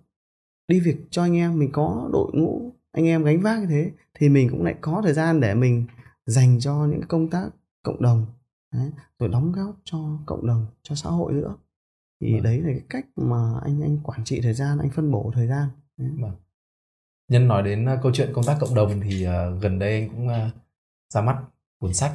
[0.67, 3.91] đi việc cho anh em mình có đội ngũ anh em gánh vác như thế
[4.13, 5.85] thì mình cũng lại có thời gian để mình
[6.25, 7.49] dành cho những công tác
[7.83, 8.25] cộng đồng
[8.73, 11.55] đấy, rồi đóng góp cho cộng đồng cho xã hội nữa
[12.21, 12.43] thì Vâng.
[12.43, 15.47] đấy là cái cách mà anh anh quản trị thời gian anh phân bổ thời
[15.47, 16.09] gian Đấy.
[16.19, 16.35] Vâng.
[17.27, 20.09] Nhân nói đến uh, câu chuyện công tác cộng đồng thì uh, gần đây anh
[20.09, 20.53] cũng uh,
[21.13, 21.43] ra mắt
[21.79, 22.13] cuốn sách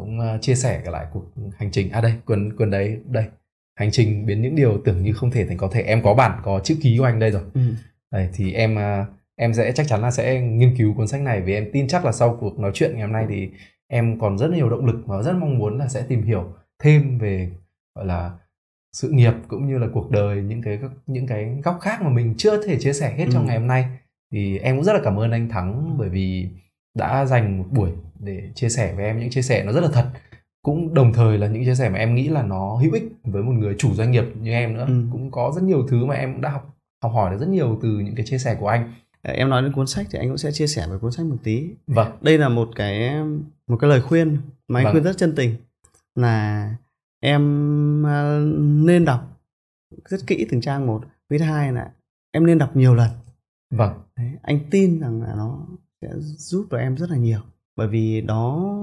[0.00, 1.24] cũng uh, chia sẻ lại cuộc
[1.58, 1.90] hành trình.
[1.90, 3.24] À đây cuốn cuốn đấy đây.
[3.78, 5.82] Hành trình biến những điều tưởng như không thể thành có thể.
[5.82, 7.42] Em có bản có chữ ký của anh đây rồi.
[7.54, 7.60] Ừ.
[8.12, 9.06] đây thì em uh,
[9.36, 12.04] em sẽ chắc chắn là sẽ nghiên cứu cuốn sách này vì em tin chắc
[12.04, 13.48] là sau cuộc nói chuyện ngày hôm nay thì
[13.88, 16.52] em còn rất nhiều động lực và rất mong muốn là sẽ tìm hiểu
[16.82, 17.50] thêm về
[17.94, 18.30] gọi là
[18.92, 22.34] sự nghiệp cũng như là cuộc đời những cái những cái góc khác mà mình
[22.38, 23.48] chưa thể chia sẻ hết trong Ừ.
[23.48, 23.84] ngày hôm nay.
[24.32, 26.48] Thì em cũng rất là cảm ơn anh Thắng bởi vì
[26.98, 29.88] đã dành một buổi để chia sẻ với em những chia sẻ nó rất là
[29.92, 30.10] thật.
[30.62, 33.42] Cũng đồng thời là những chia sẻ mà em nghĩ là nó hữu ích với
[33.42, 34.84] một người chủ doanh nghiệp như em nữa.
[34.88, 35.02] Ừ.
[35.12, 37.78] cũng có rất nhiều thứ mà em cũng đã học học hỏi được rất nhiều
[37.82, 38.92] từ những cái chia sẻ của anh.
[39.22, 41.26] Ờ, em nói đến cuốn sách thì anh cũng sẽ chia sẻ về cuốn sách
[41.26, 41.68] một tí.
[41.86, 42.12] Vâng.
[42.20, 43.10] Đây là một cái
[43.66, 44.38] một cái lời khuyên
[44.68, 44.92] mà anh Vâng.
[44.92, 45.54] khuyên rất chân tình
[46.14, 46.74] là
[47.20, 47.42] em
[48.06, 49.20] à, nên đọc
[50.04, 51.04] rất kỹ từng trang một.
[51.30, 51.90] Với hai là
[52.32, 53.10] em nên đọc nhiều lần.
[53.70, 53.92] Vâng.
[54.16, 55.66] Đấy, anh tin rằng là nó
[56.02, 57.40] sẽ giúp được em rất là nhiều.
[57.76, 58.74] Bởi vì đó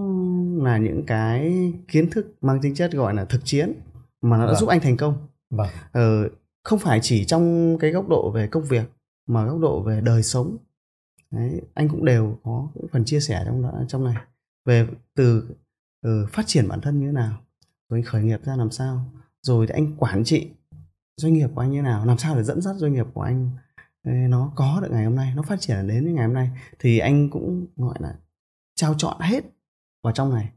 [0.58, 3.74] là những cái kiến thức mang tính chất gọi là thực chiến
[4.22, 4.60] mà nó đã Vâng.
[4.60, 5.28] giúp anh thành công.
[5.50, 5.68] Vâng.
[5.92, 6.30] Ờ,
[6.64, 8.92] không phải chỉ trong cái góc độ về công việc
[9.28, 10.58] mà góc độ về đời sống.
[11.32, 14.16] Đấy, anh cũng đều có phần chia sẻ trong đó trong này.
[14.66, 15.44] Về từ
[16.02, 17.38] ừ, phát triển bản thân như thế nào
[17.90, 19.06] rồi anh khởi nghiệp ra làm sao
[19.42, 20.50] rồi thì anh quản trị
[21.18, 23.22] doanh nghiệp của anh như thế nào làm sao để dẫn dắt doanh nghiệp của
[23.22, 23.50] anh
[24.06, 26.50] nó có được ngày hôm nay nó phát triển đến ngày hôm nay
[26.80, 28.16] thì anh cũng gọi là
[28.76, 29.44] trao chọn hết
[30.04, 30.50] vào trong này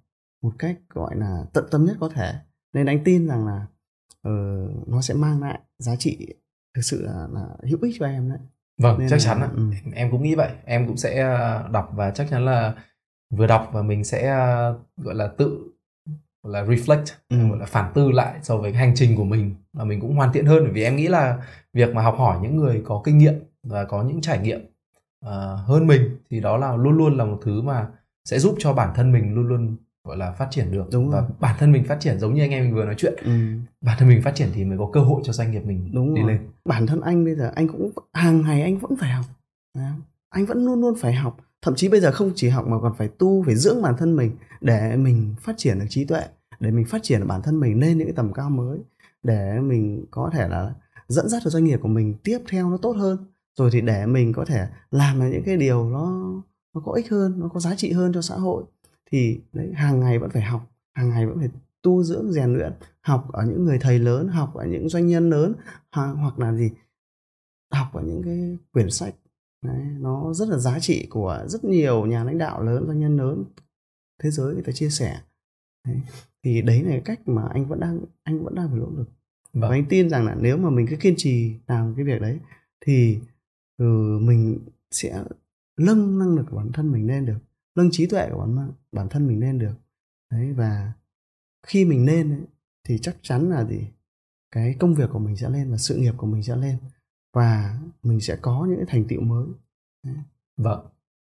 [0.43, 2.35] một cách gọi là tận tâm nhất có thể
[2.73, 3.67] nên anh tin rằng là
[4.23, 4.31] ờ,
[4.87, 6.35] nó sẽ mang lại giá trị
[6.75, 8.39] thực sự là, là hữu ích cho em đấy
[8.79, 9.49] Vâng, Nên chắc là- chắn ạ.
[9.57, 9.71] ừ.
[9.95, 10.51] Em- cũng nghĩ vậy.
[10.65, 12.75] Em cũng sẽ ờ, đọc và chắc chắn là
[13.31, 15.59] vừa đọc và mình sẽ ờ, gọi là tự
[16.43, 17.49] gọi là reflect, Ừ.
[17.49, 20.17] gọi là phản tư lại so với cái hành trình của mình và mình cũng
[20.17, 21.39] hoàn thiện hơn bởi vì em nghĩ là
[21.79, 24.61] việc mà học hỏi những người có kinh nghiệm và có những trải nghiệm
[25.25, 27.87] ờ, hơn mình thì đó là luôn luôn là một thứ mà
[28.25, 30.89] sẽ giúp cho bản thân mình luôn luôn gọi là phát triển được.
[30.93, 31.31] Đúng và rồi.
[31.41, 33.15] bản thân mình phát triển giống như anh em mình vừa nói chuyện.
[33.25, 33.31] Ừ,
[33.81, 36.15] bản thân mình phát triển thì mới có cơ hội cho doanh nghiệp mình đúng
[36.15, 36.31] đi rồi.
[36.33, 36.41] lên.
[36.65, 39.25] Bản thân anh bây giờ anh cũng hàng ngày anh vẫn phải học
[39.77, 39.93] Đấy.
[40.31, 41.37] anh vẫn luôn luôn phải học.
[41.63, 44.17] Thậm chí bây giờ không chỉ học mà còn phải tu phải dưỡng bản thân
[44.17, 44.31] mình
[44.61, 46.23] để mình phát triển được trí tuệ
[46.61, 48.79] để mình phát triển được bản thân mình lên những cái tầm cao mới
[49.23, 50.73] để mình có thể là
[51.09, 53.19] dẫn dắt được doanh nghiệp của mình tiếp theo nó tốt hơn.
[53.59, 56.33] Rồi thì để mình có thể làm những cái điều nó
[56.75, 58.65] nó có ích hơn nó có giá trị hơn cho xã hội
[59.11, 61.49] thì đấy hàng ngày vẫn phải học hàng ngày vẫn phải
[61.83, 65.31] tu dưỡng rèn luyện học ở những người thầy lớn học ở những doanh nhân
[65.31, 65.55] lớn
[65.93, 66.71] hoặc, là gì
[67.73, 69.15] học ở những cái quyển sách.
[69.63, 73.17] Đấy, nó rất là giá trị của rất nhiều nhà lãnh đạo lớn doanh nhân
[73.17, 73.45] lớn
[74.23, 75.21] thế giới người ta chia sẻ.
[75.87, 76.01] Đấy.
[76.45, 79.09] thì đấy là cách mà anh vẫn đang anh vẫn đang phải nỗ lực
[79.61, 82.21] và vâng anh tin rằng là nếu mà mình cứ kiên trì làm cái việc
[82.21, 82.39] đấy
[82.87, 83.19] thì
[83.77, 84.59] ừ, mình
[84.91, 85.25] sẽ
[85.77, 87.39] nâng năng lực của bản thân mình lên được
[87.75, 89.75] nâng trí tuệ của bản, bản thân mình lên được
[90.31, 90.93] đấy và
[91.67, 92.41] khi mình lên ấy,
[92.85, 93.81] thì chắc chắn là gì
[94.51, 96.77] cái công việc của mình sẽ lên và sự nghiệp của mình sẽ lên
[97.33, 99.47] và mình sẽ có những thành tựu mới
[100.57, 100.87] Vâng,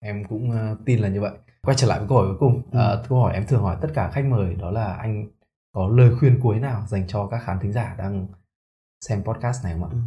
[0.00, 1.32] em cũng ờ, tin là như vậy.
[1.62, 2.62] Quay trở lại với câu hỏi cuối cùng.
[2.70, 2.78] Ừ.
[2.78, 5.26] Ờ, câu hỏi em thường hỏi tất cả khách mời đó là anh
[5.72, 8.26] có lời khuyên cuối nào dành cho các khán thính giả đang
[9.00, 9.90] xem podcast này không ạ?
[9.92, 9.98] Ừ.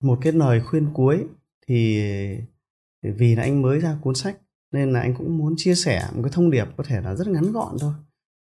[0.00, 1.26] Một cái lời khuyên cuối
[1.66, 2.00] thì
[3.02, 4.36] vì là anh mới ra cuốn sách
[4.72, 7.28] nên là anh cũng muốn chia sẻ một cái thông điệp có thể là rất
[7.28, 7.92] ngắn gọn thôi,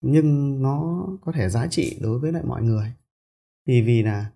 [0.01, 2.93] nhưng nó có thể giá trị đối với lại mọi người
[3.67, 4.31] thì vì là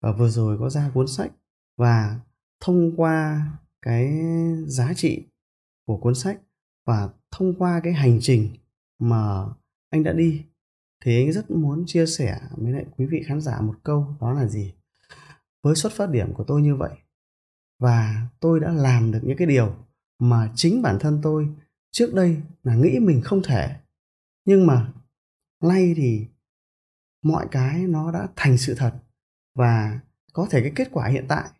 [0.00, 1.30] ờ, vừa rồi có ra cuốn sách
[1.76, 2.20] và
[2.60, 3.46] thông qua
[3.82, 4.18] cái
[4.66, 5.22] giá trị
[5.86, 6.40] của cuốn sách
[6.86, 8.48] và thông qua cái hành trình
[8.98, 9.44] mà
[9.90, 10.44] anh đã đi
[11.04, 14.32] thì anh rất muốn chia sẻ với lại quý vị khán giả một câu, đó
[14.32, 14.74] là gì?
[15.62, 16.98] Với xuất phát điểm của tôi như vậy,
[17.78, 19.74] và tôi đã làm được những cái điều
[20.18, 21.48] mà chính bản thân tôi
[21.90, 23.76] trước đây là nghĩ mình không thể.
[24.44, 24.92] Nhưng mà
[25.62, 26.26] nay thì
[27.22, 28.92] mọi cái nó đã thành sự thật,
[29.54, 30.00] và
[30.32, 31.50] có thể cái kết quả hiện tại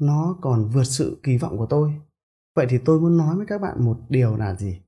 [0.00, 2.00] nó còn vượt sự kỳ vọng của tôi.
[2.54, 4.80] Vậy thì tôi muốn nói với các bạn một điều là gì?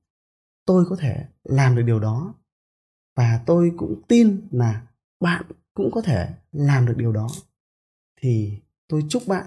[0.65, 2.33] Tôi có thể làm được điều đó
[3.19, 4.87] và tôi cũng tin là
[5.19, 7.29] bạn cũng có thể làm được điều đó
[8.21, 9.45] thì tôi chúc bạn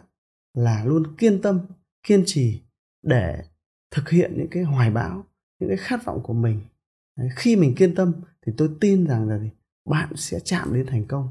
[0.54, 1.60] là luôn kiên tâm
[2.02, 2.62] kiên trì
[3.02, 3.44] để
[3.90, 5.24] thực hiện những cái hoài bão
[5.58, 6.60] những cái khát vọng của mình
[7.16, 8.12] Đấy, khi mình kiên tâm
[8.46, 9.50] thì tôi tin rằng là gì?
[9.84, 11.28] bạn sẽ chạm đến thành công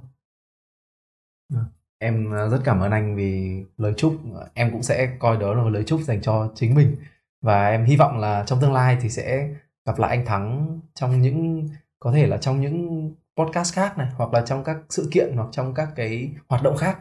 [1.49, 1.65] vâng.
[1.97, 4.19] Em ờ, rất cảm ơn anh vì lời chúc.
[4.53, 6.95] Em cũng sẽ coi đó là một lời chúc dành cho chính mình.
[7.41, 9.55] Và em hy vọng là trong tương lai thì sẽ
[9.85, 11.69] gặp lại anh Thắng trong những
[12.03, 15.47] có thể là trong những podcast khác này hoặc là trong các sự kiện hoặc
[15.51, 16.99] trong các cái hoạt động khác.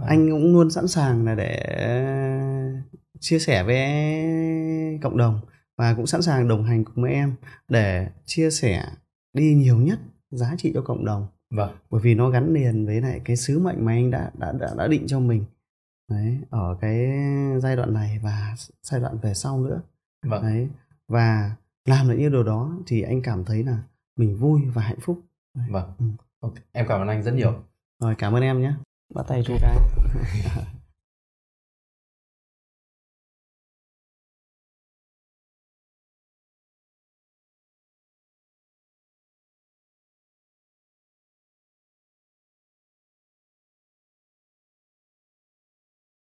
[0.00, 1.62] Và- anh cũng luôn sẵn sàng là để
[3.20, 3.78] chia sẻ với
[5.02, 5.40] cộng đồng
[5.78, 7.34] và cũng sẵn sàng đồng hành cùng với em
[7.68, 8.84] để chia sẻ
[9.32, 9.98] đi nhiều nhất
[10.30, 11.76] giá trị cho cộng đồng Vâng.
[11.90, 14.70] bởi vì nó gắn liền với lại cái sứ mệnh mà anh đã đã đã,
[14.78, 15.44] đã định cho mình
[16.10, 17.06] đấy ở cái
[17.62, 19.80] giai đoạn này và giai đoạn về sau nữa
[20.26, 20.42] Vâng.
[20.42, 20.68] đấy
[21.08, 21.50] và
[21.88, 23.78] làm được những điều đó thì anh cảm thấy là
[24.16, 25.20] mình vui và hạnh phúc
[25.70, 25.92] Vâng.
[25.98, 26.04] Ừ.
[26.40, 27.62] Ok, Em cảm ơn anh rất nhiều.
[28.00, 28.74] rồi cảm ơn em nhé
[29.14, 29.76] bắt tay chú cái